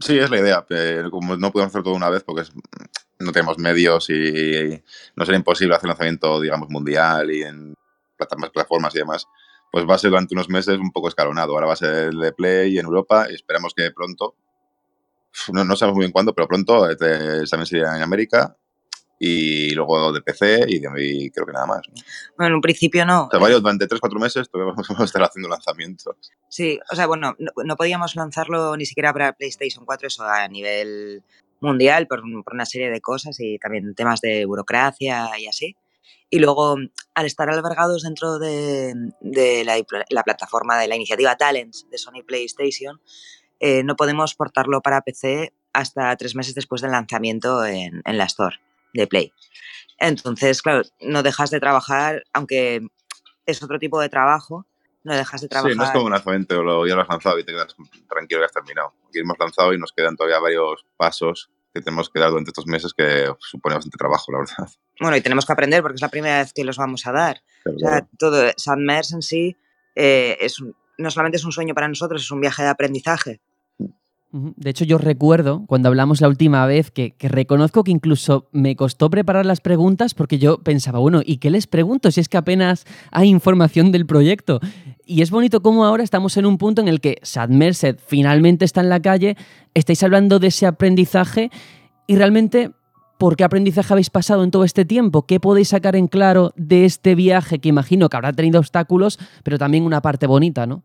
[0.00, 0.66] Sí, es la idea.
[1.10, 2.42] como no podemos hacer todo una vez porque
[3.18, 4.82] no tenemos medios y
[5.14, 7.74] no será imposible hacer lanzamiento, digamos, mundial y en
[8.26, 9.26] plataformas y demás,
[9.70, 11.54] pues va a ser durante unos meses un poco escalonado.
[11.54, 14.34] Ahora va a ser el de Play en Europa y esperamos que pronto,
[15.52, 18.56] no, no sabemos muy bien cuándo, pero pronto este, también sería en América
[19.22, 21.82] y luego de PC y, de, creo que nada más.
[22.38, 23.26] Bueno, en un principio no.
[23.26, 26.16] O sea, varios, durante 3-4 meses todavía vamos a estar haciendo lanzamientos.
[26.48, 31.22] Sí, o sea, bueno, no, podíamos lanzarlo ni siquiera para PlayStation 4, eso a nivel
[31.60, 35.76] mundial, por, una serie de cosas y también temas de burocracia y así.
[36.28, 36.76] Y luego,
[37.14, 38.94] al estar albergados dentro de,
[40.10, 43.00] la, plataforma de la iniciativa Talents de Sony PlayStation,
[43.58, 48.24] eh, no podemos portarlo para PC hasta tres meses después del lanzamiento en, en la
[48.24, 48.56] Store
[48.94, 49.32] de Play.
[49.98, 52.80] Entonces, claro, no dejas de trabajar, aunque
[53.44, 54.66] es otro tipo de trabajo,
[55.02, 55.72] no dejas de trabajar.
[55.72, 57.74] Sí, no es como un lanzamiento, ya lo has lanzado y te quedas
[58.08, 58.94] tranquilo que has terminado.
[59.08, 62.66] Aquí hemos lanzado y nos quedan todavía varios pasos que tenemos que dar durante estos
[62.66, 64.72] meses que supone bastante trabajo, la verdad.
[65.00, 67.42] Bueno, y tenemos que aprender porque es la primera vez que los vamos a dar.
[67.64, 69.56] o sea, todo, Sandmers en sí
[69.94, 70.62] eh, es,
[70.98, 73.40] no solamente es un sueño para nosotros, es un viaje de aprendizaje.
[74.32, 79.10] De hecho, yo recuerdo cuando hablamos la última vez que, reconozco que incluso me costó
[79.10, 82.84] preparar las preguntas porque yo pensaba, bueno, ¿y qué les pregunto si es que apenas
[83.10, 84.60] hay información del proyecto?
[85.04, 88.64] Y es bonito cómo ahora estamos en un punto en el que Sad Merced finalmente
[88.64, 89.36] está en la calle,
[89.74, 91.50] estáis hablando de ese aprendizaje
[92.06, 92.70] y realmente,
[93.18, 95.26] ¿por qué aprendizaje habéis pasado en todo este tiempo?
[95.26, 99.58] ¿Qué podéis sacar en claro de este viaje que imagino que habrá tenido obstáculos, pero
[99.58, 100.84] también una parte bonita, ¿no?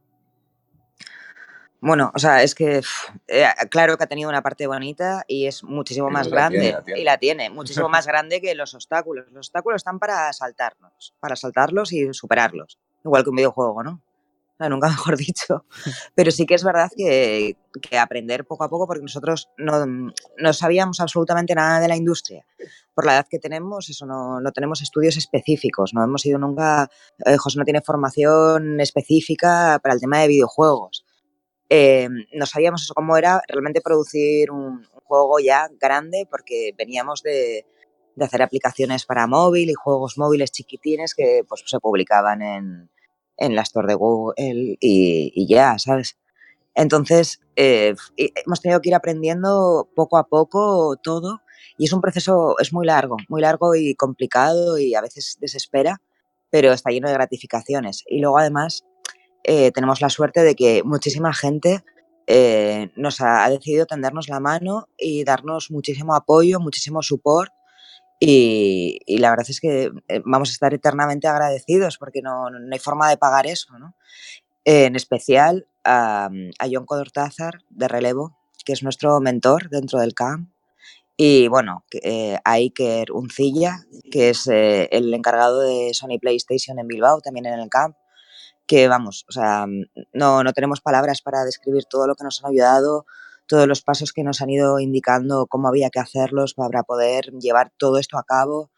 [1.85, 2.81] Bueno, o sea, es que
[3.27, 6.75] eh, claro que ha tenido una parte bonita y es muchísimo más grande.
[6.95, 9.25] Y la tiene, muchísimo más grande que los obstáculos.
[9.27, 12.79] Los obstáculos están para saltarnos, para saltarlos y superarlos.
[13.03, 13.91] Igual que un videojuego, ¿no?
[13.91, 15.63] O sea, nunca mejor dicho.
[16.15, 17.55] Pero sí que es verdad que,
[17.99, 22.47] aprender poco a poco, porque nosotros no, no, sabíamos absolutamente nada de la industria.
[22.95, 25.93] Por la edad que tenemos, eso no, no tenemos estudios específicos.
[25.93, 26.89] No hemos ido nunca.
[27.23, 31.04] Eh, José no tiene formación específica para el tema de videojuegos.
[31.69, 37.65] Eh, no sabíamos cómo era realmente producir un, juego ya grande porque veníamos de,
[38.19, 42.89] hacer aplicaciones para móvil y juegos móviles chiquitines que pues, se publicaban en,
[43.37, 46.17] en la store de Google y, ya, ¿sabes?
[46.73, 51.41] Entonces, eh, hemos tenido que ir aprendiendo poco a poco todo
[51.77, 56.01] y es un proceso, es muy largo, muy largo y complicado y a veces desespera,
[56.49, 58.03] pero está lleno de gratificaciones.
[58.07, 58.85] Y luego además
[59.47, 61.83] eh, tenemos la suerte de que muchísima gente
[62.25, 67.51] eh, nos ha, decidido tendernos la mano y darnos muchísimo apoyo, muchísimo support.
[68.19, 73.07] Y, la verdad es que eh, vamos a estar eternamente agradecidos porque no, hay forma
[73.09, 73.77] de pagar eso.
[73.77, 73.95] ¿no?
[74.67, 76.27] en especial a,
[76.57, 78.35] a John Codortázar de Relevo,
[78.65, 80.49] que es nuestro mentor dentro del camp.
[81.17, 87.21] Y bueno, eh, a Iker Uncilla, que es el encargado de Sony PlayStation en Bilbao,
[87.21, 87.95] también en el camp
[88.67, 92.43] que vamos, o sea, mm, no, no tenemos palabras para describir todo lo que nos
[92.43, 93.05] han ayudado,
[93.47, 97.71] todos los pasos que nos han ido indicando cómo había que hacerlos para poder llevar
[97.77, 98.71] todo esto a cabo.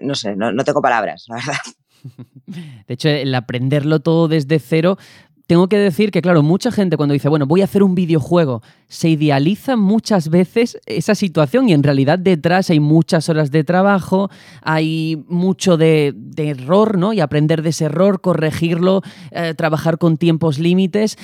[0.00, 1.56] No sé, no, no tengo palabras, la verdad.
[2.86, 4.98] De hecho, el aprenderlo todo desde cero
[5.46, 8.62] tengo que decir que, claro, mucha gente cuando dice, bueno, voy a hacer un videojuego,
[8.88, 14.28] se idealiza muchas veces esa situación y en realidad detrás hay muchas horas de trabajo,
[14.62, 17.12] hay mucho de, error, ¿no?
[17.12, 21.16] Y aprender de ese error, corregirlo, eh, trabajar con tiempos límites.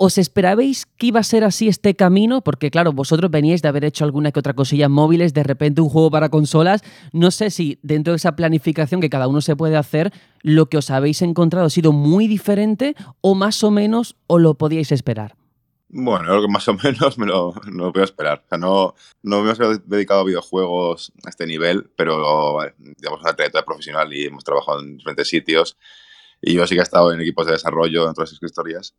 [0.00, 2.40] ¿Os esperabais que iba a ser así este camino?
[2.40, 5.80] Porque claro, vosotros veníais de haber hecho alguna que otra cosilla en móviles, de repente
[5.80, 6.84] un juego para consolas.
[7.12, 10.76] No sé si dentro de esa planificación que cada uno se puede hacer, lo que
[10.76, 15.34] os habéis encontrado ha sido muy diferente o más o menos o lo podíais esperar.
[15.88, 18.44] Bueno, lo más o menos me lo, no puedo esperar.
[18.56, 18.94] No,
[19.24, 24.26] no me hemos dedicado a videojuegos a este nivel, pero digamos una trayectoria profesional y
[24.26, 25.76] hemos trabajado en diferentes sitios.
[26.40, 28.94] Y yo sí que he estado en equipos de desarrollo, en otras historias.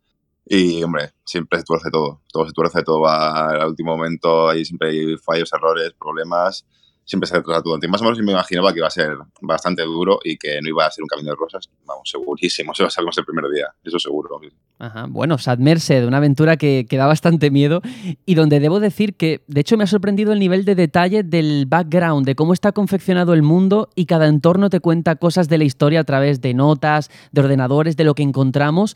[0.52, 2.22] Y, hombre, siempre se tuerce todo.
[2.34, 4.50] Todo se tuerce, todo va al último momento.
[4.50, 6.66] Ahí siempre hay fallos, errores, problemas.
[7.06, 7.78] Siempre se retrasa todo.
[7.88, 10.88] Más o menos me imaginaba que iba a ser bastante duro y que no iba
[10.88, 11.70] a ser un camino de rosas.
[11.86, 12.74] Vamos, segurísimo.
[12.74, 13.68] Se va a salir el primer día.
[13.84, 14.42] Eso seguro.
[14.80, 15.06] Ajá.
[15.08, 17.82] Bueno, Sad Merced, una aventura que, que da bastante miedo
[18.26, 21.68] y donde debo decir que, de hecho, me ha sorprendido el nivel de detalle del
[21.68, 25.64] background, de cómo está confeccionado el mundo y cada entorno te cuenta cosas de la
[25.66, 28.96] historia a través de notas, de ordenadores, de lo que encontramos.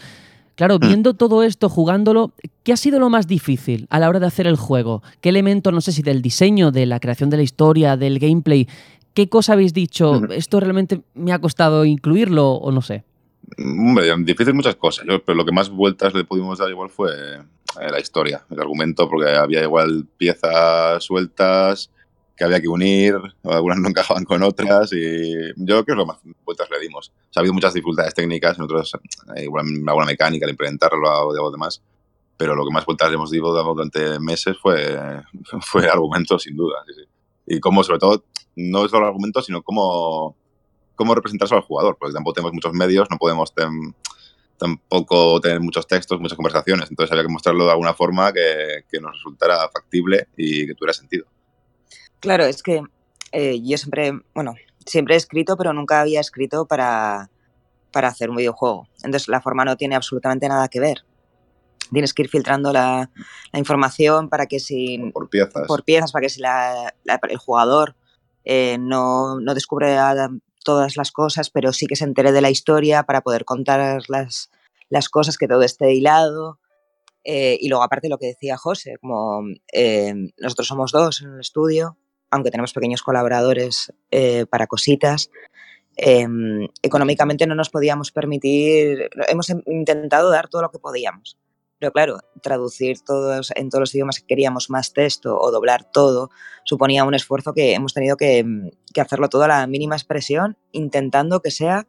[0.56, 0.88] Claro, mm.
[0.88, 2.34] viendo todo esto, jugándolo,
[2.64, 5.02] ¿qué ha sido lo más difícil a la hora de hacer el juego?
[5.22, 8.68] ¿Qué elemento, no sé si del diseño, de la creación de la historia, del gameplay,
[9.14, 10.22] qué cosa habéis dicho?
[10.30, 13.04] ¿Esto realmente me ha costado incluirlo o no sé?
[13.58, 17.92] Hombre, difícil muchas cosas, pero lo que más vueltas le pudimos dar igual fue eh,
[17.92, 21.90] la historia, el argumento, porque había igual piezas sueltas
[22.36, 26.18] que había que unir, algunas no encajaban con otras y yo creo que lo más
[26.44, 27.10] vueltas le dimos.
[27.10, 28.94] O sea, ha habido muchas dificultades técnicas, nosotros
[29.36, 31.82] eh, igual alguna mecánica al implementarlo o de demás,
[32.38, 34.98] pero lo que más vueltas le hemos dado durante meses fue,
[35.62, 36.84] fue argumento, sin duda.
[37.46, 38.24] Y cómo, sobre todo,
[38.56, 40.36] no es solo argumento, sino cómo,
[40.96, 43.54] cómo representarse al jugador, porque tampoco tenemos muchos medios, no podemos
[44.58, 49.00] tampoco tener muchos textos, muchas conversaciones, entonces había que mostrarlo de alguna forma que, que
[49.00, 51.26] nos resultara factible y que tuviera sentido.
[52.24, 52.82] Claro, es que
[53.34, 54.56] eh, yo siempre, bueno,
[54.86, 57.30] siempre he escrito, pero nunca había escrito para,
[57.92, 58.88] para hacer un videojuego.
[59.04, 61.00] Entonces la forma no tiene absolutamente nada que ver.
[61.92, 63.12] Tienes que ir filtrando la,
[63.52, 65.12] la información para que si...
[65.12, 65.68] Por piezas.
[65.68, 66.96] Por piezas, para que si la,
[67.30, 67.98] el jugador
[68.46, 69.98] eh, no, no, descubre
[70.64, 74.50] todas las cosas, pero sí que se entere de la historia para poder contar las,
[74.88, 76.58] las cosas, que todo esté hilado.
[77.26, 79.42] Eh, y luego aparte lo que decía José, como
[79.74, 81.98] eh, nosotros somos dos en el estudio,
[82.34, 85.30] aunque tenemos pequeños colaboradores eh, para cositas,
[85.96, 91.38] em, económicamente no nos podíamos permitir, hemos intentado dar todo lo que podíamos.
[91.78, 96.32] Pero claro, traducir todos en todos los idiomas que queríamos más texto o doblar todo
[96.64, 98.44] suponía un esfuerzo que hemos tenido que,
[98.92, 101.86] que hacerlo todo a la mínima expresión, intentando que sea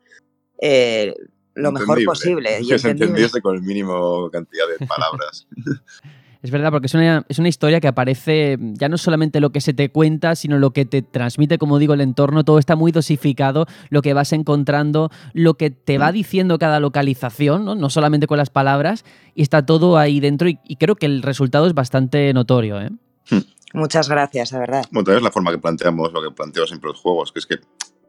[0.60, 1.14] eh,
[1.54, 2.60] lo mejor posible.
[2.60, 5.46] Y que se entendiese con el mínimo cantidad de palabras.
[6.44, 9.62] Es verdad, porque es una, es una, historia que aparece ya no solamente lo que
[9.62, 12.44] se te cuenta, sino lo que te transmite, como digo, el entorno.
[12.44, 16.12] Todo está muy dosificado, lo que vas encontrando, lo que te va mm.
[16.12, 20.46] diciendo cada localización, no, no solamente con las palabras, y está todo ahí dentro.
[20.46, 22.78] Y, y creo que el resultado es bastante notorio.
[22.78, 22.90] ¿eh?
[23.30, 23.38] Hmm.
[23.72, 24.84] Muchas gracias, de verdad.
[24.90, 27.56] Bueno, es la forma que planteamos lo que planteo siempre los juegos, que es que,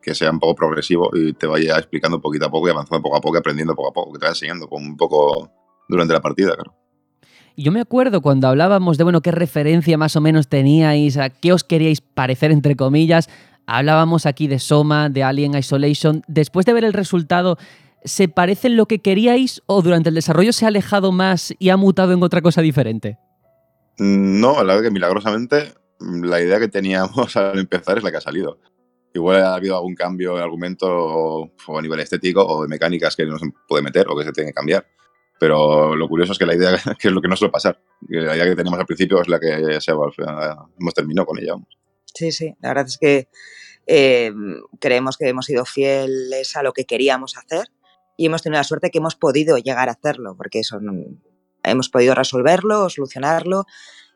[0.01, 3.15] que sea un poco progresivo y te vaya explicando poquito a poco y avanzando poco
[3.15, 5.49] a poco, aprendiendo poco a poco, que te vaya enseñando con un poco
[5.88, 6.84] durante la partida, claro.
[7.58, 11.53] Yo me acuerdo cuando hablábamos de, bueno, qué referencia más o menos teníais, a qué
[11.53, 13.30] os queríais parecer, entre comillas.
[13.66, 16.22] Hablábamos aquí de Soma, de Alien Isolation.
[16.28, 17.58] Después de ver el resultado,
[18.03, 21.70] ¿se parece en lo que queríais o durante el desarrollo se ha alejado más y
[21.70, 23.18] ha mutado en otra cosa diferente?
[23.97, 28.22] No, la verdad que milagrosamente la idea que teníamos al empezar es la que ha
[28.22, 28.60] salido.
[29.14, 33.26] Igual ha habido algún cambio de argumento o a nivel estético o de mecánicas que
[33.26, 34.86] no se puede meter o que se tiene que cambiar.
[35.39, 38.17] Pero lo curioso es que la idea, que es lo que no suele pasar, que
[38.17, 41.53] la idea que teníamos al principio es la que se, hemos terminado con ella.
[42.13, 43.27] Sí, sí, la verdad es que
[43.88, 44.31] eh,
[44.79, 47.67] creemos que hemos sido fieles a lo que queríamos hacer
[48.17, 50.79] y hemos tenido la suerte que hemos podido llegar a hacerlo, porque eso,
[51.63, 53.65] hemos podido resolverlo, solucionarlo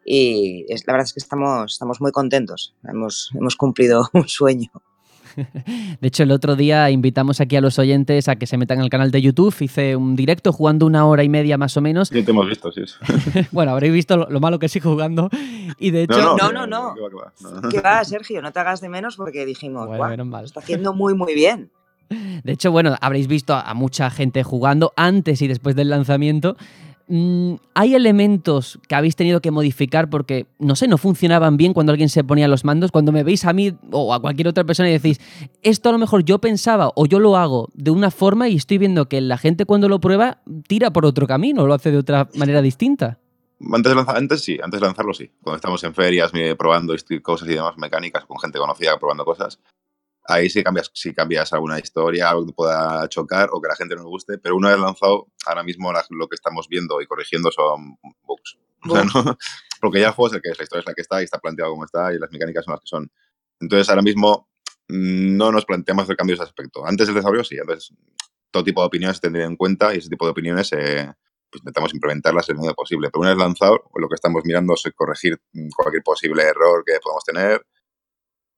[0.05, 4.72] y la verdad es que estamos, estamos muy contentos, hemos, hemos cumplido un sueño.
[6.01, 8.89] De hecho, el otro día invitamos aquí a los oyentes a que se metan al
[8.89, 9.55] canal de YouTube.
[9.59, 12.09] Hice un directo jugando una hora y media más o menos.
[12.09, 12.82] Sí, te hemos visto, sí.
[13.51, 15.30] bueno, habréis visto lo, malo que sigo jugando.
[15.77, 16.36] Y de hecho.
[16.38, 16.95] No, no, no.
[16.95, 17.69] no.
[17.69, 18.41] ¿Qué va, Sergio?
[18.41, 21.71] No te hagas de menos porque dijimos, bueno, está haciendo muy, muy bien.
[22.43, 26.57] De hecho, bueno, habréis visto a mucha gente jugando antes y después del lanzamiento.
[27.12, 31.91] Mm, ¿Hay elementos que habéis tenido que modificar porque, no sé, no funcionaban bien cuando
[31.91, 32.91] alguien se ponía los mandos?
[32.91, 35.20] Cuando me veis a mí o a cualquier otra persona y decís,
[35.64, 38.78] esto a lo mejor yo pensaba o yo lo hago de una forma y estoy
[38.78, 42.30] viendo que la gente cuando lo prueba tira por otro camino, lo hace de otra
[42.36, 43.18] manera distinta.
[43.74, 45.32] Antes, antes sí, antes de lanzarlo sí.
[45.41, 46.93] Cuando estamos en ferias probando
[47.24, 49.60] cosas y demás mecánicas con gente conocida probando cosas,
[50.30, 53.95] ahí sí cambias, sí cambias alguna historia, algo que pueda chocar o que la gente
[53.95, 57.51] no le guste, pero una vez lanzado, ahora mismo lo que estamos viendo y corrigiendo
[57.51, 58.57] son bugs.
[59.82, 61.23] Porque ya el juego es el que es, la historia es la que está y
[61.23, 63.11] está planteado como está y las mecánicas son las que son.
[63.59, 64.49] Entonces ahora mismo
[64.88, 66.86] mm, no nos planteamos hacer cambios de aspecto.
[66.86, 67.93] Antes del desarrollo sí, antes
[68.51, 71.11] todo tipo de opiniones se tendrían en cuenta y ese tipo de opiniones eh,
[71.49, 73.09] pues intentamos implementarlas en el modo posible.
[73.09, 75.39] Pero una vez lanzado, lo que estamos mirando es corregir
[75.76, 77.65] cualquier posible error que podamos tener,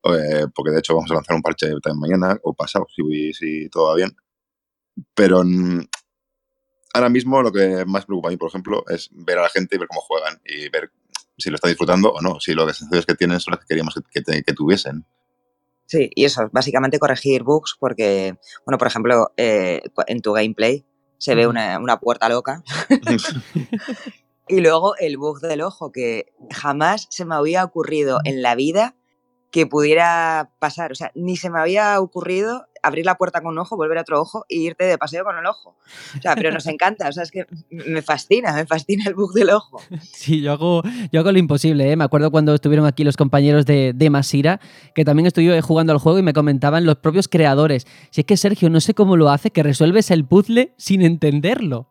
[0.03, 3.69] eh, porque de hecho vamos a lanzar un parche también mañana o pasado, si, si
[3.69, 4.15] todo va bien.
[5.13, 5.43] Pero
[6.93, 9.75] ahora mismo lo que más preocupa a mí, por ejemplo, es ver a la gente
[9.75, 10.91] y ver cómo juegan y ver
[11.37, 13.95] si lo está disfrutando o no, si las sensaciones que tienen son las que queríamos
[14.11, 15.05] que, que, tuviesen.
[15.85, 20.85] Sí, y eso, básicamente corregir bugs porque, bueno, por ejemplo, eh, en tu gameplay
[21.17, 22.63] se ve una, una puerta loca.
[24.47, 28.95] y luego el bug del ojo, que jamás se me había ocurrido en la vida
[29.51, 30.91] que pudiera pasar.
[30.91, 34.01] O sea, ni se me había ocurrido abrir la puerta con un ojo, volver a
[34.01, 35.75] otro ojo y irte de paseo con el ojo.
[36.17, 39.33] O sea, pero nos encanta, o sea, es que me fascina, me fascina el bug
[39.33, 39.81] del ojo.
[40.01, 41.95] Sí, yo hago, yo hago lo imposible, ¿eh?
[41.95, 44.59] Me acuerdo cuando estuvieron aquí los compañeros de, de Masira,
[44.95, 47.87] que también estuve jugando al juego y me comentaban los propios creadores.
[48.09, 51.87] Si es que Sergio, no sé cómo lo hace, que resuelves el puzzle sin entenderlo.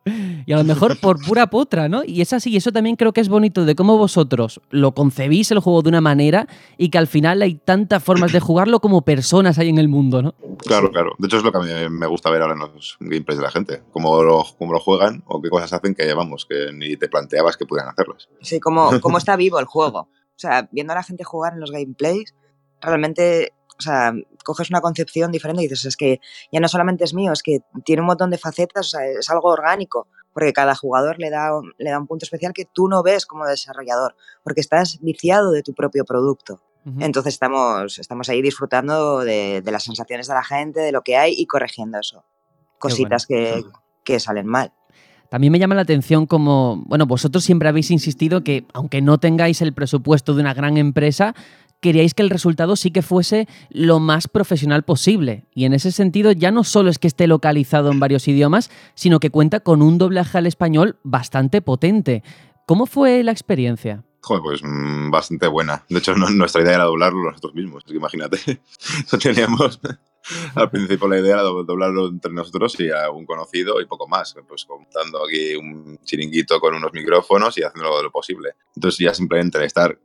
[0.46, 2.02] Y a lo mejor por pura potra, ¿no?
[2.04, 5.60] Y es así, eso también creo que es bonito de cómo vosotros lo concebís el
[5.60, 6.46] juego de una manera
[6.78, 10.22] y que al final hay tantas formas de jugarlo como personas hay en el mundo,
[10.22, 10.34] ¿no?
[10.58, 11.14] Claro, claro.
[11.18, 13.44] De hecho es lo que a mí me gusta ver ahora en los gameplays de
[13.44, 16.96] la gente, cómo lo, cómo lo juegan o qué cosas hacen que, vamos, que ni
[16.96, 18.28] te planteabas que pudieran hacerlas.
[18.40, 20.00] Sí, cómo, cómo está vivo el juego.
[20.00, 22.34] O sea, viendo a la gente jugar en los gameplays,
[22.80, 24.12] realmente o sea,
[24.44, 26.20] coges una concepción diferente y dices, es que
[26.52, 29.30] ya no solamente es mío, es que tiene un montón de facetas, o sea, es
[29.30, 33.02] algo orgánico, porque cada jugador le da, le da un punto especial que tú no
[33.02, 36.60] ves como desarrollador, porque estás viciado de tu propio producto.
[36.98, 41.34] Entonces estamos, estamos ahí disfrutando de, las sensaciones de la gente, de lo que hay
[41.36, 42.24] y corrigiendo eso.
[42.78, 43.62] Cositas que,
[44.02, 44.72] que salen mal.
[45.28, 49.62] También me llama la atención como, bueno, vosotros siempre habéis insistido que aunque no tengáis
[49.62, 51.34] el presupuesto de una gran empresa,
[51.80, 55.46] queríais que el resultado sí que fuese lo más profesional posible.
[55.54, 59.20] Y en ese sentido ya no solo es que esté localizado en varios idiomas, sino
[59.20, 62.22] que cuenta con un doblaje al español bastante potente.
[62.66, 64.04] ¿Cómo fue la experiencia?
[64.22, 65.84] Joder, pues mm, bastante buena.
[65.88, 67.84] De hecho, nuestra idea era doblarlo nosotros mismos.
[67.84, 68.38] Que imagínate,
[69.22, 69.80] teníamos
[70.54, 74.34] al principio la idea era doblarlo entre nosotros y a un conocido y poco más.
[74.46, 78.50] Pues contando aquí un chiringuito con unos micrófonos y haciendo lo posible.
[78.74, 79.98] Entonces ya simplemente estar,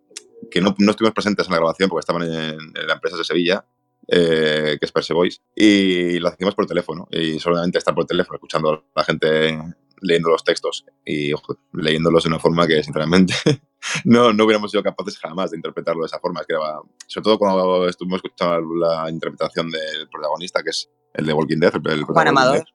[0.49, 3.25] que no, no estuvimos presentes en la grabación porque estaban en, en la empresa de
[3.25, 3.65] Sevilla,
[4.07, 7.07] eh, que es Perse Voice, y lo hacíamos por teléfono.
[7.11, 9.59] Y solamente estar por teléfono escuchando a la gente
[10.01, 11.31] leyendo los textos y
[11.73, 13.33] leyéndolos de una forma que, sinceramente,
[14.05, 16.41] no, no hubiéramos sido capaces jamás de interpretarlo de esa forma.
[16.41, 21.25] Es que era, sobre todo cuando estuvimos escuchando la interpretación del protagonista, que es el
[21.25, 22.65] de Walking Dead, el Juan Amador.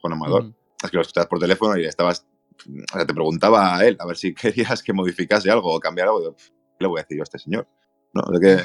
[0.00, 0.52] Juan Amador.
[0.82, 2.26] Es que lo escuchabas por teléfono y estabas.
[2.66, 6.10] O sea, te preguntaba a él a ver si querías que modificase algo o cambiara
[6.10, 6.34] algo.
[6.34, 7.66] ¿Qué le voy a decir yo a este señor?
[8.16, 8.40] ¿No?
[8.40, 8.64] que,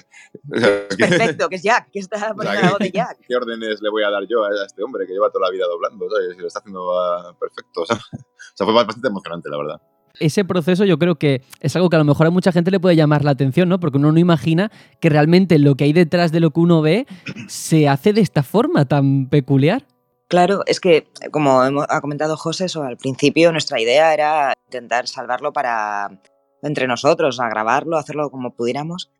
[0.98, 3.18] Perfecto, que es Jack, que está poniendo la voz de Jack.
[3.28, 5.66] ¿Qué órdenes le voy a dar yo a este hombre que lleva toda la vida
[5.68, 6.08] doblando?
[6.10, 6.38] ¿sabes?
[6.38, 7.84] Lo está haciendo ah, perfecto.
[8.54, 9.82] O sea, fue bastante emocionante, la verdad.
[10.20, 12.82] Ese proceso yo creo que es algo que a lo mejor a mucha gente le
[12.82, 13.80] puede llamar la atención, ¿no?
[13.80, 17.08] Porque uno no imagina que realmente lo que hay detrás de lo que uno ve
[17.48, 19.86] se hace de esta forma tan peculiar.
[20.28, 25.54] Claro, es que, como ha comentado José, eso, al principio nuestra idea era intentar salvarlo
[25.54, 26.22] para
[26.62, 29.12] entre nosotros, a grabarlo, hacerlo como pudiéramos.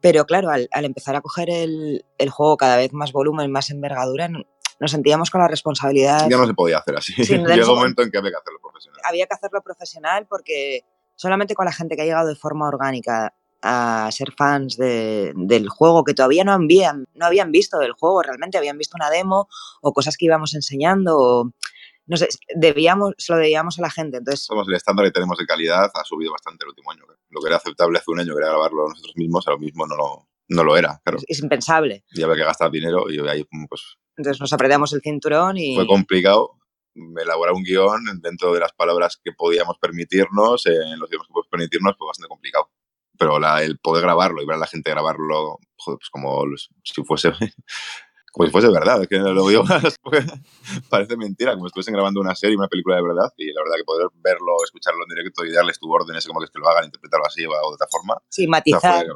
[0.00, 4.90] Pero claro, al, empezar a coger el, juego cada vez más volumen, más envergadura, nos
[4.90, 6.28] sentíamos con la responsabilidad.
[6.28, 7.14] Ya no se podía hacer así.
[7.22, 9.00] Llegó un momento en que había que hacerlo profesional.
[9.04, 10.84] Había que hacerlo profesional porque
[11.16, 16.04] solamente con la gente que ha llegado de forma orgánica a ser fans del juego,
[16.04, 19.48] que todavía no habían, no habían visto del juego, realmente habían visto una demo
[19.82, 21.18] o cosas que íbamos enseñando.
[21.18, 21.52] O,
[22.08, 24.16] no sé, debíamos, se lo debíamos a la gente.
[24.16, 27.04] Entonces, Somos el estándar que tenemos de calidad, ha subido bastante el último año.
[27.28, 29.96] Lo que era aceptable hace un año, que era grabarlo nosotros mismos, ahora mismo no
[29.96, 31.00] lo, no lo era.
[31.04, 31.18] Claro.
[31.26, 32.04] Es, impensable.
[32.10, 33.98] Y había que gastar dinero y ahí pues...
[34.16, 35.76] Entonces nos apretamos el cinturón y...
[35.76, 36.54] Fue complicado
[37.20, 41.48] elaborar un guion dentro de las palabras que podíamos permitirnos, en los idiomas que podíamos
[41.50, 42.70] permitirnos, fue bastante complicado.
[43.16, 46.44] Pero la, el poder grabarlo y ver a la gente grabarlo, joder, pues como
[46.82, 47.32] si fuese
[48.32, 49.64] como si fuese verdad, es que lo digo
[50.90, 53.76] parece mentira, como si estuviesen grabando una serie, una película de verdad, y la verdad
[53.76, 56.68] que poder verlo, escucharlo en directo y darles tu órdenes como que, es que lo
[56.68, 58.20] hagan, interpretarlo así o de otra forma.
[58.28, 59.14] Sí, matizar fue,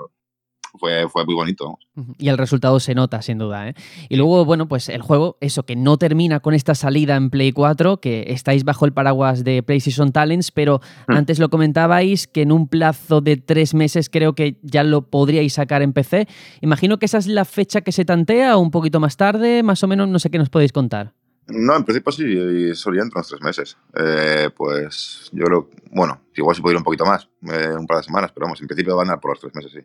[0.78, 1.78] fue muy bonito.
[2.18, 3.68] Y el resultado se nota, sin duda.
[3.68, 3.74] ¿eh?
[4.08, 7.52] Y luego, bueno, pues el juego, eso, que no termina con esta salida en Play
[7.52, 11.12] 4, que estáis bajo el paraguas de PlayStation Talents, pero mm.
[11.12, 15.52] antes lo comentabais que en un plazo de tres meses creo que ya lo podríais
[15.54, 16.26] sacar en PC.
[16.60, 19.82] Imagino que esa es la fecha que se tantea o un poquito más tarde, más
[19.82, 21.12] o menos, no sé qué nos podéis contar.
[21.48, 23.76] No, en principio sí, solía entre unos tres meses.
[23.94, 25.68] Eh, pues yo lo.
[25.90, 28.60] Bueno, igual si puedo ir un poquito más, eh, un par de semanas, pero vamos,
[28.60, 29.80] en principio van a por los tres meses, sí.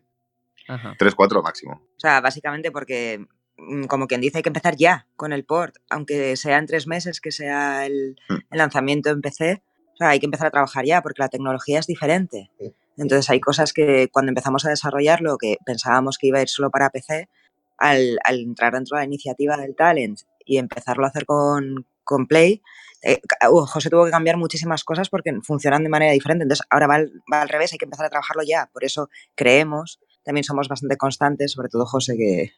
[0.98, 1.74] Tres, cuatro máximo.
[1.74, 3.26] O sea, básicamente porque,
[3.58, 6.88] mm, como quien dice, hay que empezar ya con el port, aunque sea en tres
[6.88, 8.56] meses que sea el, hmm.
[8.56, 9.64] lanzamiento en PC.
[9.94, 12.52] O sea, hay que empezar a trabajar ya porque la tecnología es diferente.
[12.98, 16.70] Entonces hay cosas que cuando empezamos a desarrollarlo, que pensábamos que iba a ir solo
[16.70, 17.30] para PC,
[17.78, 22.62] al, entrar dentro de la iniciativa del Talent y empezarlo a hacer con, con Play,
[23.04, 26.44] eh, uh, José tuvo que cambiar muchísimas cosas porque funcionan de manera diferente.
[26.44, 27.00] Entonces ahora va
[27.32, 28.70] va al revés, hay que empezar a trabajarlo ya.
[28.74, 32.52] Por eso creemos también somos bastante constantes, sobre todo José, que,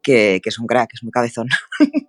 [0.00, 1.48] que, es un crack, es muy cabezón.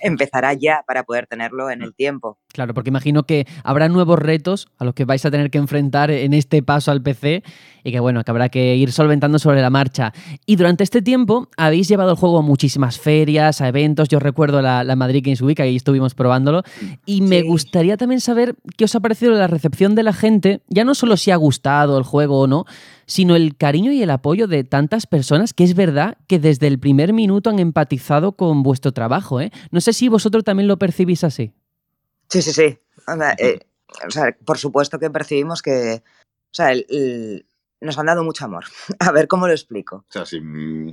[0.00, 2.36] Empezará ya para poder tenerlo en el tiempo.
[2.52, 6.10] Claro, porque imagino que habrá nuevos retos a los que vais a tener que enfrentar
[6.10, 7.42] en este paso al PC
[7.84, 10.14] y que bueno, que habrá que ir solventando sobre la marcha.
[10.46, 14.08] Y durante este tiempo habéis llevado el juego a muchísimas ferias, a eventos.
[14.08, 16.62] Yo recuerdo la, Madrid Games Week, ahí estuvimos probándolo.
[17.04, 20.84] Y me gustaría también saber qué os ha parecido la recepción de la gente, ya
[20.84, 22.64] no solo si ha gustado el juego o no,
[23.04, 26.78] sino el cariño y el apoyo de tantas personas que es verdad que desde el
[26.78, 29.40] primer minuto han empatizado con vuestro trabajo.
[29.40, 29.52] ¿eh?
[29.70, 31.52] No sé si vosotros también lo percibís así.
[32.28, 32.78] Sí, sí, sí.
[33.38, 33.60] Eh,
[34.06, 36.02] o sea, por supuesto que percibimos que
[36.50, 36.72] o sea,
[37.80, 38.64] nos han dado mucho amor.
[39.00, 39.96] A ver cómo lo explico.
[39.96, 40.90] O sea, sí, mm,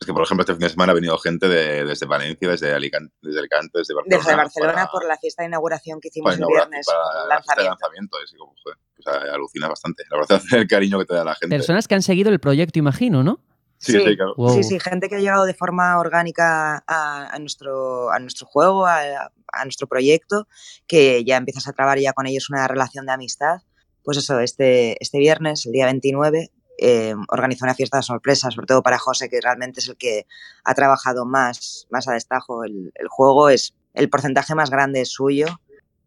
[0.00, 2.72] es que, por ejemplo, este fin de semana ha venido gente de, desde Valencia, desde
[2.72, 4.22] Alicante, desde Alicante, desde Barcelona.
[4.22, 6.86] Desde Barcelona por la fiesta de inauguración que hicimos el viernes.
[6.86, 8.16] Para la fiesta de lanzamiento.
[8.22, 10.04] Es como, o sea, alucina bastante.
[10.10, 11.56] La verdad, el cariño que te da la gente.
[11.56, 13.40] Personas que han seguido el proyecto, imagino, ¿no?
[13.78, 14.34] Sí, sí, claro.
[14.48, 19.30] sí, sí, gente que ha llegado de forma orgánica a, nuestro, a nuestro juego, a,
[19.52, 20.46] a, nuestro proyecto,
[20.86, 23.62] que ya empiezas a trabajar ya con ellos una relación de amistad.
[24.02, 26.50] Pues eso, este, este viernes, el día 29,
[26.80, 30.26] eh, organizó una fiesta de sorpresa, sobre todo para José, que realmente es el que
[30.64, 35.10] ha trabajado más, más a destajo el, el juego, es el porcentaje más grande es
[35.10, 35.46] suyo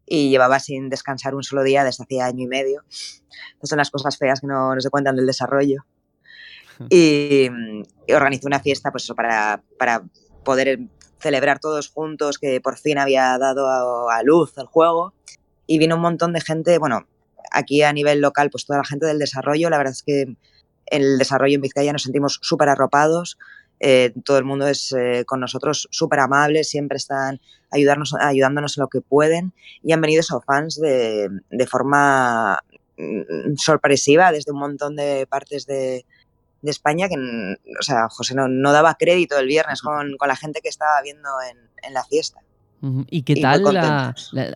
[0.06, 2.84] y llevaba sin descansar un solo día desde hacía año y medio.
[3.54, 5.84] Estas son las cosas feas que no, no se cuentan del desarrollo.
[6.90, 7.48] Y,
[8.12, 10.02] organizó una fiesta pues para, para
[10.44, 10.80] poder
[11.22, 13.68] celebrar todos juntos que por fin había dado
[14.10, 15.14] a, luz el juego.
[15.66, 17.06] Y vino un montón de gente, bueno,
[17.50, 20.36] aquí a nivel local, pues toda la gente del desarrollo, la verdad es que
[20.86, 23.38] el desarrollo en Vizcaya nos sentimos súper arropados.
[23.80, 27.40] Eh, todo el mundo es eh, con nosotros súper amable, siempre están
[27.70, 32.62] ayudarnos, ayudándonos en lo que pueden y han venido esos fans de, de forma
[32.96, 36.04] mm, sorpresiva desde un montón de partes de,
[36.62, 40.68] de España que, o sea, José no, daba crédito el viernes con, la gente que
[40.68, 42.40] estaba viendo en, la fiesta.
[43.10, 43.64] ¿Y qué tal,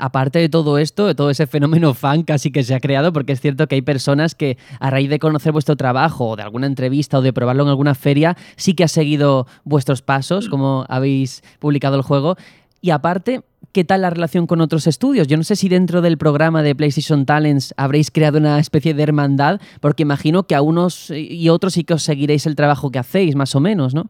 [0.01, 3.13] aparte de todo esto, de todo ese fenómeno fan casi que se ha creado?
[3.13, 6.43] Porque es cierto que hay personas que a raíz de conocer vuestro trabajo, o de
[6.43, 10.51] alguna entrevista o de probarlo en alguna feria, sí que ha seguido vuestros pasos, mm.
[10.51, 12.37] como habéis publicado el juego.
[12.81, 13.43] Y aparte,
[13.77, 15.29] ¿qué tal la relación con otros estudios?
[15.29, 19.03] Yo no sé si dentro del programa de PlayStation Talents habréis creado una especie de
[19.03, 22.99] hermandad, porque imagino que a unos y otros sí que os seguiréis el trabajo que
[22.99, 24.09] hacéis, más o menos, ¿no?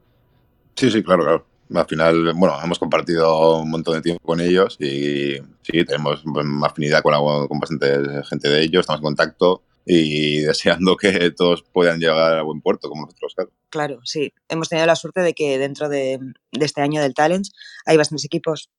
[0.76, 1.46] Sí, sí, claro, claro.
[1.74, 6.22] Al final, bueno, hemos compartido un montón de tiempo con ellos y sí, tenemos
[6.62, 11.98] afinidad con, con bastante gente de ellos, estamos en contacto y deseando que todos puedan
[11.98, 13.50] llegar a buen puerto, como nosotros, claro.
[13.70, 14.32] Claro, sí.
[14.48, 16.18] Hemos tenido la suerte de que dentro de,
[16.52, 17.52] este año del Talents
[17.84, 18.70] hay bastantes equipos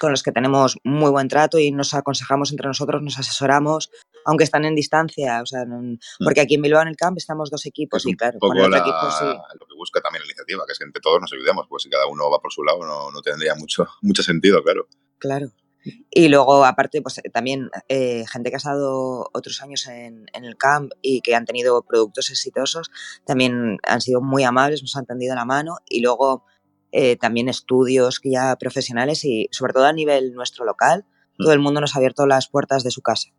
[0.00, 3.90] con los que tenemos muy buen trato y nos aconsejamos entre nosotros, nos asesoramos,
[4.24, 5.98] aunque están en distancia, o sea, mm.
[6.24, 9.10] porque aquí en Bilbao en el camp estamos dos equipos y claro, con el equipo
[9.18, 9.24] sí.
[9.24, 11.90] Lo que busca también la iniciativa, que es que entre todos nos ayudemos, pues si
[11.90, 14.86] cada uno va por su lado no, no tendría mucho, mucho sentido, claro.
[15.18, 15.52] Claro.
[16.10, 20.92] Y luego, aparte, pues también eh, gente que ha estado otros años en, el camp
[21.00, 22.90] y que han tenido productos exitosos,
[23.24, 25.78] también han sido muy amables, nos han tendido la mano.
[25.88, 26.44] Y luego
[26.92, 31.04] eh, también estudios ya profesionales y sobre todo a nivel nuestro local,
[31.38, 31.42] mm.
[31.42, 33.30] todo el mundo nos ha abierto las puertas de su casa.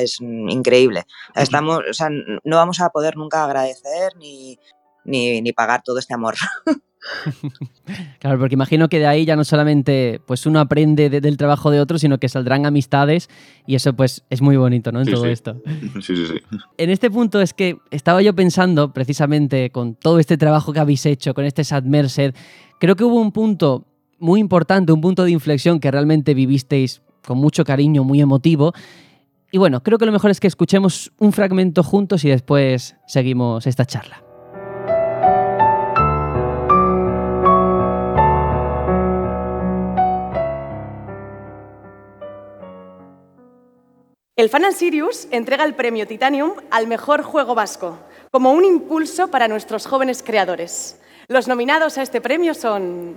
[0.00, 1.04] es increíble.
[1.34, 4.58] Estamos, o sea, no vamos a poder nunca agradecer ni,
[5.04, 6.34] ni, ni pagar todo este amor.
[8.20, 11.80] claro, porque imagino que de ahí ya no solamente pues uno aprende del trabajo de
[11.80, 13.28] otro, sino que saldrán amistades
[13.66, 15.00] y eso pues es muy bonito, ¿no?
[15.00, 15.60] En todo esto.
[16.00, 16.56] Sí, sí, sí.
[16.78, 21.06] En este punto es que estaba yo pensando precisamente con todo este trabajo que habéis
[21.06, 22.34] hecho, con este Sad Merced,
[22.78, 23.86] creo que hubo un punto
[24.18, 28.72] muy importante, un punto de inflexión que realmente vivisteis con mucho cariño, muy emotivo.
[29.50, 33.66] Y bueno, creo que lo mejor es que escuchemos un fragmento juntos y después seguimos
[33.66, 34.25] esta charla.
[44.38, 47.98] El Final Sirius entrega el premio Titanium al mejor juego vasco,
[48.30, 51.00] como un impulso para nuestros jóvenes creadores.
[51.26, 53.16] Los nominados a este premio son...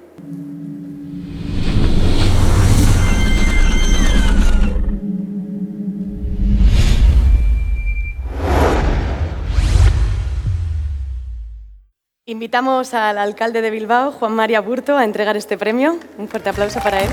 [12.23, 15.99] Invitamos al alcalde de Bilbao, Juan María Burto, a entregar este premio.
[16.17, 17.09] Un fuerte aplauso para él.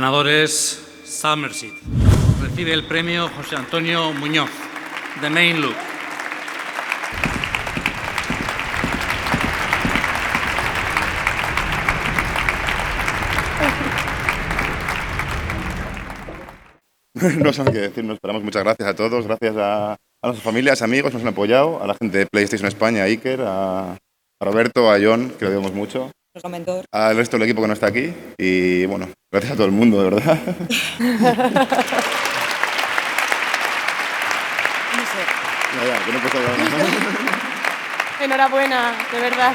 [0.00, 1.72] Ganador es Summerseed.
[2.40, 4.48] Recibe el premio José Antonio Muñoz,
[5.20, 5.74] The Main Look.
[17.42, 18.44] no sé qué decir, nos esperamos.
[18.44, 21.94] Muchas gracias a todos, gracias a, a nuestras familias, amigos nos han apoyado, a la
[21.94, 23.98] gente de PlayStation España, a Iker, a,
[24.40, 26.12] Roberto, a John, que lo vemos mucho.
[26.92, 28.12] Al resto del equipo que no está aquí.
[28.36, 30.38] Y bueno, gracias a todo el mundo, de verdad.
[38.20, 39.52] Enhorabuena, de verdad.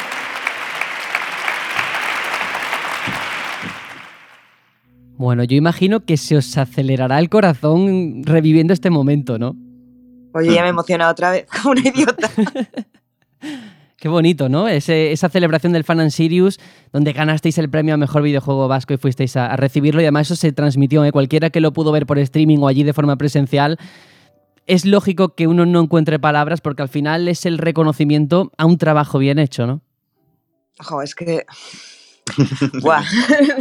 [5.17, 9.55] Bueno, yo imagino que se os acelerará el corazón reviviendo este momento, ¿no?
[10.33, 12.29] Oye, ya me emociona otra vez, como una idiota.
[14.03, 14.67] Qué bonito, ¿no?
[14.67, 16.59] esa celebración del Fan and Sirius,
[16.91, 20.35] donde ganasteis el premio a mejor videojuego vasco y fuisteis a, recibirlo, y además eso
[20.35, 21.13] se transmitió, ¿eh?
[21.13, 23.77] cualquiera que lo pudo ver por streaming o allí de forma presencial.
[24.67, 28.77] Es lógico que uno no encuentre palabras porque al final es el reconocimiento a un
[28.77, 29.79] trabajo bien hecho, ¿no?
[30.81, 31.45] Ojo, es que.
[32.81, 33.05] Buah.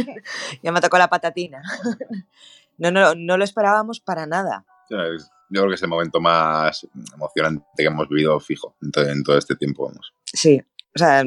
[0.61, 1.61] ya me tocó la patatina.
[2.77, 4.65] no, no, no lo esperábamos para nada
[5.49, 9.55] yo creo que es el momento más emocionante que hemos vivido fijo en todo, este
[9.55, 9.87] tiempo.
[9.87, 10.13] Vamos.
[10.25, 10.61] Sí,
[10.95, 11.23] o sea,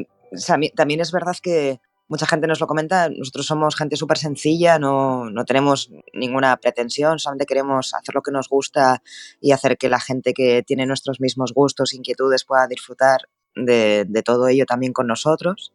[0.75, 5.29] también es verdad que mucha gente nos lo comenta, nosotros somos gente súper sencilla, no,
[5.29, 9.01] no, tenemos ninguna pretensión, solamente queremos hacer lo que nos gusta
[9.41, 13.21] y hacer que la gente que tiene nuestros mismos gustos, inquietudes, pueda disfrutar
[13.55, 15.73] de, de todo ello también con nosotros.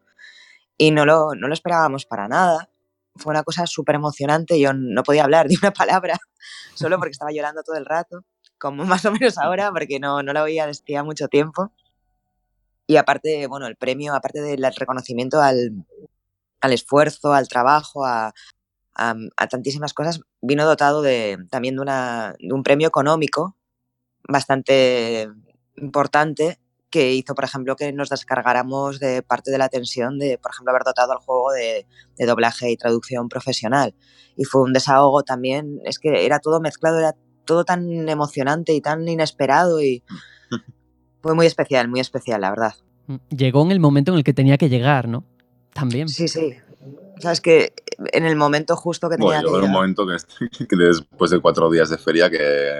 [0.78, 2.70] Y no lo, no lo esperábamos para nada.
[3.16, 6.18] Fue una cosa súper emocionante, yo no podía hablar de una palabra,
[6.74, 8.24] solo porque estaba llorando todo el rato
[8.62, 11.72] como más o menos ahora, porque no, no la veía desde mucho tiempo.
[12.86, 15.84] Y aparte, bueno, el premio, aparte del reconocimiento al,
[16.60, 18.32] al esfuerzo, al trabajo, a,
[18.94, 23.56] a, tantísimas cosas, vino dotado de, también de, una, de un premio económico
[24.28, 25.28] bastante
[25.76, 26.58] importante
[26.90, 30.72] que hizo, por ejemplo, que nos descargáramos de parte de la tensión de, por ejemplo,
[30.72, 31.86] haber dotado al juego de,
[32.16, 33.94] de, doblaje y traducción profesional.
[34.36, 38.80] Y fue un desahogo también, es que era todo mezclado, era todo tan emocionante y
[38.80, 40.02] tan inesperado y
[41.22, 42.74] fue muy especial, muy especial, la verdad.
[43.06, 45.24] Mm, llegó en el momento en el que tenía que llegar, ¿no?
[45.72, 46.08] También.
[46.08, 46.54] Sí, sí.
[47.18, 47.72] Sabes que
[48.12, 50.06] en el momento justo que tenía bueno, que en un momento
[50.68, 52.78] que, después de cuatro días de feria que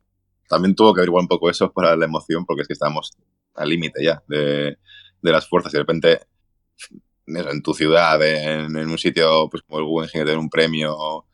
[0.49, 3.13] también tuvo que averiguar un poco eso para la emoción porque es que estábamos
[3.55, 4.79] al límite ya de,
[5.23, 6.21] de, las fuerzas y de repente
[7.27, 11.25] en tu ciudad, en, un sitio pues como el Guggenheim, tener un premio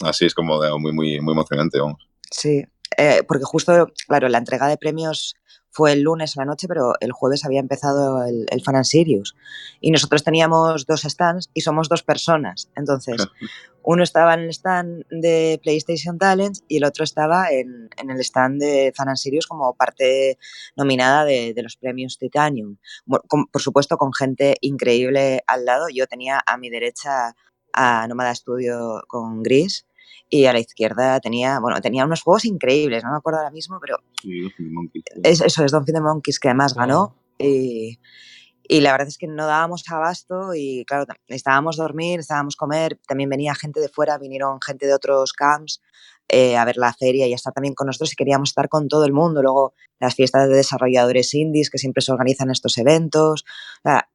[0.00, 2.08] así es como muy, muy, muy emocionante, vamos.
[2.30, 2.64] Sí,
[2.96, 5.36] eh, porque justo, claro, la entrega de premios
[5.70, 8.84] fue el lunes a la noche, pero el jueves había empezado el, el Fan and
[8.84, 9.36] Sirius.
[9.80, 12.70] Y nosotros teníamos dos stands y somos dos personas.
[12.74, 13.16] Entonces,
[13.82, 18.20] uno estaba en el stand de PlayStation Talents y el otro estaba en, en el
[18.20, 20.38] stand de Fan and Sirius como parte
[20.76, 22.78] nominada de, de los premios Titanium.
[23.06, 25.86] por supuesto, con gente increíble al lado.
[25.92, 27.36] Yo tenía a mi derecha
[27.72, 29.87] a Nómada Studio con Gris
[30.30, 33.78] y a la izquierda tenía, bueno, tenía unos juegos increíbles, no me acuerdo ahora mismo,
[33.80, 33.96] pero...
[34.20, 34.52] Sí,
[35.22, 37.16] es, eso es Don the Monkeys, que además ganó.
[37.38, 37.98] Y,
[38.64, 42.98] y, la verdad es que no dábamos abasto y, claro, necesitábamos dormir, necesitábamos comer.
[43.06, 45.80] También venía gente de fuera, vinieron gente de otros camps
[46.28, 48.88] eh, a ver la feria y a estar también con nosotros y queríamos estar con
[48.88, 49.42] todo el mundo.
[49.42, 53.44] Luego las fiestas de desarrolladores indies que siempre se organizan estos eventos.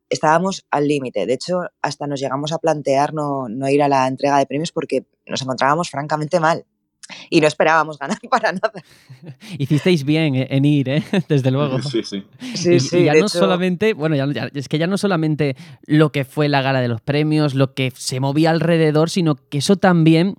[0.10, 1.26] estábamos al límite.
[1.26, 4.72] De hecho, hasta nos llegamos a plantear no, no ir a la entrega de premios
[4.72, 6.66] porque nos encontrábamos francamente mal
[7.30, 8.84] y no esperábamos ganar para nada.
[9.58, 11.04] Hicisteis bien en ir, ¿eh?
[11.30, 11.82] desde luego.
[11.82, 12.24] Sí, sí.
[12.56, 16.26] sí, sí y ya no solamente, bueno, ya, es que ya no solamente lo que
[16.26, 20.36] fue la gala de los premios, lo que se movía alrededor, sino que eso también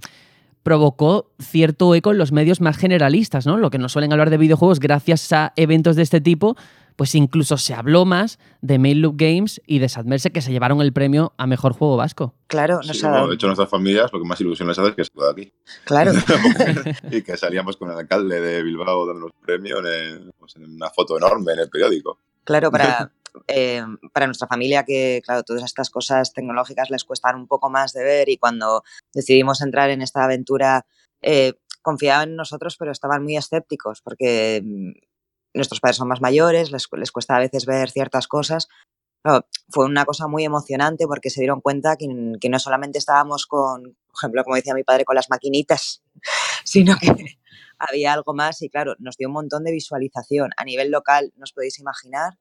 [0.64, 3.58] provocó cierto eco en los medios más generalistas, ¿no?
[3.58, 6.56] Lo que no suelen hablar de videojuegos gracias a eventos de este tipo,
[6.96, 10.80] pues incluso se habló más de Mail Loop Games y de Sadmerse que se llevaron
[10.80, 12.34] el premio a mejor juego vasco.
[12.46, 15.04] Claro, no sí, de hecho nuestras familias lo que más ilusión les hace es que
[15.04, 15.52] se de aquí.
[15.84, 16.12] Claro.
[17.10, 20.88] y que salíamos con el alcalde de Bilbao dando los premios en, pues, en una
[20.88, 22.18] foto enorme en el periódico.
[22.44, 23.10] Claro, para,
[23.48, 23.82] eh,
[24.12, 28.04] para nuestra familia que, claro, todas estas cosas tecnológicas les cuestan un poco más de
[28.04, 30.86] ver y cuando decidimos entrar en esta aventura
[31.22, 34.92] eh, confiaban en nosotros, pero estaban muy escépticos porque mm,
[35.54, 38.68] nuestros padres son más mayores, les, les cuesta a veces ver ciertas cosas.
[39.68, 42.06] fue una cosa muy emocionante porque se dieron cuenta que,
[42.40, 46.02] que, no solamente estábamos con, por ejemplo, como decía mi padre, con las maquinitas,
[46.64, 47.38] sino que
[47.78, 50.50] había algo más y claro, nos dio un montón de visualización.
[50.56, 52.38] A nivel local, nos podéis imaginar,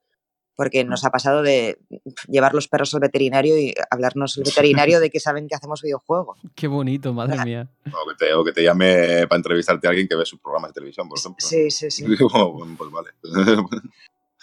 [0.56, 1.80] porque nos ha pasado de
[2.28, 6.40] llevar los perros al veterinario y hablarnos el veterinario de que saben que hacemos videojuegos.
[6.56, 7.70] Qué bonito, madre mía.
[7.86, 10.72] O que, te, o que te llame para entrevistarte a alguien que ve sus programas
[10.72, 11.46] de televisión, por ejemplo.
[11.46, 12.06] Sí, sí, sí.
[12.78, 13.10] pues vale.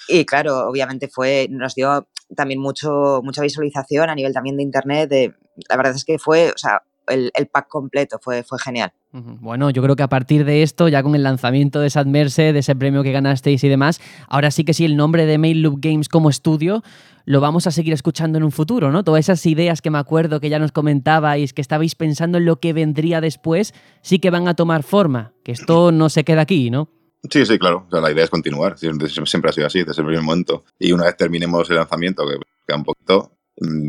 [0.09, 5.09] Y claro, obviamente fue, nos dio también mucho, mucha visualización a nivel también de internet.
[5.09, 5.35] De,
[5.69, 8.93] la verdad es que fue, o sea, el, pack completo, fue, fue genial.
[9.13, 12.61] Bueno, yo creo que a partir de esto, ya con el lanzamiento de Sadmerse, de
[12.61, 15.79] ese premio que ganasteis y demás, ahora sí que sí, el nombre de Mail Loop
[15.81, 16.83] Games como estudio
[17.25, 19.05] lo vamos a seguir escuchando en un futuro, ¿no?
[19.05, 22.61] Todas esas ideas que me acuerdo que ya nos comentabais, que estabais pensando en lo
[22.61, 26.71] que vendría después, sí que van a tomar forma, que esto no se queda aquí,
[26.71, 26.89] ¿no?
[27.29, 27.87] Sí, sí, claro.
[27.91, 28.79] la idea es continuar.
[28.79, 30.65] Siempre ha sido así, desde el primer momento.
[30.79, 33.33] Y una vez terminemos el lanzamiento, que queda un poquito,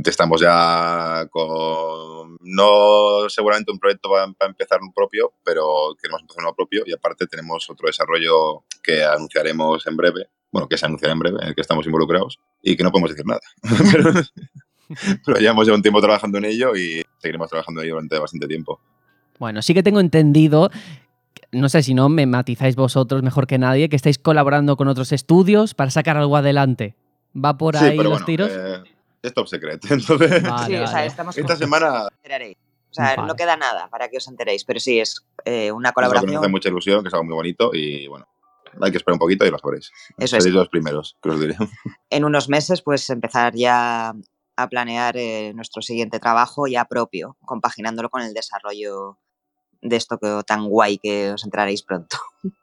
[0.05, 6.53] estamos ya con, no seguramente un proyecto para, empezar un propio, pero queremos empezar uno
[6.53, 11.19] propio y aparte tenemos otro desarrollo que anunciaremos en breve, bueno, que se anunciará en
[11.19, 13.41] breve, en el que estamos involucrados y que no podemos decir nada.
[13.91, 14.11] pero,
[15.25, 18.19] pero ya hemos llevado un tiempo trabajando en ello y seguiremos trabajando en ello durante
[18.19, 18.81] bastante tiempo.
[19.39, 20.69] Bueno, sí que tengo entendido
[21.51, 25.11] no sé si no me matizáis vosotros mejor que nadie, que estáis colaborando con otros
[25.11, 26.95] estudios para sacar algo adelante.
[27.35, 28.49] ¿Va por ahí los tiros?
[28.51, 28.83] Eh,
[29.21, 29.83] es top secret.
[29.89, 32.07] Entonces, sí, o sea, estamos esta semana.
[32.07, 36.33] O sea, no queda nada para que os enteréis, pero sí, es eh, una colaboración.
[36.33, 38.27] Nos hace mucha ilusión, que es algo muy bonito y bueno,
[38.81, 39.91] hay que esperar un poquito y lo sabréis.
[40.17, 41.55] Eso Seréis los primeros, que os diré.
[42.09, 44.13] En unos meses, pues empezar ya
[44.57, 49.17] a planear eh, nuestro siguiente trabajo ya propio, compaginándolo con el desarrollo
[49.81, 52.17] de esto que, tan guay que os entraréis pronto.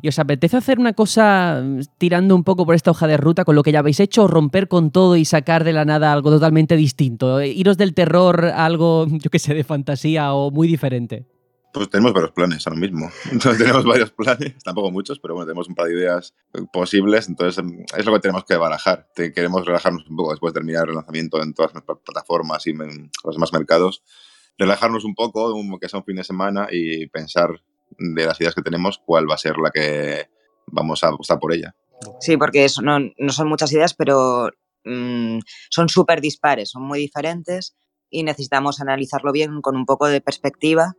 [0.00, 3.44] ¿Y os apetece hacer una cosa mm, tirando un poco por esta hoja de ruta
[3.44, 6.30] con lo que ya habéis hecho, romper con todo y sacar de la nada algo
[6.30, 7.40] totalmente distinto?
[7.40, 11.26] Eh, ¿Iros del terror a algo, yo que sé, de fantasía o muy diferente?
[11.74, 13.10] Pues tenemos varios planes ahora mismo.
[13.56, 17.30] Tenemos varios planes, tampoco muchos, pero bueno, tenemos un par de ideas eh, posibles.
[17.30, 19.08] Entonces em, es lo que tenemos que barajar.
[19.14, 23.10] queremos relajarnos un poco después de terminar el lanzamiento en todas las plataformas y en
[23.24, 24.02] los demás mercados
[24.58, 27.62] relajarnos un poco, que sea un fin de semana y pensar
[27.98, 30.28] de las ideas que tenemos cuál va a ser la que
[30.66, 31.74] vamos a apostar por ella.
[32.20, 32.98] Sí, porque eso no,
[33.28, 34.50] son muchas ideas, pero
[34.84, 35.38] mm,
[35.70, 37.76] son súper dispares, son muy diferentes
[38.10, 40.94] y necesitamos analizarlo bien con un poco de perspectiva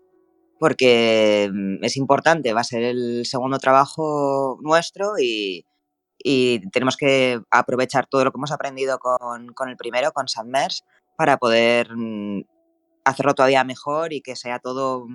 [0.59, 5.65] porque mm, es importante, va a ser el segundo trabajo nuestro y,
[6.71, 10.79] tenemos que aprovechar todo lo que hemos aprendido con, con el primero, con Submerge,
[11.17, 12.43] para poder mm,
[13.03, 15.05] hacerlo todavía mejor y que sea todo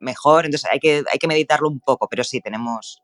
[0.00, 0.46] mejor.
[0.46, 3.02] Entonces hay que, hay que meditarlo un poco, pero sí, tenemos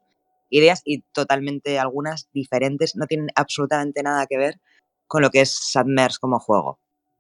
[0.50, 4.60] ideas y totalmente algunas diferentes, no tienen absolutamente nada que ver
[5.06, 6.78] con lo que es Sadmers como juego.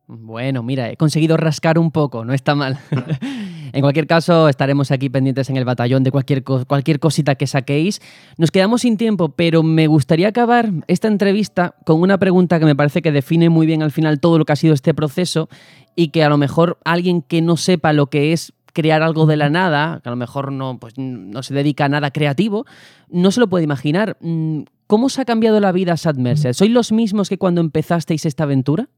[0.08, 2.78] Bueno, mira, he conseguido rascar un poco, no está mal.
[3.72, 8.00] en cualquier caso, estaremos aquí pendientes en el batallón de cualquier, cualquier cosita que saquéis.
[8.38, 12.76] Nos quedamos sin tiempo, pero me gustaría acabar esta entrevista con una pregunta que me
[12.76, 15.48] parece que define muy bien al final todo lo que ha sido este proceso
[15.96, 19.38] y que a lo mejor alguien que no sepa lo que es crear algo de
[19.38, 22.66] la nada, que a lo mejor no, pues, no se dedica a nada creativo,
[23.08, 24.18] no se lo puede imaginar.
[24.20, 26.54] Mm, ¿Cómo se ha cambiado la vida Sad Mercer?
[26.54, 28.90] ¿Sois los mismos que cuando empezasteis esta aventura?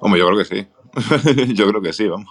[0.00, 0.66] Hombre, yo creo que sí.
[1.54, 2.28] yo creo que sí, vamos.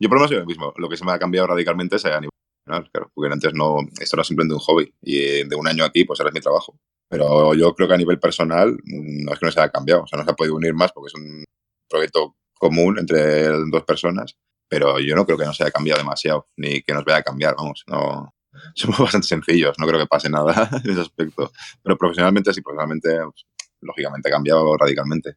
[0.00, 0.72] Yo por lo menos soy mismo.
[0.78, 2.30] Lo que se me ha cambiado radicalmente es a nivel
[2.64, 5.84] personal, claro, porque antes no, esto era simplemente un hobby y eh, de un año
[5.84, 6.78] aquí pues ahora es mi trabajo.
[7.10, 10.04] Pero yo creo que a nivel personal mm, no es que no se haya cambiado,
[10.04, 11.44] o sea, no se ha podido unir más porque es un
[11.88, 14.36] proyecto común entre dos personas,
[14.68, 17.54] pero yo no creo que nos haya cambiado demasiado, ni que nos vaya a cambiar,
[17.56, 18.34] vamos, no,
[18.74, 21.52] somos bastante sencillos, no creo que pase nada en ese aspecto.
[21.82, 23.46] Pero profesionalmente sí, profesionalmente, pues,
[23.80, 25.36] lógicamente ha cambiado radicalmente.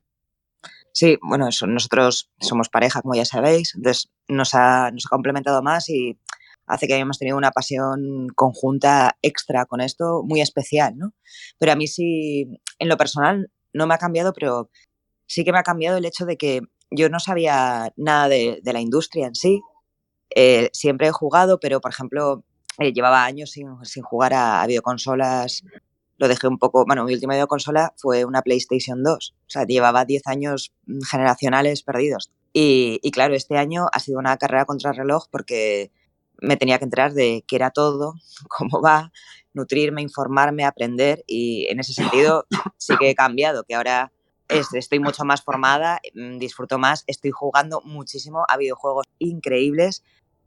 [0.92, 5.62] Sí, bueno, eso, nosotros somos pareja, como ya sabéis, entonces nos ha, nos ha complementado
[5.62, 6.20] más y
[6.66, 11.14] hace que hayamos tenido una pasión conjunta extra con esto, muy especial, ¿no?
[11.58, 12.48] Pero a mí sí,
[12.80, 14.70] en lo personal, no me ha cambiado, pero
[15.28, 18.82] sí que me ha cambiado el hecho de que yo no sabía nada de, la
[18.82, 19.62] industria en sí.
[20.36, 22.44] Eh, siempre he jugado, pero por ejemplo,
[22.80, 23.68] eh, llevaba años sin,
[24.04, 25.64] jugar a, a, videoconsolas
[26.20, 30.04] lo dejé un poco, bueno, mi última videoconsola fue una PlayStation 2, o sea, llevaba
[30.04, 32.30] 10 años mm, generacionales perdidos.
[32.52, 35.92] Y, claro, este año ha sido una carrera contra reloj porque
[36.42, 38.16] me tenía que enterar de qué era todo,
[38.50, 39.12] cómo va,
[39.54, 42.46] nutrirme, informarme, aprender y en ese sentido
[42.78, 44.12] sí que he cambiado, que ahora
[44.50, 50.04] estoy mucho más formada, mm, disfruto más, estoy jugando muchísimo a videojuegos increíbles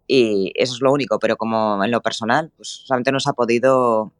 [0.06, 4.12] y eso es lo único, pero como en lo personal, pues solamente nos ha podido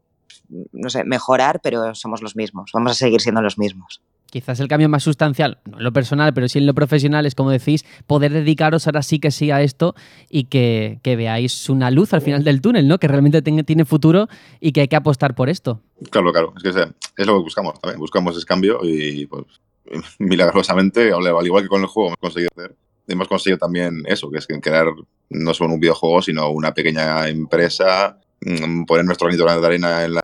[0.72, 4.02] no sé, mejorar, pero somos los mismos, vamos a seguir siendo los mismos.
[4.30, 7.34] Quizás el cambio más sustancial, no en lo personal, pero sí en lo profesional, es
[7.34, 9.94] como decís, poder dedicaros ahora sí que sí a esto
[10.30, 12.98] y que, veáis una luz al final del túnel, ¿no?
[12.98, 14.28] Que realmente tiene futuro
[14.58, 15.82] y que hay que apostar por esto.
[16.10, 19.44] Claro, claro, es que es lo que buscamos también, buscamos ese cambio y pues
[20.18, 22.76] milagrosamente, al igual que con el juego hemos conseguido hacer,
[23.08, 24.86] hemos conseguido también eso, que es crear
[25.30, 30.14] no solo un videojuego, sino una pequeña empresa, mm, poner nuestro granito de arena en
[30.14, 30.22] la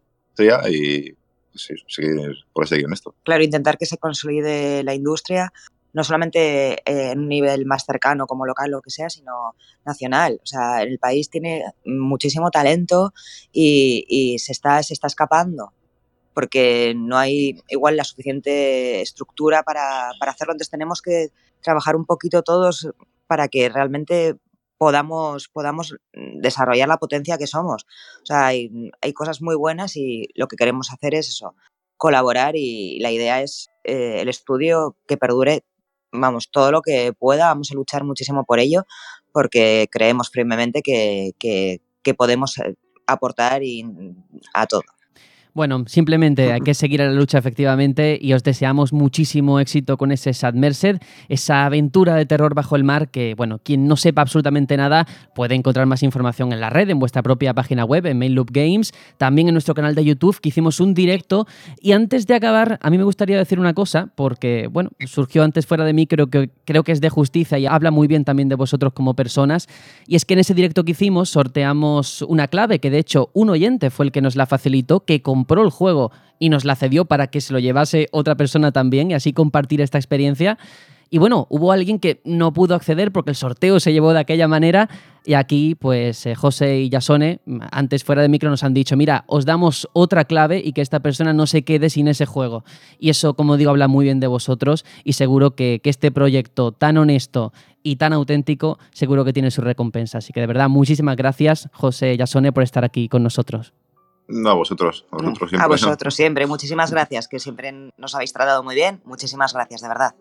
[0.70, 1.16] y
[1.54, 3.14] seguir, por en esto.
[3.24, 5.52] Claro, intentar que se consolide la industria
[5.92, 9.54] no solamente eh, en un nivel más cercano como local o que sea, sino
[9.84, 10.38] nacional.
[10.42, 13.12] O sea, el país tiene muchísimo talento
[13.52, 15.72] y, se, está, se está escapando
[16.38, 20.52] porque no hay igual la suficiente estructura para, para hacerlo.
[20.52, 22.88] Entonces tenemos que trabajar un poquito todos
[23.26, 24.36] para que realmente
[24.76, 27.86] podamos, podamos desarrollar la potencia que somos.
[28.22, 28.70] O sea, hay,
[29.16, 31.56] cosas muy buenas y lo que queremos hacer es eso,
[31.96, 35.64] colaborar y la idea es eh, el estudio que perdure,
[36.12, 38.84] vamos, todo lo que pueda, vamos a luchar muchísimo por ello
[39.32, 42.76] porque creemos firmemente que, que, que podemos eh,
[43.08, 43.84] aportar y,
[44.54, 44.82] a todo.
[45.58, 50.12] Bueno, simplemente hay que seguir a la lucha efectivamente y os deseamos muchísimo éxito con
[50.12, 54.76] ese Merced, esa aventura de terror bajo el mar que, bueno, quien no sepa absolutamente
[54.76, 55.04] nada
[55.34, 58.50] puede encontrar más información en la red, en vuestra propia página web, en Main Loop
[58.52, 61.48] Games, también en nuestro canal de YouTube que hicimos un directo.
[61.80, 65.66] Y antes de acabar, a mí me gustaría decir una cosa porque, bueno, surgió antes
[65.66, 68.48] fuera de mí, creo que, creo que es de justicia y habla muy bien también
[68.48, 69.66] de vosotros como personas.
[70.06, 73.50] Y es que en ese directo que hicimos sorteamos una clave que de hecho un
[73.50, 76.76] oyente fue el que nos la facilitó, que con compró el juego y nos la
[76.76, 80.58] cedió para que se lo llevase otra persona también y así compartir esta experiencia.
[81.08, 84.46] Y bueno, hubo alguien que no pudo acceder porque el sorteo se llevó de aquella
[84.46, 84.90] manera
[85.24, 87.40] y aquí pues eh, José y Yasone
[87.72, 91.00] antes fuera de micro nos han dicho, mira, os damos otra clave y que esta
[91.00, 92.62] persona no se quede sin ese juego.
[92.98, 96.72] Y eso, como digo, habla muy bien de vosotros y seguro que, que este proyecto
[96.72, 100.18] tan honesto y tan auténtico seguro que tiene su recompensa.
[100.18, 103.72] Así que de verdad, muchísimas gracias José y Yasone por estar aquí con nosotros.
[104.28, 105.64] No, a vosotros, a vosotros siempre.
[105.64, 106.46] A vosotros siempre.
[106.46, 109.00] Muchísimas gracias, que siempre nos habéis tratado muy bien.
[109.04, 110.14] Muchísimas gracias, de verdad.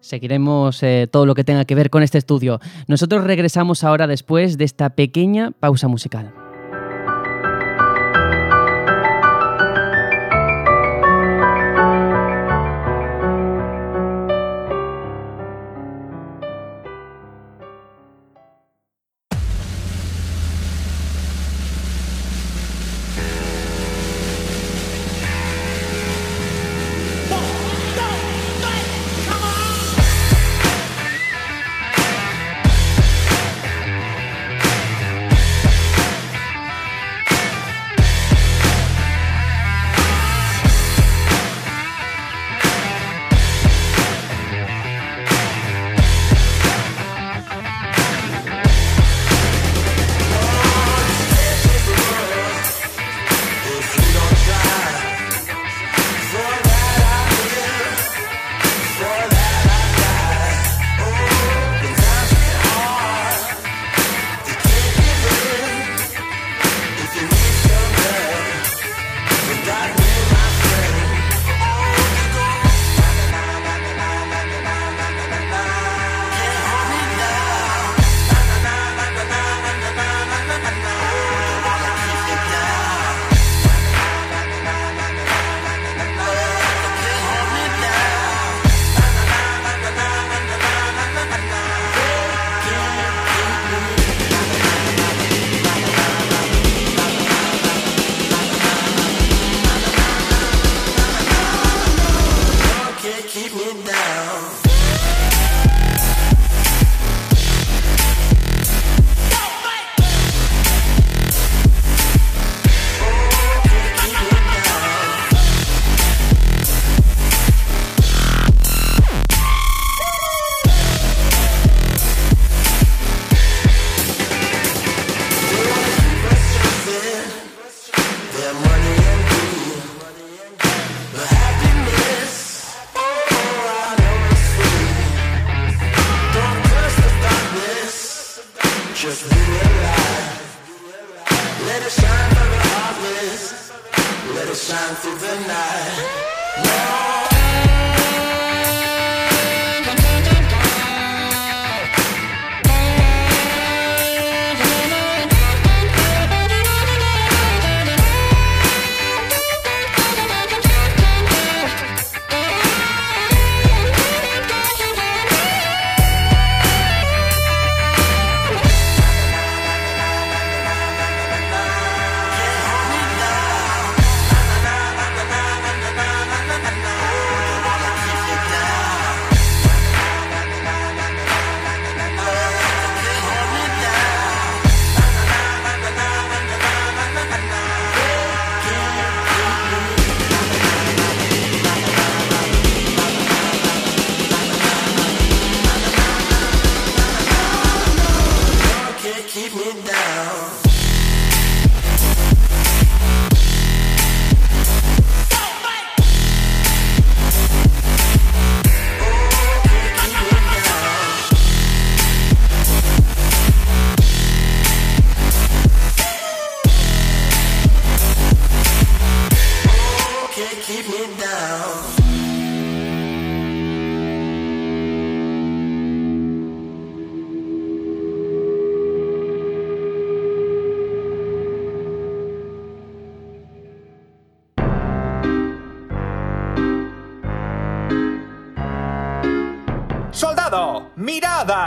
[0.00, 2.58] Seguiremos eh, todo lo que tenga que ver con este estudio.
[2.88, 6.34] Nosotros regresamos ahora después de esta pequeña pausa musical.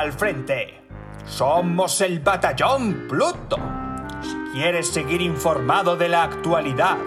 [0.05, 0.81] Al frente.
[1.25, 3.57] Somos el batallón Pluto.
[4.21, 6.97] Si quieres seguir informado de la actualidad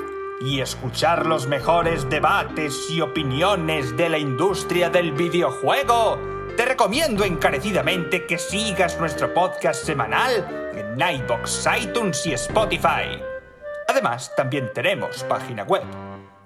[0.41, 6.19] y escuchar los mejores debates y opiniones de la industria del videojuego,
[6.57, 13.23] te recomiendo encarecidamente que sigas nuestro podcast semanal en Nightbox, iTunes y Spotify.
[13.89, 15.85] Además, también tenemos página web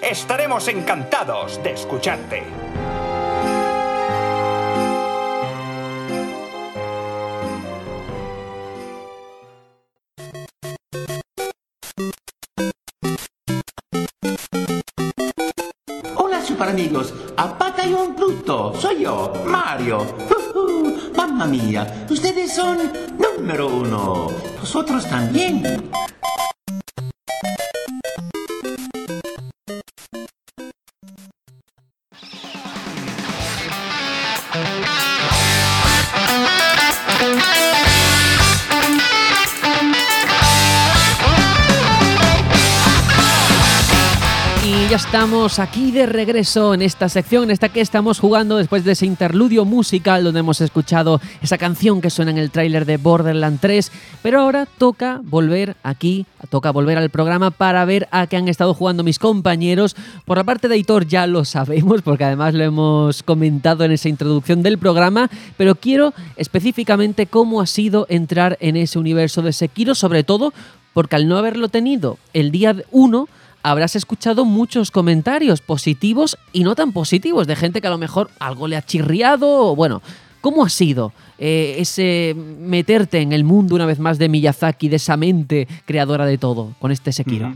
[0.00, 2.44] Estaremos encantados de escucharte.
[16.84, 17.56] Amigos, a
[17.96, 20.04] un Pluto, soy yo, Mario.
[21.16, 22.76] Mamma mía, ustedes son
[23.18, 24.26] número uno.
[24.60, 25.90] Vosotros también.
[44.94, 49.06] Estamos aquí de regreso en esta sección, en esta que estamos jugando después de ese
[49.06, 53.90] interludio musical donde hemos escuchado esa canción que suena en el tráiler de Borderland 3,
[54.22, 58.72] pero ahora toca volver aquí, toca volver al programa para ver a qué han estado
[58.72, 59.96] jugando mis compañeros.
[60.26, 64.08] Por la parte de Hitor ya lo sabemos porque además lo hemos comentado en esa
[64.08, 69.96] introducción del programa, pero quiero específicamente cómo ha sido entrar en ese universo de Sekiro,
[69.96, 70.52] sobre todo
[70.92, 73.28] porque al no haberlo tenido el día 1,
[73.64, 78.30] habrás escuchado muchos comentarios positivos y no tan positivos de gente que a lo mejor
[78.38, 80.02] algo le ha chirriado o bueno.
[80.42, 84.96] ¿Cómo ha sido eh, ese meterte en el mundo una vez más de Miyazaki, de
[84.96, 87.54] esa mente creadora de todo, con este Sekiro?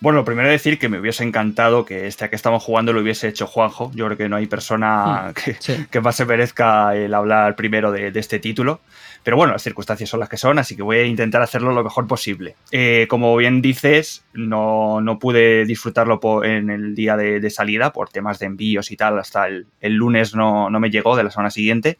[0.00, 3.46] Bueno, primero decir que me hubiese encantado que este que estamos jugando lo hubiese hecho
[3.46, 3.90] Juanjo.
[3.94, 8.10] Yo creo que no hay persona hmm, que, más se merezca el hablar primero de,
[8.10, 8.80] de este título.
[9.26, 11.82] Pero bueno, las circunstancias son las que son, así que voy a intentar hacerlo lo
[11.82, 12.54] mejor posible.
[12.70, 18.38] Eh, como bien dices, no, no pude disfrutarlo en el día de, salida por temas
[18.38, 19.18] de envíos y tal.
[19.18, 21.98] Hasta el, lunes no, no, me llegó de la semana siguiente.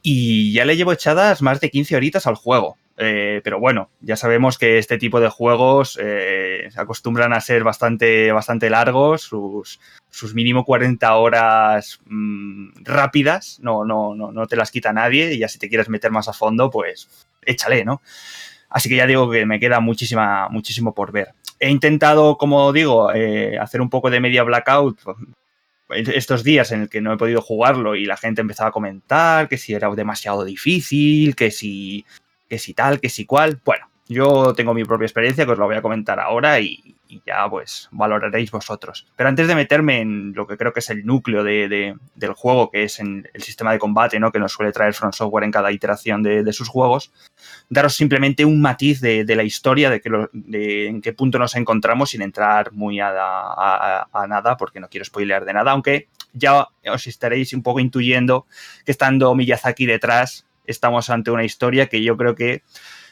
[0.00, 2.78] Y ya le llevo echadas más de 15 horitas al juego.
[2.96, 8.30] Eh, pero bueno, ya sabemos que este tipo de juegos eh, acostumbran a ser bastante,
[8.30, 9.80] bastante largos, sus,
[10.10, 15.38] sus mínimo 40 horas mm, rápidas, no, no, no, no te las quita nadie y
[15.38, 17.08] ya si te quieres meter más a fondo, pues
[17.44, 18.00] échale, ¿no?
[18.70, 21.34] Así que ya digo que me queda muchísima, muchísimo por ver.
[21.60, 25.00] He intentado, como digo, eh, hacer un poco de media blackout
[25.90, 29.48] estos días en el que no he podido jugarlo y la gente empezaba a comentar
[29.48, 32.04] que si era demasiado difícil, que si
[32.48, 33.60] que si tal, que si cual.
[33.64, 36.94] Bueno, yo tengo mi propia experiencia que os la voy a comentar ahora y,
[37.26, 39.06] ya pues valoraréis vosotros.
[39.16, 42.70] Pero antes de meterme en lo que creo que es el núcleo de, del juego,
[42.70, 44.32] que es en el sistema de combate, ¿no?
[44.32, 47.12] Que nos suele traer Front Software en cada iteración de, sus juegos,
[47.68, 52.22] daros simplemente un matiz de, la historia, de, que en qué punto nos encontramos sin
[52.22, 53.12] entrar muy a,
[54.12, 58.46] a, nada, porque no quiero spoilear de nada, aunque ya os estaréis un poco intuyendo
[58.84, 62.62] que estando Miyazaki detrás, estamos ante una historia que yo creo que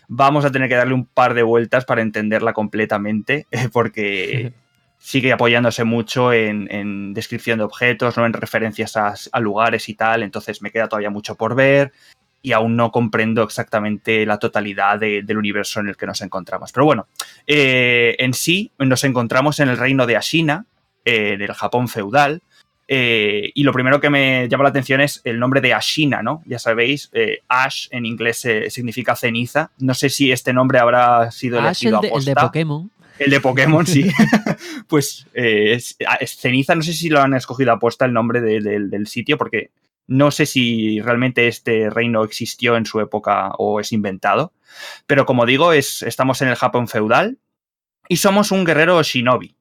[0.08, 4.52] vamos a tener que darle un par de vueltas para entenderla completamente, porque
[4.98, 10.62] sigue apoyándose mucho en, descripción de objetos, no en referencias a, lugares y tal, entonces
[10.62, 11.92] me queda todavía mucho por ver
[12.40, 16.72] y aún no comprendo exactamente la totalidad del universo en el que nos encontramos.
[16.72, 17.06] Pero bueno,
[17.46, 20.66] eh, en sí nos encontramos en el reino de Ashina,
[21.04, 22.42] en el Japón feudal,
[22.88, 26.42] eh, y lo primero que me llama la atención es el nombre de Ashina, ¿no?
[26.46, 29.70] Ya sabéis, eh, Ash en inglés eh, significa ceniza.
[29.78, 32.90] No sé si este nombre habrá sido elegido el de, el de Pokémon.
[33.18, 34.10] El de Pokémon, sí.
[34.88, 35.96] pues es,
[36.38, 39.70] ceniza, no sé si lo han escogido aposta el nombre del sitio, porque
[40.08, 44.52] no sé si realmente este reino existió en su época o es inventado.
[45.06, 47.38] Pero como digo, es, estamos en el Japón feudal
[48.08, 49.54] y somos un guerrero shinobi,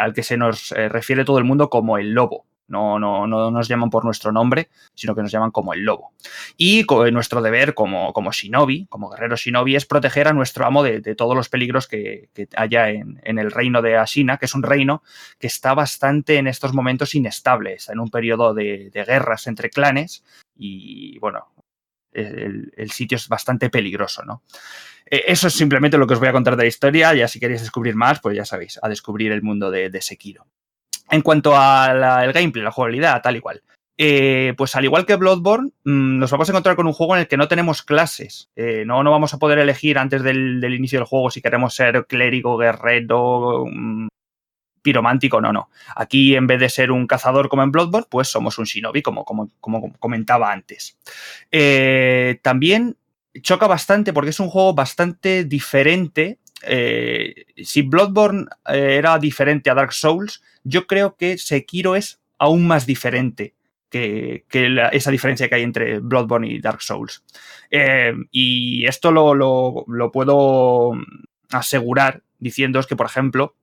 [0.00, 2.46] al que se nos refiere todo el mundo como el lobo.
[2.72, 6.14] No, no, no nos llaman por nuestro nombre, sino que nos llaman como el lobo.
[6.56, 11.02] Y nuestro deber como, como shinobi, como guerrero shinobi, es proteger a nuestro amo de,
[11.14, 15.02] todos los peligros que, haya en, el reino de Ashina, que es un reino
[15.38, 20.24] que está bastante en estos momentos inestable, en un periodo de, guerras entre clanes
[20.56, 21.52] y, bueno,
[22.12, 24.42] el, sitio es bastante peligroso, ¿no?
[25.04, 27.12] Eh, eso es simplemente lo que os voy a contar de la historia.
[27.14, 30.46] Ya si queréis descubrir más, pues ya sabéis, a descubrir el mundo de, Sekiro.
[31.12, 33.62] En cuanto al gameplay, la jugabilidad, tal y cual.
[33.98, 37.20] Eh, pues al igual que Bloodborne, mm, nos vamos a encontrar con un juego en
[37.20, 38.50] el que no tenemos clases.
[38.56, 42.06] Eh, no, no vamos a poder elegir antes del, inicio del juego si queremos ser
[42.06, 44.08] clérigo, guerrero, mm,
[44.80, 45.68] piromántico, no, no.
[45.94, 49.24] Aquí en vez de ser un cazador como en Bloodborne, pues somos un shinobi, como,
[49.24, 50.98] como, comentaba antes.
[51.50, 52.96] Eh, también
[53.40, 56.38] choca bastante porque es un juego bastante diferente.
[56.64, 63.54] Si Bloodborne era diferente a Dark Souls, yo creo que Sekiro es aún más diferente
[63.92, 64.44] que,
[64.92, 67.22] esa diferencia que hay entre Bloodborne y Dark Souls.
[67.70, 70.92] Eh, y esto lo, puedo
[71.50, 73.54] asegurar diciendo que, por ejemplo,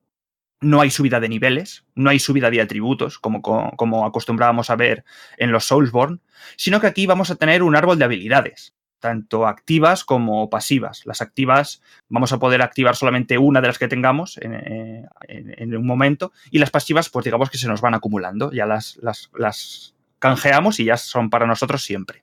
[0.60, 5.04] no hay subida de niveles, no hay subida de atributos, como, como, acostumbrábamos a ver
[5.36, 6.18] en los Soulsborne,
[6.56, 11.04] sino que aquí vamos a tener un árbol de habilidades, tanto activas como pasivas.
[11.06, 16.32] Las activas vamos a poder activar solamente una de las que tengamos en, un momento,
[16.50, 20.78] y las pasivas, pues digamos que se nos van acumulando, ya las, las, las canjeamos
[20.78, 22.22] y ya son para nosotros siempre.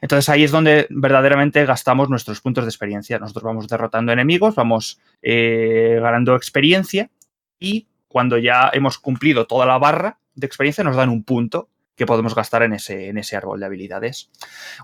[0.00, 3.18] Entonces ahí es donde verdaderamente gastamos nuestros puntos de experiencia.
[3.18, 7.10] Nosotros vamos derrotando enemigos, vamos eh, ganando experiencia
[7.58, 12.06] y cuando ya hemos cumplido toda la barra de experiencia nos dan un punto que
[12.06, 14.30] podemos gastar en ese, en ese árbol de habilidades.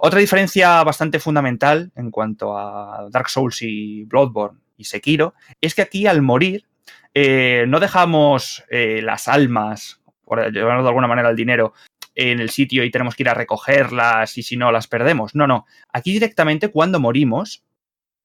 [0.00, 5.82] Otra diferencia bastante fundamental en cuanto a Dark Souls y Bloodborne y Sekiro es que
[5.82, 6.66] aquí al morir
[7.14, 11.74] eh, no dejamos eh, las almas, por llevarnos de alguna manera el dinero,
[12.14, 15.34] en el sitio y tenemos que ir a recogerlas y si no las perdemos.
[15.34, 15.66] No, no.
[15.92, 17.64] Aquí directamente cuando morimos,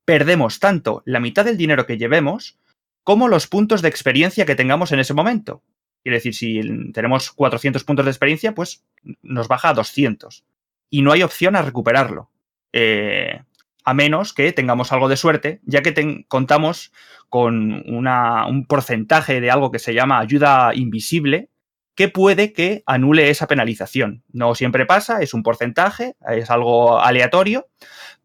[0.05, 2.59] perdemos tanto la mitad del dinero que llevemos
[3.03, 5.61] como los puntos de experiencia que tengamos en ese momento.
[6.05, 6.61] Quiere decir, si
[6.93, 8.85] tenemos 400 puntos de experiencia, pues
[9.23, 10.45] nos baja a 200.
[10.91, 12.29] Y no hay opción a recuperarlo.
[12.73, 13.41] Eh,
[13.83, 16.93] a menos que tengamos algo de suerte, ya que contamos
[17.27, 21.49] con un porcentaje de algo que se llama ayuda invisible,
[21.95, 24.23] que puede que anule esa penalización.
[24.31, 27.67] No siempre pasa, es un porcentaje, es algo aleatorio,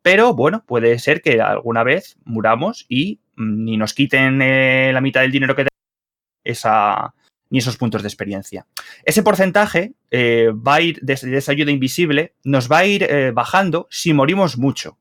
[0.03, 5.01] pero bueno, puede ser que alguna vez muramos y mm, ni nos quiten eh, la
[5.01, 5.71] mitad del dinero que tenemos
[6.45, 7.15] esa,
[7.51, 8.67] ni esos puntos de experiencia.
[9.05, 13.33] Ese porcentaje eh, va a ir, de, esa ayuda invisible, nos va a ir eh,
[13.33, 14.99] bajando si morimos mucho.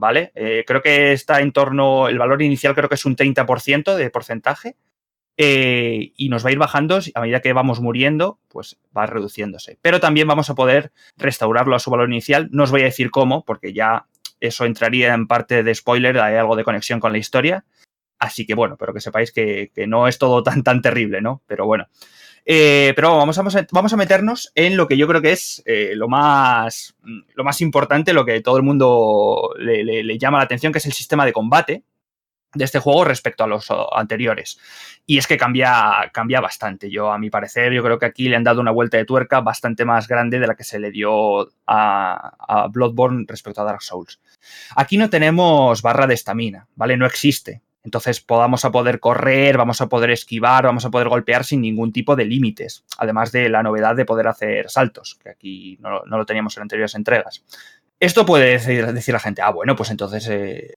[0.00, 0.30] ¿Vale?
[0.64, 4.76] creo que está en torno, el valor inicial creo que es un 30% de porcentaje
[5.40, 9.78] eh, y nos va a ir bajando a medida que vamos muriendo, pues va reduciéndose.
[9.80, 12.48] Pero también vamos a poder restaurarlo a su valor inicial.
[12.50, 14.06] No os voy a decir cómo, porque ya
[14.40, 17.64] eso entraría en parte de spoiler, hay algo de conexión con la historia.
[18.18, 21.42] Así que bueno, pero que sepáis que, no es todo tan, tan terrible, ¿no?
[21.46, 21.86] Pero bueno.
[22.50, 25.92] Eh, pero vamos a, vamos a meternos en lo que yo creo que es eh,
[25.94, 26.96] lo, más,
[27.34, 30.94] lo más importante, lo que todo el mundo le llama la atención, que es el
[30.94, 31.84] sistema de combate
[32.54, 34.58] de este juego respecto a los anteriores.
[35.06, 36.90] Y es que cambia, cambia bastante.
[36.90, 39.40] Yo, a mi parecer, yo creo que aquí le han dado una vuelta de tuerca
[39.40, 43.82] bastante más grande de la que se le dio a, a Bloodborne respecto a Dark
[43.82, 44.20] Souls.
[44.76, 46.96] Aquí no tenemos barra de estamina, ¿vale?
[46.96, 47.62] No existe.
[47.88, 51.90] Entonces podamos a poder correr, vamos a poder esquivar, vamos a poder golpear sin ningún
[51.90, 52.84] tipo de límites.
[52.98, 56.94] Además de la novedad de poder hacer saltos, que aquí no, lo teníamos en anteriores
[56.94, 57.42] entregas.
[57.98, 60.74] Esto puede decir, la gente, ah, bueno, pues entonces eh,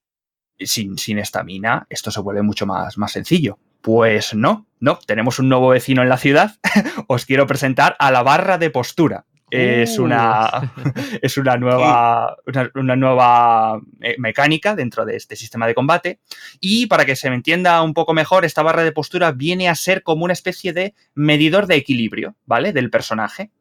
[0.57, 3.59] sin estamina, esto se vuelve mucho más, más sencillo.
[3.81, 6.59] Pues no, no, tenemos un nuevo vecino en la ciudad.
[7.07, 9.25] Os quiero presentar a la barra de postura.
[9.51, 10.91] Es una, uh.
[11.21, 12.37] es una nueva,
[12.75, 16.19] una, nueva eh, mecánica dentro de este sistema de combate.
[16.59, 19.75] Y para que se me entienda un poco mejor, esta barra de postura viene a
[19.75, 22.73] ser como una especie de medidor de equilibrio, ¿vale?
[22.73, 23.51] Del personaje.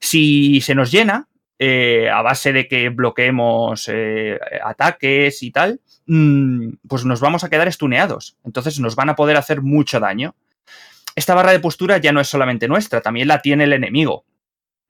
[0.00, 1.28] Si se nos llena,
[1.60, 7.50] eh, a base de que bloqueemos eh, ataques y tal, mm, pues nos vamos a
[7.50, 8.36] quedar estuneados.
[8.44, 10.36] Entonces nos van a poder hacer mucho daño.
[11.16, 14.24] Esta barra de postura ya no es solamente nuestra, también la tiene el enemigo.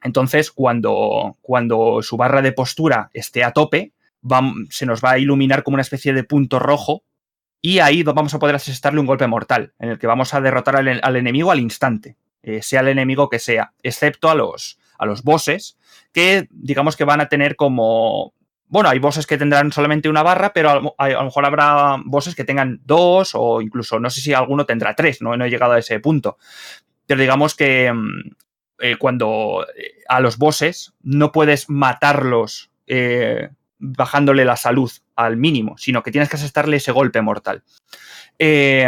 [0.02, 3.92] Entonces, cuando, cuando su barra de postura esté a tope,
[4.70, 7.04] se nos va a iluminar como una especie de punto rojo
[7.60, 10.76] y ahí vamos a poder asestarle un golpe mortal, en el que vamos a derrotar
[10.76, 15.22] al, enemigo al instante, eh, sea el enemigo que sea, excepto a los, a los
[15.22, 15.76] bosses,
[16.12, 18.32] que digamos que van a tener como...
[18.70, 22.44] Bueno, hay bosses que tendrán solamente una barra, pero a, lo mejor habrá bosses que
[22.44, 25.78] tengan dos o incluso no sé si alguno tendrá tres, no, no he llegado a
[25.78, 26.36] ese punto.
[27.06, 28.30] Pero digamos que mm,
[28.80, 35.76] eh, cuando eh, a los bosses no puedes matarlos eh, bajándole la salud al mínimo,
[35.78, 37.62] sino que tienes que asestarle ese golpe mortal.
[38.38, 38.86] hay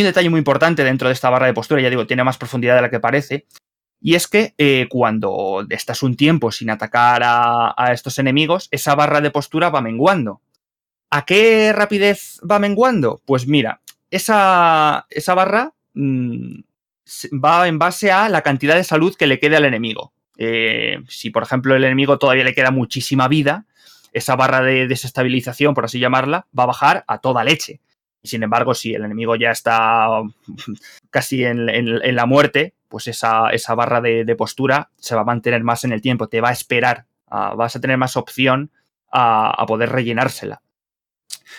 [0.00, 2.76] un detalle muy importante dentro de esta barra de postura, ya digo, tiene más profundidad
[2.76, 3.46] de la que parece,
[4.00, 4.54] y es que
[4.90, 10.40] cuando estás un tiempo sin atacar a, estos enemigos, esa barra de postura va menguando.
[11.10, 13.20] ¿A qué rapidez va menguando?
[13.24, 13.80] Pues mira,
[14.10, 16.60] esa, esa barra mm,
[17.32, 20.12] va en base a la cantidad de salud que le quede al enemigo.
[20.36, 23.66] Eh, si, por ejemplo, el enemigo todavía le queda muchísima vida,
[24.12, 27.80] esa barra de desestabilización, por así llamarla, va a bajar a toda leche.
[28.22, 30.08] Sin embargo, si el enemigo ya está
[31.10, 31.66] casi en,
[32.14, 36.00] la muerte, pues esa, esa barra de, postura se va a mantener más en el
[36.00, 38.70] tiempo, te va a esperar, vas a tener más opción
[39.10, 40.62] a, poder rellenársela.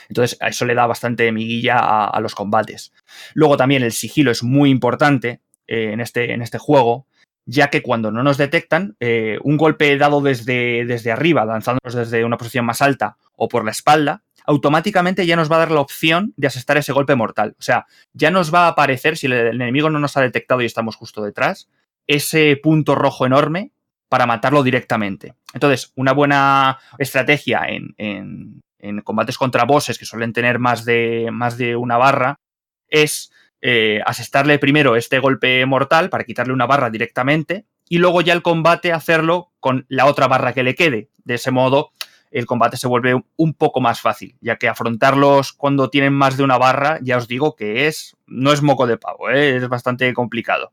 [0.08, 2.94] Entonces, eso le da bastante miguilla a, los combates.
[3.34, 7.08] Luego también el sigilo es muy importante eh, en, este, en este juego,
[7.46, 12.24] ya que cuando no nos detectan, eh, un golpe dado desde, desde arriba, lanzándonos desde
[12.24, 15.82] una posición más alta o por la espalda, automáticamente ya nos va a dar la
[15.82, 17.56] opción de asestar ese golpe mortal.
[17.60, 20.66] O sea, ya nos va a aparecer, si el enemigo no nos ha detectado y
[20.66, 21.70] estamos justo detrás,
[22.08, 23.72] ese punto rojo enorme
[24.10, 25.36] para matarlo directamente.
[25.54, 28.62] Entonces, una buena estrategia en,
[29.04, 32.40] combates contra bosses que suelen tener más de, más de una barra
[32.88, 33.32] es
[33.62, 38.42] eh, asestarle primero este golpe mortal para quitarle una barra directamente y luego ya el
[38.42, 41.10] combate hacerlo con la otra barra que le quede.
[41.24, 41.92] De ese modo,
[42.32, 46.44] el combate se vuelve un poco más fácil, ya que afrontarlos cuando tienen más de
[46.44, 49.58] una barra, ya os digo que es, no es moco de pavo, ¿eh?
[49.58, 50.72] es bastante complicado.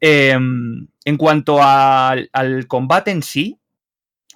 [0.00, 2.30] Em, en cuanto al,
[2.68, 3.57] combate en sí,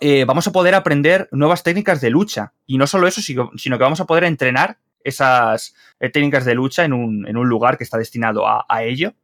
[0.04, 2.54] eh, vamos a poder aprender nuevas técnicas de lucha.
[2.66, 6.84] Y no solo eso, sino, que vamos a poder entrenar esas eh, técnicas de lucha
[6.84, 9.14] en un, lugar que está destinado a ello.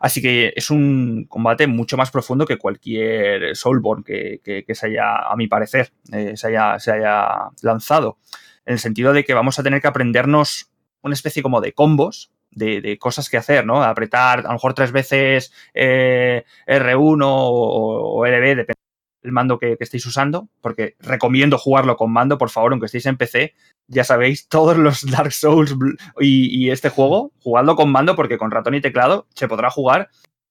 [0.00, 5.36] Así que es un combate mucho más profundo que cualquier Soulborn que, se haya, a
[5.36, 8.18] mi parecer, eh, se, haya, se, haya, lanzado.
[8.66, 10.70] En el sentido de que vamos a tener que aprendernos
[11.02, 13.82] una especie como de combos, de, cosas que hacer, ¿no?
[13.82, 18.89] Apretar a lo mejor tres veces eh, R1 o, o LB, depende
[19.22, 23.16] el mando que, estéis usando, porque recomiendo jugarlo con mando, por favor, aunque estéis en
[23.16, 23.54] PC,
[23.86, 25.74] ya sabéis, todos los Dark Souls
[26.20, 30.08] y, este juego, jugadlo con mando, porque con ratón y teclado se podrá jugar,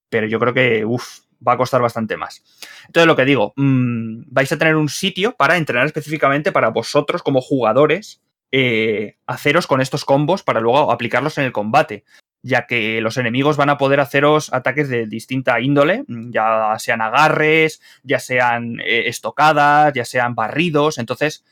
[0.09, 2.43] pero yo creo que, uff, va a costar bastante más.
[2.87, 7.23] Entonces, lo que digo, mm, vais a tener un sitio para entrenar específicamente para vosotros
[7.23, 8.21] como jugadores,
[8.51, 12.03] eh, haceros con estos combos para luego aplicarlos en el combate
[12.41, 17.81] ya que los enemigos van a poder haceros ataques de distinta índole, ya sean agarres,
[18.03, 21.43] ya sean eh, estocadas, ya sean barridos, entonces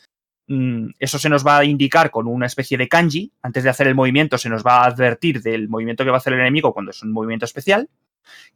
[0.48, 3.88] mm, eso se nos va a indicar con una especie de kanji, antes de hacer
[3.88, 6.74] el movimiento se nos va a advertir del movimiento que va a hacer el enemigo
[6.74, 7.90] cuando es un movimiento especial,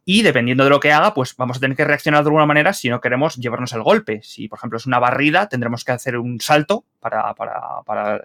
[0.04, 2.72] y dependiendo de lo que haga, pues vamos a tener que reaccionar de alguna manera
[2.72, 4.20] si no queremos llevarnos el golpe.
[4.24, 7.34] Si, por ejemplo, es una barrida, tendremos que hacer un salto para,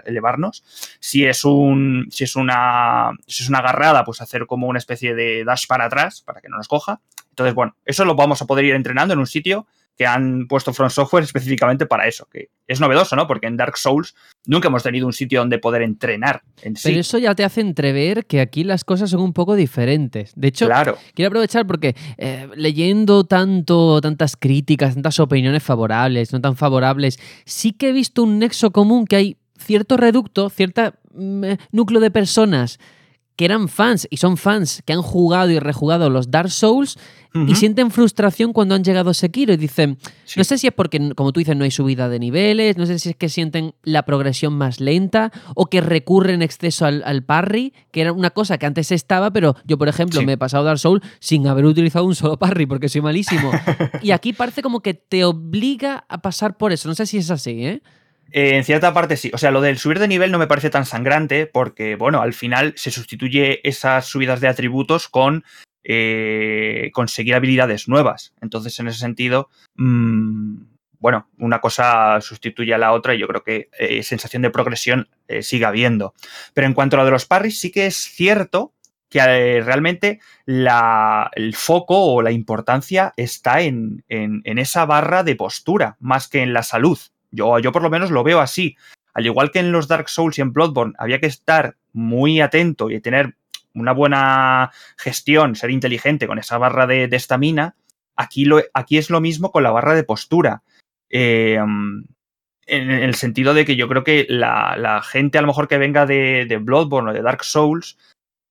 [0.06, 0.64] elevarnos.
[1.00, 5.14] Si es, un, si, es una, si es una agarrada, pues hacer como una especie
[5.14, 7.00] de dash para atrás para que no nos coja.
[7.30, 9.68] Entonces, bueno, eso lo vamos a poder ir entrenando en un sitio
[9.98, 13.26] que han puesto Front Software específicamente para eso, que es novedoso, ¿no?
[13.26, 14.16] Porque en Dark Souls
[14.46, 16.90] nunca hemos tenido un sitio donde poder entrenar en sí.
[16.90, 20.34] Pero eso ya te hace entrever que aquí las cosas son un poco diferentes.
[20.36, 20.70] De hecho,
[21.16, 27.74] quiero aprovechar porque eh, leyendo tanto, tantas críticas, tantas opiniones favorables, no tan favorables, sí
[27.74, 32.80] que he visto un nexo común que hay cierto reducto, cierto mm, núcleo de personas
[33.38, 36.98] que eran fans y son fans que han jugado y rejugado los Dark Souls
[37.46, 40.00] y sienten frustración cuando han llegado a Sekiro y dicen,
[40.36, 42.98] no sé si es porque, como tú dices, no hay subida de niveles, no sé
[42.98, 48.02] si es que sienten la progresión más lenta o que recurren exceso al, parry, que
[48.02, 51.04] era una cosa que antes estaba, pero yo, por ejemplo, me he pasado Dark Souls
[51.20, 53.52] sin haber utilizado un solo parry porque soy malísimo.
[54.02, 57.30] y aquí parece como que te obliga a pasar por eso, no sé si es
[57.30, 57.84] así, ¿eh?
[58.32, 59.32] En cierta parte sí.
[59.34, 62.34] O sea, lo del subir de nivel no me parece tan sangrante porque, bueno, al
[62.34, 65.44] final se sustituye esas subidas de atributos con
[65.90, 68.34] eh, conseguir habilidades nuevas.
[68.42, 70.58] Entonces, en ese sentido, mm,
[71.00, 75.08] bueno, una cosa sustituye a la otra y yo creo que eh, sensación de progresión
[75.30, 76.14] eh, sigue habiendo.
[76.54, 78.74] Pero en cuanto a lo de los parries, sí que es cierto
[79.10, 86.42] que realmente el foco o la importancia está en, esa barra de postura, más que
[86.42, 87.00] en la salud.
[87.32, 88.76] Yo, yo por lo menos lo veo así.
[89.14, 92.90] Al igual que en los Dark Souls y en Bloodborne había que estar muy atento
[92.90, 93.36] y tener
[93.74, 97.76] una buena gestión, ser inteligente con esa barra de estamina,
[98.18, 100.64] aquí, aquí es lo mismo con la barra de postura.
[101.10, 102.04] Em,
[102.66, 106.06] en, el sentido de que yo creo que la, gente a lo mejor que venga
[106.06, 107.98] de, de, Bloodborne o de Dark Souls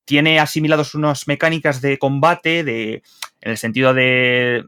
[0.07, 3.03] tiene asimilados unas mecánicas de combate, de,
[3.43, 4.65] en el sentido de,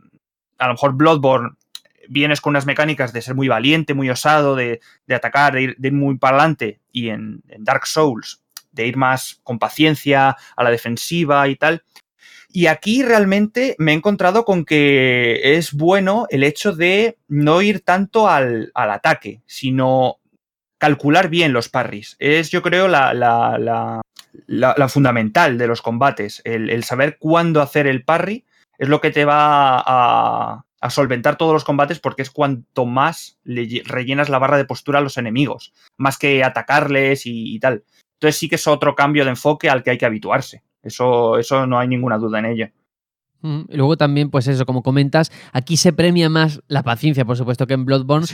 [0.59, 1.57] a lo mejor Bloodborne
[2.09, 6.19] vienes con unas mecánicas de ser muy valiente, muy osado, de, atacar, de ir, muy
[6.19, 11.57] para adelante, y en, Dark Souls, de ir más con paciencia a la defensiva y
[11.57, 11.85] tal.
[12.51, 17.85] Y aquí realmente me he encontrado con que es bueno el hecho de no ir
[17.85, 20.17] tanto al, ataque, sino
[20.79, 22.17] calcular bien los parries.
[22.19, 24.01] Es, yo creo, la,
[24.89, 26.41] fundamental de los combates.
[26.45, 28.47] El, saber cuándo hacer el parry
[28.79, 33.39] es lo que te va a, a solventar todos los combates porque es cuanto más
[33.45, 37.85] le rellenas la barra de postura a los enemigos, más que atacarles y, tal.
[38.15, 40.63] Entonces sí que es otro cambio de enfoque al que hay que habituarse.
[40.83, 42.69] Eso, eso no hay ninguna duda en ello.
[43.41, 47.67] Mm, luego también, pues eso, como comentas, aquí se premia más la paciencia, por supuesto,
[47.67, 48.27] que en Bloodborne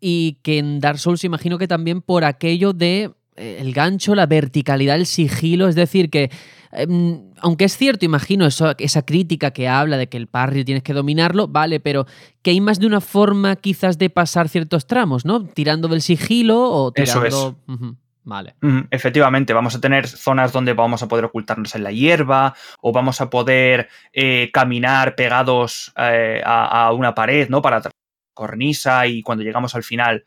[0.00, 4.96] y que en Dark Souls imagino que también por aquello de el gancho, la verticalidad,
[4.96, 6.30] el sigilo, es decir, que
[6.72, 10.82] em, aunque es cierto, imagino eso, esa crítica que habla de que el parry tienes
[10.82, 12.06] que dominarlo, vale, pero
[12.42, 15.44] que hay más de una forma quizás de pasar ciertos tramos, ¿no?
[15.44, 17.26] Tirando del sigilo o tirando...
[17.26, 17.96] Eso es.
[18.24, 18.54] Vale.
[18.90, 23.20] Efectivamente, vamos a tener zonas donde vamos a poder ocultarnos en la hierba o vamos
[23.20, 27.60] a poder eh, caminar pegados eh, a, una pared, ¿no?
[27.60, 27.82] Para
[28.32, 30.24] cornisa y cuando llegamos al final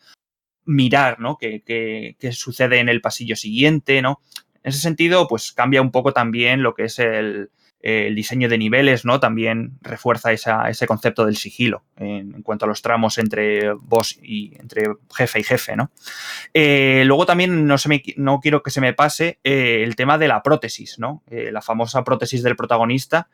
[0.66, 1.38] mirar, ¿no?
[1.38, 4.22] Qué, qué, sucede en el pasillo siguiente, ¿no?
[4.64, 7.50] En ese sentido, pues cambia un poco también lo que es el,
[8.16, 9.20] diseño de niveles, ¿no?
[9.20, 14.88] También refuerza ese concepto del sigilo en, cuanto a los tramos entre boss y entre
[15.16, 15.92] jefe y jefe, ¿no?
[16.52, 20.18] Eh, luego también no, se me, no quiero que se me pase eh, el tema
[20.18, 21.22] de la prótesis, ¿no?
[21.28, 23.28] Eh, la famosa prótesis del protagonista,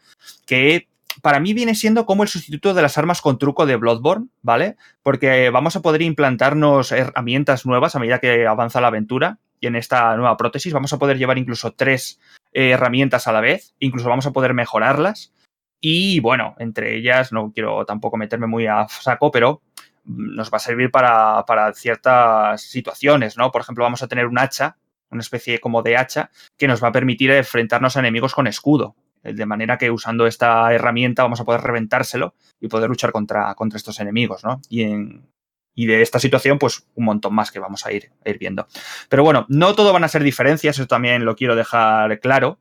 [0.46, 0.90] que
[1.22, 4.76] para mí viene siendo como el sustituto de las armas con truco de Bloodborne, ¿vale?
[5.04, 9.40] Porque vamos a poder implantarnos herramientas nuevas a medida que avanza la aventura.
[9.60, 12.20] Y en esta nueva prótesis vamos a poder llevar incluso tres
[12.52, 15.34] eh, herramientas a la vez, incluso vamos a poder mejorarlas.
[15.80, 19.62] Y bueno, entre ellas, no quiero tampoco meterme muy a saco, pero
[20.04, 23.52] nos va a servir para, para ciertas situaciones, ¿no?
[23.52, 24.78] Por ejemplo, vamos a tener un hacha,
[25.12, 28.96] una especie como de hacha, que nos va a permitir enfrentarnos a enemigos con escudo.
[29.24, 33.78] De manera que usando esta herramienta vamos a poder reventárselo y poder luchar contra, contra
[33.78, 34.62] estos enemigos, ¿no?
[34.70, 35.32] Y en,
[35.74, 38.68] y de esta situación, pues un montón más que vamos a ir, ir viendo.
[39.10, 42.60] Pero bueno, no todo van a ser diferencias, eso también lo quiero dejar claro.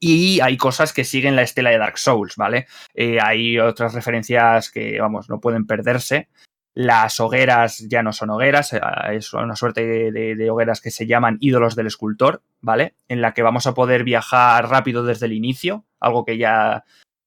[0.00, 2.66] Y hay cosas que siguen la estela de Dark Souls, ¿vale?
[2.94, 6.28] Eh, hay otras referencias que, vamos, no pueden perderse.
[6.74, 8.80] Las hogueras ya no son hogueras, eh,
[9.12, 12.94] es una suerte de, hogueras que se llaman ídolos del escultor, ¿vale?
[13.08, 16.84] En la que vamos a poder viajar rápido desde el inicio, algo que ya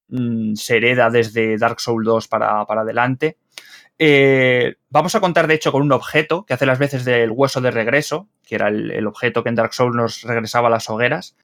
[0.08, 3.38] mm, se hereda desde Dark Souls 2 para, para adelante.
[3.98, 7.62] Eh, vamos a contar, de hecho, con un objeto que hace las veces del hueso
[7.62, 11.36] de regreso, que era el, objeto que en Dark Souls nos regresaba a las hogueras.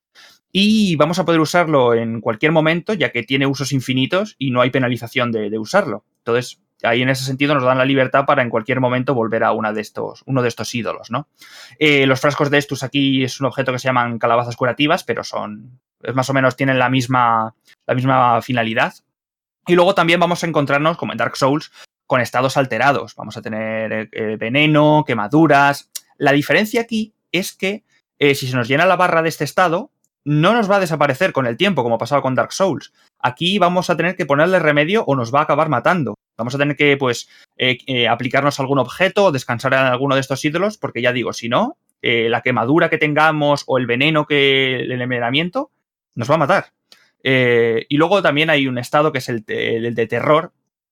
[0.52, 4.60] Y vamos a poder usarlo en cualquier momento, ya que tiene usos infinitos y no
[4.60, 6.04] hay penalización de, usarlo.
[6.20, 9.52] Entonces, ahí en ese sentido nos dan la libertad para en cualquier momento volver a
[9.52, 11.28] una de estos, uno de estos ídolos, ¿no?
[11.80, 15.24] Eh, los frascos de estos aquí es un objeto que se llaman calabazas curativas, pero
[15.24, 15.80] son,
[16.14, 17.56] más o menos tienen la misma,
[17.86, 18.94] la misma finalidad.
[19.68, 21.72] Y luego también vamos a encontrarnos, como en Dark Souls,
[22.08, 23.16] con estados alterados.
[23.16, 25.90] Vamos a tener eh, eh, veneno, quemaduras.
[26.18, 27.84] La diferencia aquí es que
[28.20, 29.90] si se nos llena la barra de este estado,
[30.24, 32.94] no nos va a desaparecer con el tiempo, como ha pasado con Dark Souls.
[33.24, 36.16] Aquí vamos a tener que ponerle remedio o nos va a acabar matando.
[36.38, 37.30] Vamos a tener que, pues,
[38.10, 41.78] aplicarnos algún objeto o descansar en alguno de estos ídolos, porque ya digo, si no,
[42.02, 45.70] la quemadura que tengamos o el veneno que el envenenamiento
[46.16, 46.66] nos va a matar.
[47.24, 50.52] y luego también hay un estado que es el de terror,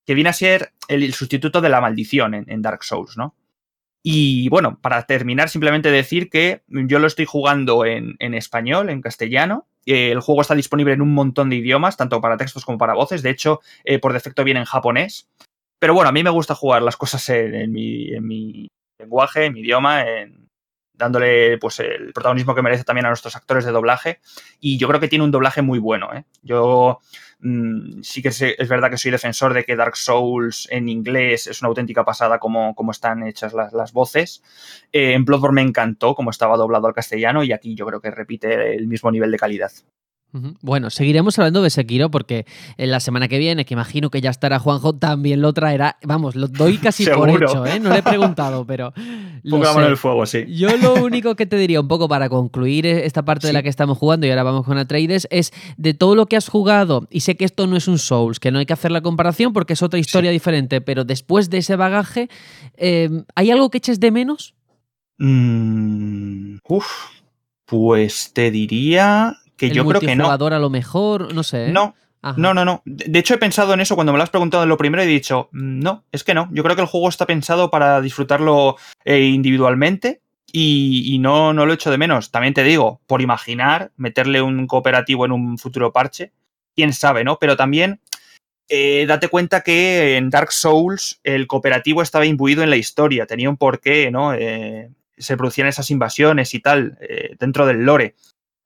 [0.10, 3.36] que viene a ser el, sustituto de la maldición en, Dark Souls, ¿no?
[4.02, 9.68] Y bueno, para terminar, simplemente decir que yo lo estoy jugando en, español, en castellano.
[9.86, 13.22] el juego está disponible en un montón de idiomas, tanto para textos como para voces.
[13.22, 15.28] De hecho, eh, por defecto viene en japonés.
[15.80, 18.70] Pero bueno, a mí me gusta jugar las cosas en, mi, en mi,
[19.00, 20.06] lenguaje, en mi idioma,
[20.94, 24.20] dándole pues el protagonismo que merece también a nuestros actores de doblaje.
[24.60, 26.14] Y yo creo que tiene un doblaje muy bueno.
[26.14, 26.26] ¿eh?
[26.44, 27.00] Yo
[27.42, 31.62] Mm, sí que es verdad que soy defensor de que Dark Souls en inglés es
[31.62, 34.44] una auténtica pasada como, están hechas las, voces.
[34.92, 38.12] Eh, en Bloodborne me encantó como estaba doblado al castellano y aquí yo creo que
[38.12, 39.72] repite el mismo nivel de calidad.
[40.32, 42.46] Bueno, seguiremos hablando de Sekiro porque
[42.78, 45.98] en la semana que viene, que imagino que ya estará Juanjo, también lo traerá.
[46.04, 47.80] Vamos, lo doy casi por hecho, ¿eh?
[47.80, 48.94] No le he preguntado, pero.
[49.50, 50.46] Pongamos en el fuego, sí.
[50.50, 53.70] Yo lo único que te diría, un poco para concluir esta parte de la que
[53.70, 57.22] estamos jugando y ahora vamos con Atreides, es de todo lo que has jugado, y
[57.22, 59.74] sé que esto no es un Souls, que no hay que hacer la comparación porque
[59.74, 62.30] es otra historia diferente, pero después de ese bagaje,
[62.78, 64.54] em, ¿hay algo que eches de menos?
[65.18, 66.86] Mm, uf,
[67.66, 70.32] pues te diría que yo creo que no.
[70.32, 71.72] a lo mejor, no sé.
[71.72, 71.96] No.
[72.36, 72.82] No, no, no.
[72.84, 75.06] De hecho, he pensado en eso cuando me lo has preguntado en lo primero y
[75.06, 76.50] he dicho, mm, no, es que no.
[76.52, 78.76] Yo creo que el juego está pensado para disfrutarlo
[79.06, 80.22] eh, individualmente
[80.52, 82.32] y, no, no lo echo de menos.
[82.32, 86.34] También te digo, por imaginar, meterle un cooperativo en un futuro parche,
[86.76, 87.38] quién sabe, ¿no?
[87.40, 88.02] Pero también
[88.68, 93.50] eh, date cuenta que en Dark Souls el cooperativo estaba imbuido en la historia, tenía
[93.50, 94.34] un porqué, ¿no?
[94.34, 98.16] Eh, se producían esas invasiones y tal eh, dentro del lore.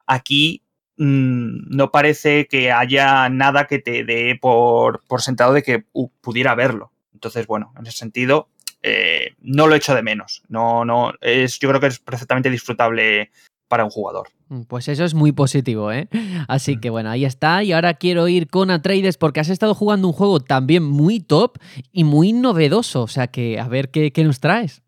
[0.05, 0.62] Aquí
[0.97, 6.55] mm, no parece que haya nada que te dé por, sentado de que uh, pudiera
[6.55, 6.91] verlo.
[7.13, 8.49] Entonces, bueno, en ese sentido,
[8.81, 10.43] eh, no lo echo de menos.
[10.49, 13.31] No, no, es, yo creo que es perfectamente disfrutable
[13.67, 14.29] para un jugador.
[14.49, 16.07] Mm, pues eso es muy positivo, ¿eh?
[16.47, 16.79] Así mm.
[16.79, 17.63] que bueno, ahí está.
[17.63, 21.57] Y ahora quiero ir con Atreides porque has estado jugando un juego también muy top
[21.91, 23.01] y muy novedoso.
[23.01, 24.83] O sea que a ver qué, qué nos traes.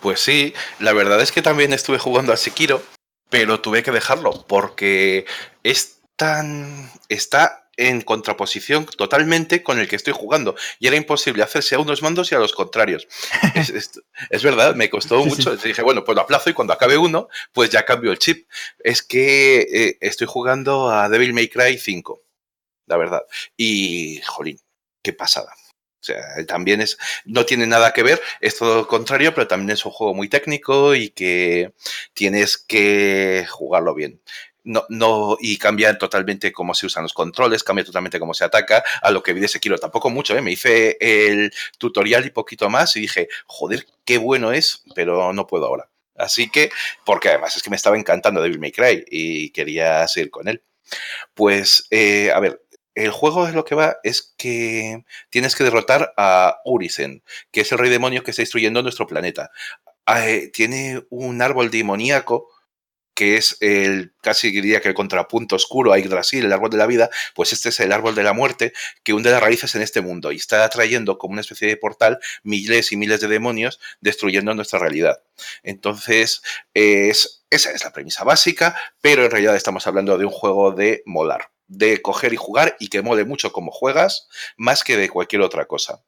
[0.00, 2.82] Pues sí, la verdad es que también estuve jugando a Sekiro,
[3.28, 5.26] pero tuve que dejarlo porque
[5.62, 6.90] es tan.
[7.08, 10.56] está en contraposición totalmente con el que estoy jugando.
[10.78, 13.06] Y era imposible hacerse a unos mandos y a los contrarios.
[13.54, 15.56] es, verdad, me costó mucho.
[15.56, 18.48] Dije, bueno, pues lo aplazo y cuando acabe uno, pues ya cambio el chip.
[18.78, 22.22] Es que eh, estoy jugando a Devil May Cry 5,
[22.86, 23.22] la verdad.
[23.56, 24.58] Y, jolín,
[25.02, 25.52] qué pasada.
[26.06, 29.70] O sea, también es, no tiene nada que ver, es todo lo contrario, pero también
[29.70, 31.72] es un juego muy técnico y que
[32.14, 34.20] tienes que jugarlo bien
[34.66, 38.82] no, no, y cambia totalmente cómo se usan los controles, cambia totalmente cómo se ataca,
[39.00, 40.42] a lo que vi de Sekiro tampoco mucho, ¿eh?
[40.42, 45.46] me hice el tutorial y poquito más y dije, joder, qué bueno es, pero no
[45.46, 45.88] puedo ahora.
[46.16, 46.70] Así que,
[47.04, 50.62] porque además es que me estaba encantando Devil May Cry y quería seguir con él.
[51.34, 52.62] Pues, eh, a ver,
[52.96, 57.70] el juego es lo que va es que tienes que derrotar a Urisen, que es
[57.70, 59.50] el rey demonio que está destruyendo nuestro planeta.
[60.06, 62.48] Ah, eh, tiene un árbol demoníaco
[63.16, 66.86] que es el casi diría que el contrapunto oscuro a Yggdrasil, el árbol de la
[66.86, 70.02] vida, pues este es el árbol de la muerte que hunde las raíces en este
[70.02, 74.54] mundo y está atrayendo como una especie de portal miles y miles de demonios destruyendo
[74.54, 75.22] nuestra realidad.
[75.62, 76.42] Entonces,
[76.74, 81.02] es, esa es la premisa básica, pero en realidad estamos hablando de un juego de
[81.06, 85.42] molar, de coger y jugar y que mole mucho como juegas, más que de cualquier
[85.42, 86.02] otra cosa.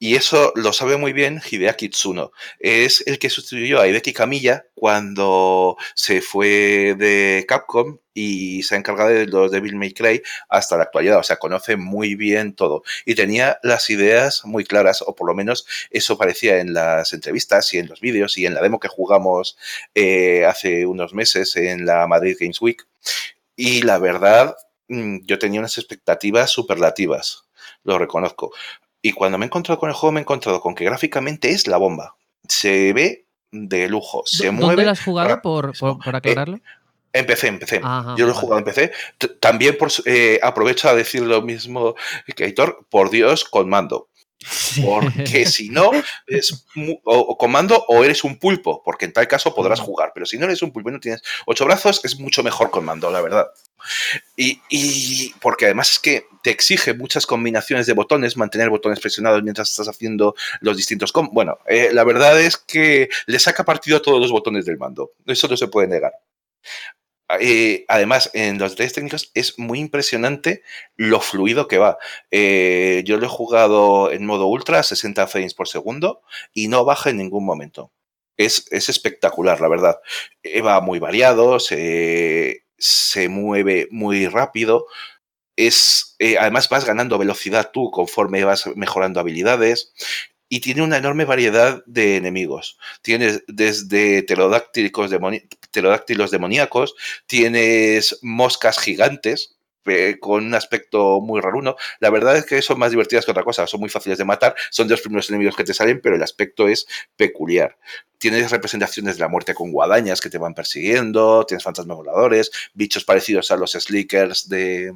[0.00, 2.30] Y eso lo sabe muy bien Hideaki Tsuno.
[2.60, 8.78] Es el que sustituyó a Hideki Kamiya cuando se fue de Capcom y se ha
[8.78, 11.18] encargado de los Devil May Cry hasta la actualidad.
[11.18, 12.84] O sea, conoce muy bien todo.
[13.06, 17.74] Y tenía las ideas muy claras, o por lo menos eso parecía en las entrevistas
[17.74, 19.58] y en los vídeos y en la demo que jugamos
[19.96, 22.86] eh, hace unos meses en la Madrid Games Week.
[23.56, 24.54] Y la verdad,
[24.88, 27.48] yo tenía unas expectativas superlativas
[27.84, 28.52] lo reconozco.
[29.02, 31.66] Y cuando me he encontrado con el juego, me he encontrado con que gráficamente es
[31.66, 32.16] la bomba.
[32.46, 34.66] Se ve de lujo, se mueve.
[34.66, 36.56] ¿Dónde lo has jugado, por, por, aclararlo?
[36.56, 36.62] Eh,
[37.12, 37.80] empecé, empecé.
[38.16, 38.92] Yo lo he jugado en PC.
[39.40, 41.94] También por, eh, aprovecho a decir lo mismo
[42.36, 44.08] que Aitor, por Dios, con mando.
[44.84, 45.90] Porque si no,
[46.26, 46.66] es
[47.04, 50.44] o, comando o eres un pulpo, porque en tal caso podrás jugar, pero si no
[50.44, 53.48] eres un pulpo y no tienes ocho brazos, es mucho mejor con mando, la verdad.
[54.36, 59.70] Y, porque además es que te exige muchas combinaciones de botones, mantener botones presionados mientras
[59.70, 61.12] estás haciendo los distintos...
[61.32, 65.12] bueno, eh, la verdad es que le saca partido a todos los botones del mando,
[65.26, 66.12] eso no se puede negar.
[67.40, 70.62] Eh, además, en los detalles técnicos es muy impresionante
[70.96, 71.98] lo fluido que va.
[72.30, 76.22] Eh, yo lo he jugado en modo ultra, 60 frames por segundo,
[76.54, 77.92] y no baja en ningún momento.
[78.36, 80.00] Es, es espectacular, la verdad.
[80.42, 84.86] Eh, va muy variado, se, se mueve muy rápido.
[85.56, 89.92] Es, además vas ganando velocidad tú conforme vas mejorando habilidades
[90.48, 92.78] y tiene una enorme variedad de enemigos.
[93.02, 95.10] Tienes desde pterodáctilos,
[96.30, 96.94] demoníacos,
[97.26, 99.58] tienes moscas gigantes,
[100.20, 101.76] con un aspecto muy raro.
[102.00, 104.54] La verdad es que son más divertidas que otra cosa, son muy fáciles de matar,
[104.70, 107.78] son de los primeros enemigos que te salen, pero el aspecto es peculiar.
[108.18, 113.04] Tienes representaciones de la muerte con guadañas que te van persiguiendo, tienes fantasmas voladores, bichos
[113.04, 114.92] parecidos a los slickers de,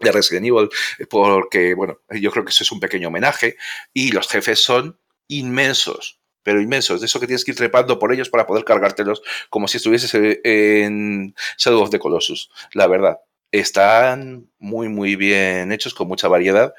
[0.00, 0.68] de Resident Evil,
[1.08, 3.56] porque, bueno, yo creo que eso es un pequeño homenaje,
[3.92, 4.98] y los jefes son
[5.28, 9.22] inmensos, pero inmensos, de eso que tienes que ir trepando por ellos para poder cargártelos
[9.48, 13.18] como si estuvieses en Shadow of the Colossus, la verdad.
[13.52, 16.72] Están muy, muy bien hechos, con mucha variedad.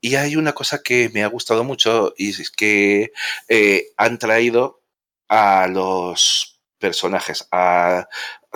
[0.00, 3.12] Y hay una cosa que me ha gustado mucho y es que
[3.48, 4.82] eh, han traído
[5.28, 8.08] a los personajes, a,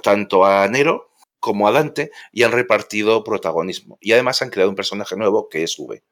[0.02, 3.98] tanto a Nero como a Dante y han repartido protagonismo.
[4.00, 6.02] Y además han creado un personaje nuevo que es V.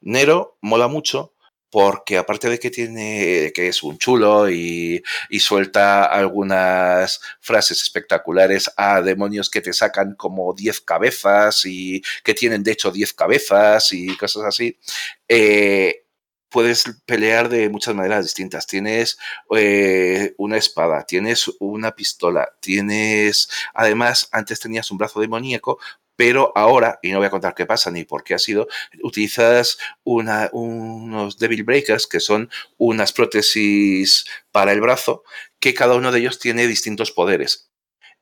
[0.00, 1.34] Nero mola mucho
[1.72, 8.70] porque aparte de que tiene que es un chulo y, y, suelta algunas frases espectaculares
[8.76, 13.90] a demonios que te sacan como 10 cabezas y que tienen de hecho 10 cabezas
[13.92, 14.78] y cosas así,
[15.26, 16.04] eh,
[16.52, 18.66] puedes pelear de muchas maneras distintas.
[18.66, 19.18] Tienes
[19.56, 25.78] eh, una espada, tienes una pistola, tienes, además, antes tenías un brazo demoníaco
[26.14, 28.68] pero ahora, y no voy a contar qué pasa ni por qué ha sido,
[29.02, 35.24] utilizas unos Devil Breakers, que son unas prótesis para el brazo,
[35.58, 37.72] que cada uno de ellos tiene distintos poderes.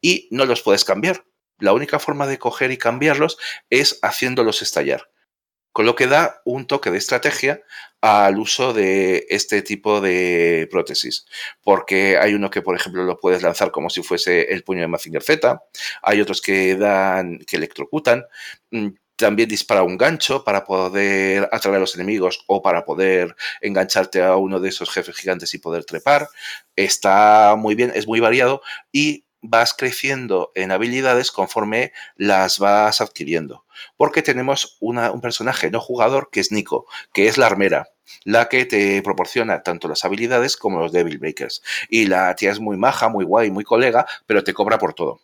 [0.00, 1.26] Y no los puedes cambiar.
[1.58, 3.36] La única forma de coger y cambiarlos
[3.68, 5.10] es haciéndolos estallar
[5.72, 7.62] con lo que da un toque de estrategia
[8.00, 11.26] al uso de este tipo de prótesis.
[11.62, 14.88] Porque hay uno que, por ejemplo, lo puedes lanzar como si fuese el puño de
[14.88, 15.62] Mazinger Z,
[16.02, 18.24] hay otros que dan, que electrocutan,
[18.70, 24.22] mm, también dispara un gancho para poder atraer a los enemigos o para poder engancharte
[24.22, 26.28] a uno de esos jefes gigantes y poder trepar.
[26.74, 33.64] Está muy bien, es muy variado y vas creciendo en habilidades conforme las vas adquiriendo.
[33.96, 37.88] Porque tenemos un personaje no jugador que es Nico, que es la armera,
[38.24, 41.62] la que te proporciona tanto las habilidades como los Devil Breakers.
[41.88, 45.20] Y la tía es muy maja, muy guay, muy colega, pero te cobra por todo.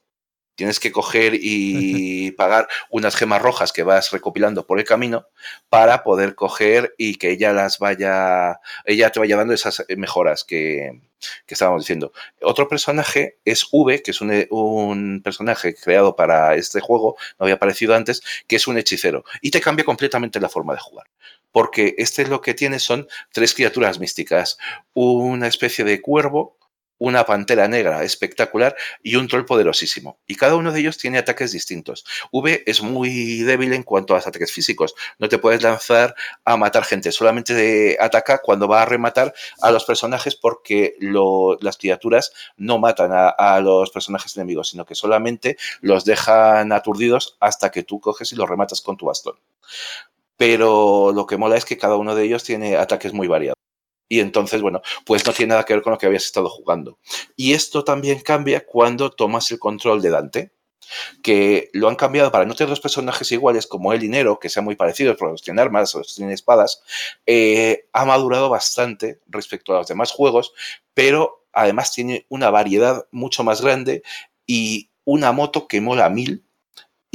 [0.56, 5.28] Tienes que coger y pagar unas gemas rojas que vas recopilando por el camino
[5.68, 11.00] para poder coger y que ella las vaya, ella te vaya dando esas mejoras que,
[11.46, 12.12] que estábamos diciendo.
[12.42, 17.56] Otro personaje es V, que es un, un, personaje creado para este juego, no había
[17.56, 21.06] aparecido antes, que es un hechicero y te cambia completamente la forma de jugar.
[21.52, 24.58] Porque este lo que tiene son tres criaturas místicas,
[24.94, 26.56] una especie de cuervo,
[26.98, 30.18] una pantera negra espectacular y un troll poderosísimo.
[30.26, 32.04] Y cada uno de ellos tiene ataques distintos.
[32.32, 34.94] V es muy débil en cuanto a los ataques físicos.
[35.18, 36.14] No te puedes lanzar
[36.44, 37.12] a matar gente.
[37.12, 40.96] Solamente ataca cuando va a rematar a los personajes porque
[41.60, 47.36] las criaturas no matan a, a, los personajes enemigos, sino que solamente los dejan aturdidos
[47.40, 49.36] hasta que tú coges y los rematas con tu bastón.
[50.36, 53.56] Pero lo que mola es que cada uno de ellos tiene ataques muy variados.
[54.08, 56.98] Y entonces, bueno, pues no tiene nada que ver con lo que habías estado jugando.
[57.36, 60.52] Y esto también cambia cuando tomas el control de Dante,
[61.22, 64.48] que lo han cambiado para no tener dos personajes iguales como él y Nero, que
[64.48, 66.82] sean muy parecidos, porque los tienen armas, los tienen espadas,
[67.26, 70.52] eh, ha madurado bastante respecto a los demás juegos,
[70.94, 74.02] pero además tiene una variedad mucho más grande
[74.46, 76.45] y una moto que mola mil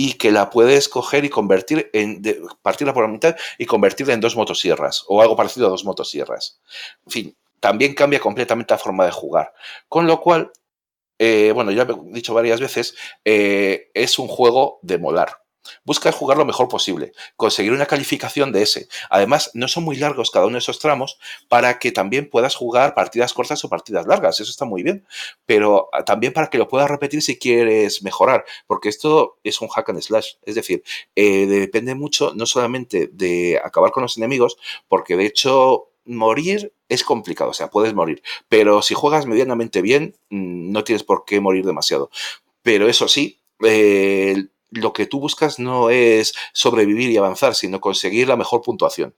[0.03, 2.23] y que la puedes coger y convertir en,
[2.63, 6.59] partirla por la mitad y convertirla en dos motosierras o algo parecido a dos motosierras.
[7.05, 9.53] En fin, también cambia completamente la forma de jugar.
[9.87, 10.51] Con lo cual,
[11.19, 12.95] eh, bueno, ya he dicho varias veces,
[13.25, 15.43] eh, es un juego de molar.
[15.83, 18.87] Busca jugar lo mejor posible, conseguir una calificación de ese.
[19.09, 21.19] Además, no son muy largos cada uno de esos tramos
[21.49, 24.39] para que también puedas jugar partidas cortas o partidas largas.
[24.39, 25.05] Eso está muy bien.
[25.45, 29.67] Pero ah, también para que lo puedas repetir si quieres mejorar, porque esto es un
[29.67, 30.33] hack and slash.
[30.43, 30.83] Es decir,
[31.15, 34.57] eh, depende mucho no solamente de acabar con los enemigos,
[34.87, 38.21] porque de hecho morir es complicado, o sea, puedes morir.
[38.49, 42.09] Pero si juegas medianamente bien, mm, no tienes por qué morir demasiado.
[42.63, 48.27] Pero eso sí, eh, lo que tú buscas no es sobrevivir y avanzar, sino conseguir
[48.27, 49.13] la mejor puntuación,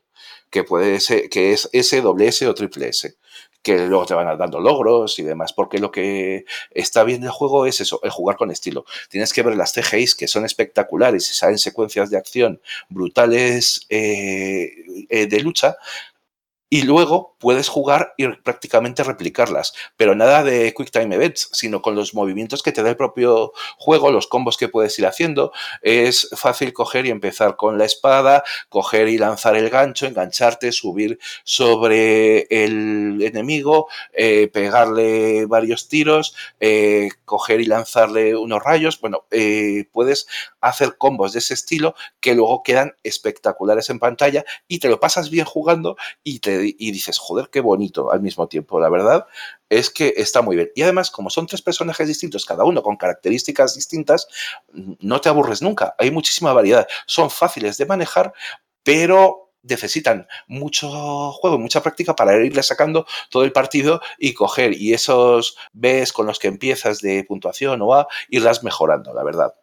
[0.50, 3.16] que puede ser, que es S, doble S o triple S,
[3.62, 7.66] que luego te van dando logros y demás, porque lo que está bien del juego
[7.66, 8.86] es eso, el jugar con estilo.
[9.10, 14.74] Tienes que ver las CGIs que son espectaculares y salen secuencias de acción brutales eh,
[15.10, 15.78] eh, de lucha,
[16.74, 21.94] y luego puedes jugar y prácticamente replicarlas, pero nada de Quick Time Events, sino con
[21.94, 25.52] los movimientos que te da el propio juego, los combos que puedes ir haciendo.
[25.84, 31.20] Es fácil coger y empezar con la espada, coger y lanzar el gancho, engancharte, subir
[31.44, 39.00] sobre el enemigo, eh, pegarle varios tiros, eh, coger y lanzarle unos rayos.
[39.00, 40.26] Bueno, eh, puedes
[40.64, 45.30] hacer combos de ese estilo que luego quedan espectaculares en pantalla y te lo pasas
[45.30, 48.80] bien jugando y te y dices, joder, qué bonito al mismo tiempo.
[48.80, 49.26] La verdad
[49.70, 50.72] es que está muy bien.
[50.76, 54.28] Y además, como son tres personajes distintos, cada uno con características distintas,
[54.72, 55.96] no te aburres nunca.
[55.98, 56.88] Hay muchísima variedad.
[57.08, 58.34] Son fáciles de manejar,
[58.84, 64.94] pero necesitan mucho juego, mucha práctica para irle sacando todo el partido y coger y
[64.94, 69.56] esos Bs con los que empiezas de puntuación o A, irlas mejorando, la verdad.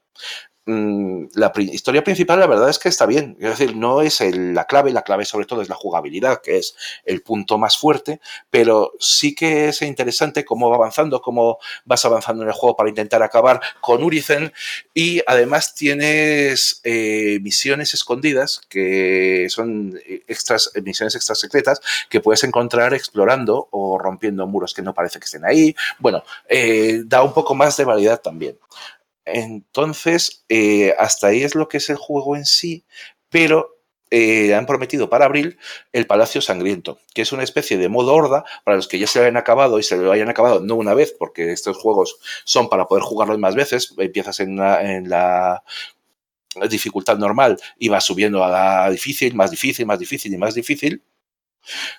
[0.70, 3.36] Mm, la historia principal, la verdad es que está bien.
[3.40, 6.76] Es decir, no es la clave, la clave sobre todo es la jugabilidad, que es
[7.04, 8.20] el punto más fuerte,
[8.50, 12.88] pero sí que es interesante cómo va avanzando, cómo vas avanzando en el juego para
[12.88, 14.52] intentar acabar con Urizen.
[14.94, 19.98] Y además tienes eh, misiones escondidas, que son
[20.28, 25.24] extras, misiones extra secretas, que puedes encontrar explorando o rompiendo muros que no parece que
[25.24, 25.74] estén ahí.
[25.98, 28.56] Bueno, eh, da un poco más de variedad también.
[29.32, 32.84] Entonces, eh, hasta ahí es lo que es el juego en sí,
[33.28, 33.80] pero
[34.12, 35.58] eh, han prometido para abril
[35.92, 39.20] el Palacio Sangriento, que es una especie de modo horda para los que ya se
[39.20, 42.68] lo hayan acabado y se lo hayan acabado no una vez, porque estos juegos son
[42.68, 43.94] para poder jugarlos más veces.
[43.98, 45.62] Empiezas en la,
[46.68, 51.04] dificultad normal y vas subiendo a la difícil, más difícil, más difícil y más difícil.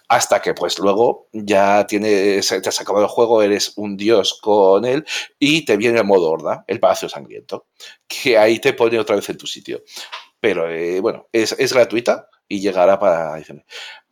[0.07, 4.85] Hasta que pues luego ya tienes, te has acabado el juego, eres un dios con
[4.85, 5.05] él
[5.39, 7.67] y te viene el modo horda, el palacio sangriento,
[8.07, 9.83] que ahí te pone otra vez en tu sitio.
[10.39, 13.35] Pero eh, bueno, es, gratuita y llegará para...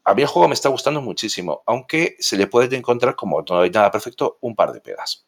[0.04, 3.62] A mí el juego me está gustando muchísimo, aunque se le puede encontrar, como no
[3.62, 5.28] hay nada perfecto, un par de pegas.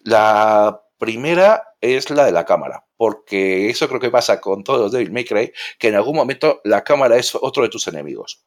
[0.00, 4.92] La primera es la de la cámara, porque eso creo que pasa con todos los
[4.92, 8.44] Devil May Cry, que en algún momento la cámara es otro de tus enemigos.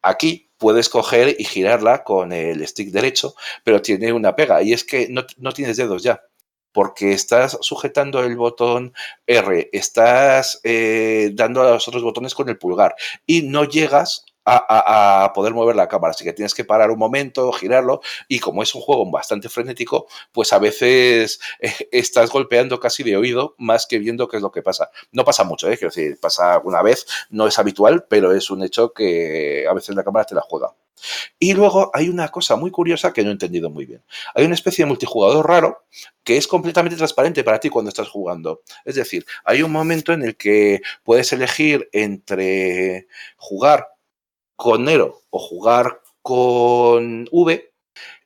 [0.00, 4.84] Aquí puedes coger y girarla con el stick derecho, pero tiene una pega y es
[4.84, 6.22] que no, tienes dedos ya
[6.72, 8.92] porque estás sujetando el botón
[9.26, 12.94] R, estás eh, dando a los otros botones con el pulgar
[13.26, 16.12] y no llegas a, poder mover la cámara.
[16.12, 20.06] Así que tienes que parar un momento, girarlo, y como es un juego bastante frenético,
[20.32, 24.50] pues a veces eh, estás golpeando casi de oído más que viendo qué es lo
[24.50, 24.90] que pasa.
[25.12, 25.76] No pasa mucho, ¿eh?
[25.76, 29.94] quiero decir, pasa alguna vez, no es habitual, pero es un hecho que a veces
[29.94, 30.72] la cámara te la juega.
[31.38, 34.02] Y luego hay una cosa muy curiosa que no he entendido muy bien.
[34.34, 35.84] Hay una especie de multijugador raro
[36.24, 38.62] que es completamente transparente para ti cuando estás jugando.
[38.84, 43.06] Es decir, hay un momento en el que puedes elegir entre
[43.36, 43.88] jugar
[44.58, 47.72] con Nero o jugar con V,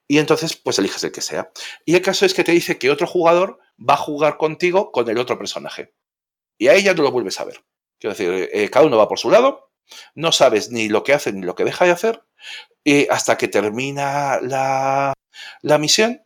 [0.09, 1.52] y entonces pues eliges el que sea.
[1.84, 5.09] Y el caso es que te dice que otro jugador va a jugar contigo con
[5.10, 5.94] el otro personaje.
[6.59, 7.62] Y ahí ya no lo vuelves a ver.
[8.00, 9.70] Quiero decir, eh, cada uno va por su lado,
[10.14, 12.24] no sabes ni lo que hace ni lo que deja de hacer,
[12.82, 15.12] y hasta que termina la,
[15.60, 16.22] la misión.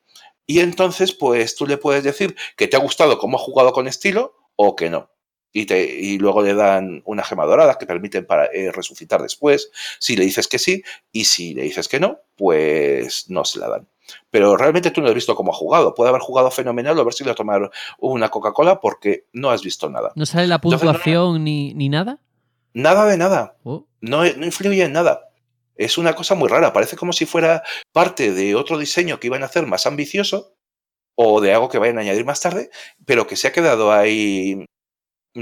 [0.46, 3.88] Y entonces, pues tú le puedes decir que te ha gustado cómo ha jugado con
[3.88, 5.15] estilo o que no
[5.56, 10.24] y, luego le dan una gema dorada que permiten para, eh, resucitar después, si le
[10.24, 13.88] dices que sí, y si le dices que no, pues no se la dan.
[14.30, 15.94] Pero realmente tú no has visto cómo ha jugado.
[15.94, 19.88] Puede haber jugado fenomenal o haber sido a tomar una Coca-Cola porque no has visto
[19.90, 20.12] nada.
[20.14, 22.20] ¿No sale la puntuación ni, nada?
[22.72, 23.56] Nada de nada.
[23.64, 23.86] Oh.
[24.00, 25.30] No, no influye en nada.
[25.74, 26.72] Es una cosa muy rara.
[26.72, 30.54] Parece como si fuera parte de otro diseño que iban a hacer más ambicioso
[31.16, 32.70] o de algo que vayan a añadir más tarde,
[33.06, 34.64] pero que se ha quedado ahí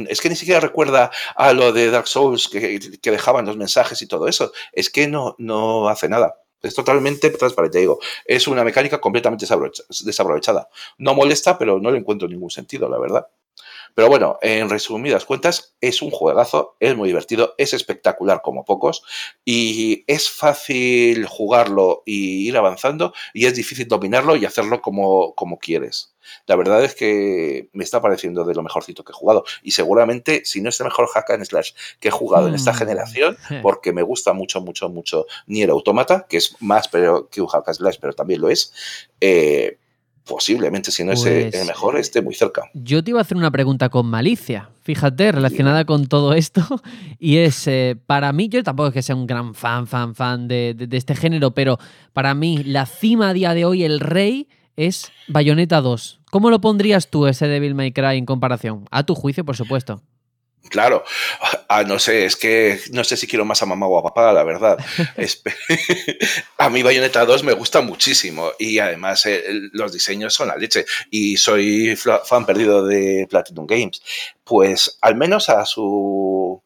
[0.09, 4.07] es que ni siquiera recuerda a lo de Dark Souls que, dejaban los mensajes y
[4.07, 4.53] todo eso.
[4.73, 6.37] Es que no, no hace nada.
[6.63, 8.01] Es totalmente transparente, digo.
[8.25, 9.47] Es una mecánica completamente
[10.05, 10.69] desaprovechada.
[10.99, 13.27] No molesta, pero no le encuentro ningún sentido, la verdad.
[13.95, 19.03] Pero bueno, en resumidas cuentas, es un juegazo, es muy divertido, es espectacular como pocos
[19.45, 25.59] y es fácil jugarlo y ir avanzando y es difícil dominarlo y hacerlo como, como
[25.59, 26.15] quieres.
[26.47, 30.45] La verdad es que me está pareciendo de lo mejorcito que he jugado y seguramente
[30.45, 32.77] si no es el mejor hack and slash que he jugado en esta hmm.
[32.77, 37.49] generación, porque me gusta mucho, mucho, mucho Nier Automata, que es más pero, que un
[37.49, 38.73] hack and slash, pero también lo es,
[39.21, 39.79] eh,
[40.25, 42.71] posiblemente, si no es el pues, mejor, esté muy cerca.
[42.75, 46.63] Yo te iba a hacer una pregunta con malicia, fíjate, relacionada con todo esto.
[47.19, 50.47] Y es, eh, para mí, yo tampoco es que sea un gran fan, fan, fan
[50.47, 51.79] de, este género, pero
[52.13, 56.21] para mí, la cima a día de hoy, el rey, es Bayonetta 2.
[56.31, 58.87] ¿Cómo lo pondrías tú ese Devil May Cry en comparación?
[58.91, 60.03] A tu juicio, por supuesto.
[60.71, 61.05] Claro,
[61.69, 64.33] ah, no sé, es que no sé si quiero más a mamá o a papá,
[64.33, 64.79] la verdad.
[66.59, 70.87] a mí Bayonetta 2 me gusta muchísimo y además eh, los diseños son la leche
[71.11, 74.03] y soy fan perdido de Platinum Games.
[74.43, 76.63] Pues al menos a su,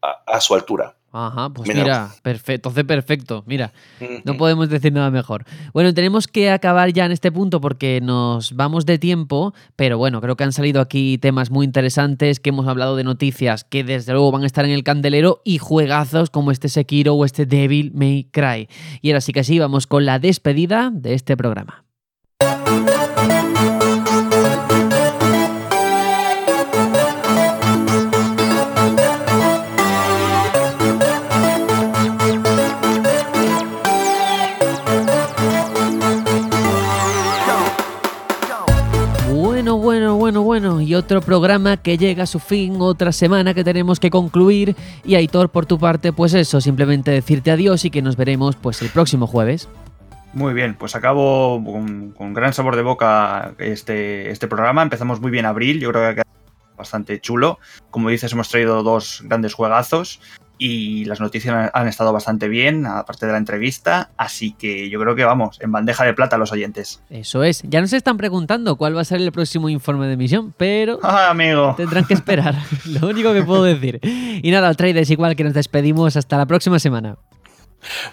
[0.00, 0.96] a su altura.
[1.18, 3.72] Ajá, pues mira, perfecto, entonces perfecto, mira,
[4.24, 5.46] no podemos decir nada mejor.
[5.72, 10.20] Bueno, tenemos que acabar ya en este punto porque nos vamos de tiempo, pero bueno,
[10.20, 14.12] creo que han salido aquí temas muy interesantes, que hemos hablado de noticias que desde
[14.12, 17.92] luego van a estar en el candelero y juegazos como este Sekiro o este Devil
[17.94, 18.68] May Cry.
[19.00, 21.84] Y ahora sí que sí, vamos con la despedida de este programa.
[40.86, 44.76] Y otro programa que llega a su fin, otra semana que tenemos que concluir.
[45.04, 48.80] Y Aitor, por tu parte, pues eso, simplemente decirte adiós y que nos veremos pues
[48.82, 49.68] el próximo jueves.
[50.32, 51.60] Muy bien, pues acabo
[52.16, 54.82] con, gran sabor de boca este, este programa.
[54.82, 57.58] Empezamos muy bien abril, yo creo que ha quedado bastante chulo.
[57.90, 60.20] Como dices, hemos traído dos grandes juegazos
[60.58, 65.14] y las noticias han estado bastante bien, aparte de la entrevista, así que yo creo
[65.14, 67.02] que vamos, en bandeja de plata los oyentes.
[67.10, 70.54] Eso es, ya nos están preguntando cuál va a ser el próximo informe de misión,
[70.56, 71.74] pero ah, amigo.
[71.76, 72.54] tendrán que esperar,
[72.86, 74.00] lo único que puedo decir.
[74.02, 77.16] Y nada, traders igual que nos despedimos hasta la próxima semana.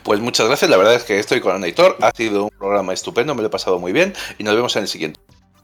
[0.03, 3.33] Pues muchas gracias, la verdad es que estoy con Anaitor, ha sido un programa estupendo,
[3.33, 5.19] me lo he pasado muy bien y nos vemos en el siguiente.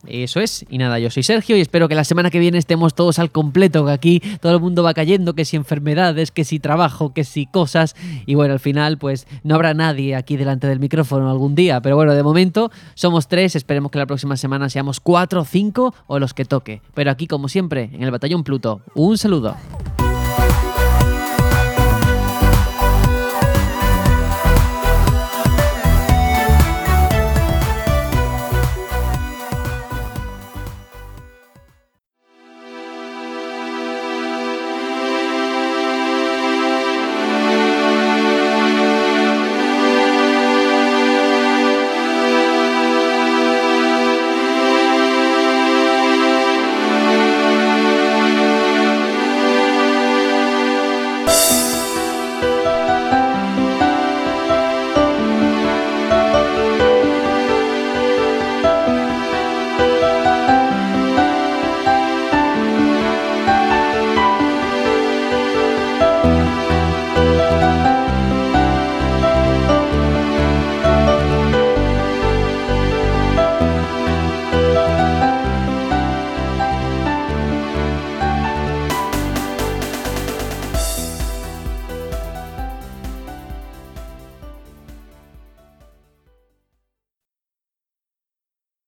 [0.07, 0.65] Eso es.
[0.69, 3.31] Y nada, yo soy Sergio y espero que la semana que viene estemos todos al
[3.31, 7.23] completo, que aquí todo el mundo va cayendo, que si enfermedades, que si trabajo, que
[7.23, 7.95] si cosas.
[8.25, 11.81] Y bueno, al final pues no habrá nadie aquí delante del micrófono algún día.
[11.81, 16.19] Pero bueno, de momento somos tres, esperemos que la próxima semana seamos cuatro, cinco o
[16.19, 16.81] los que toque.
[16.93, 19.55] Pero aquí como siempre, en el Batallón Pluto, un saludo.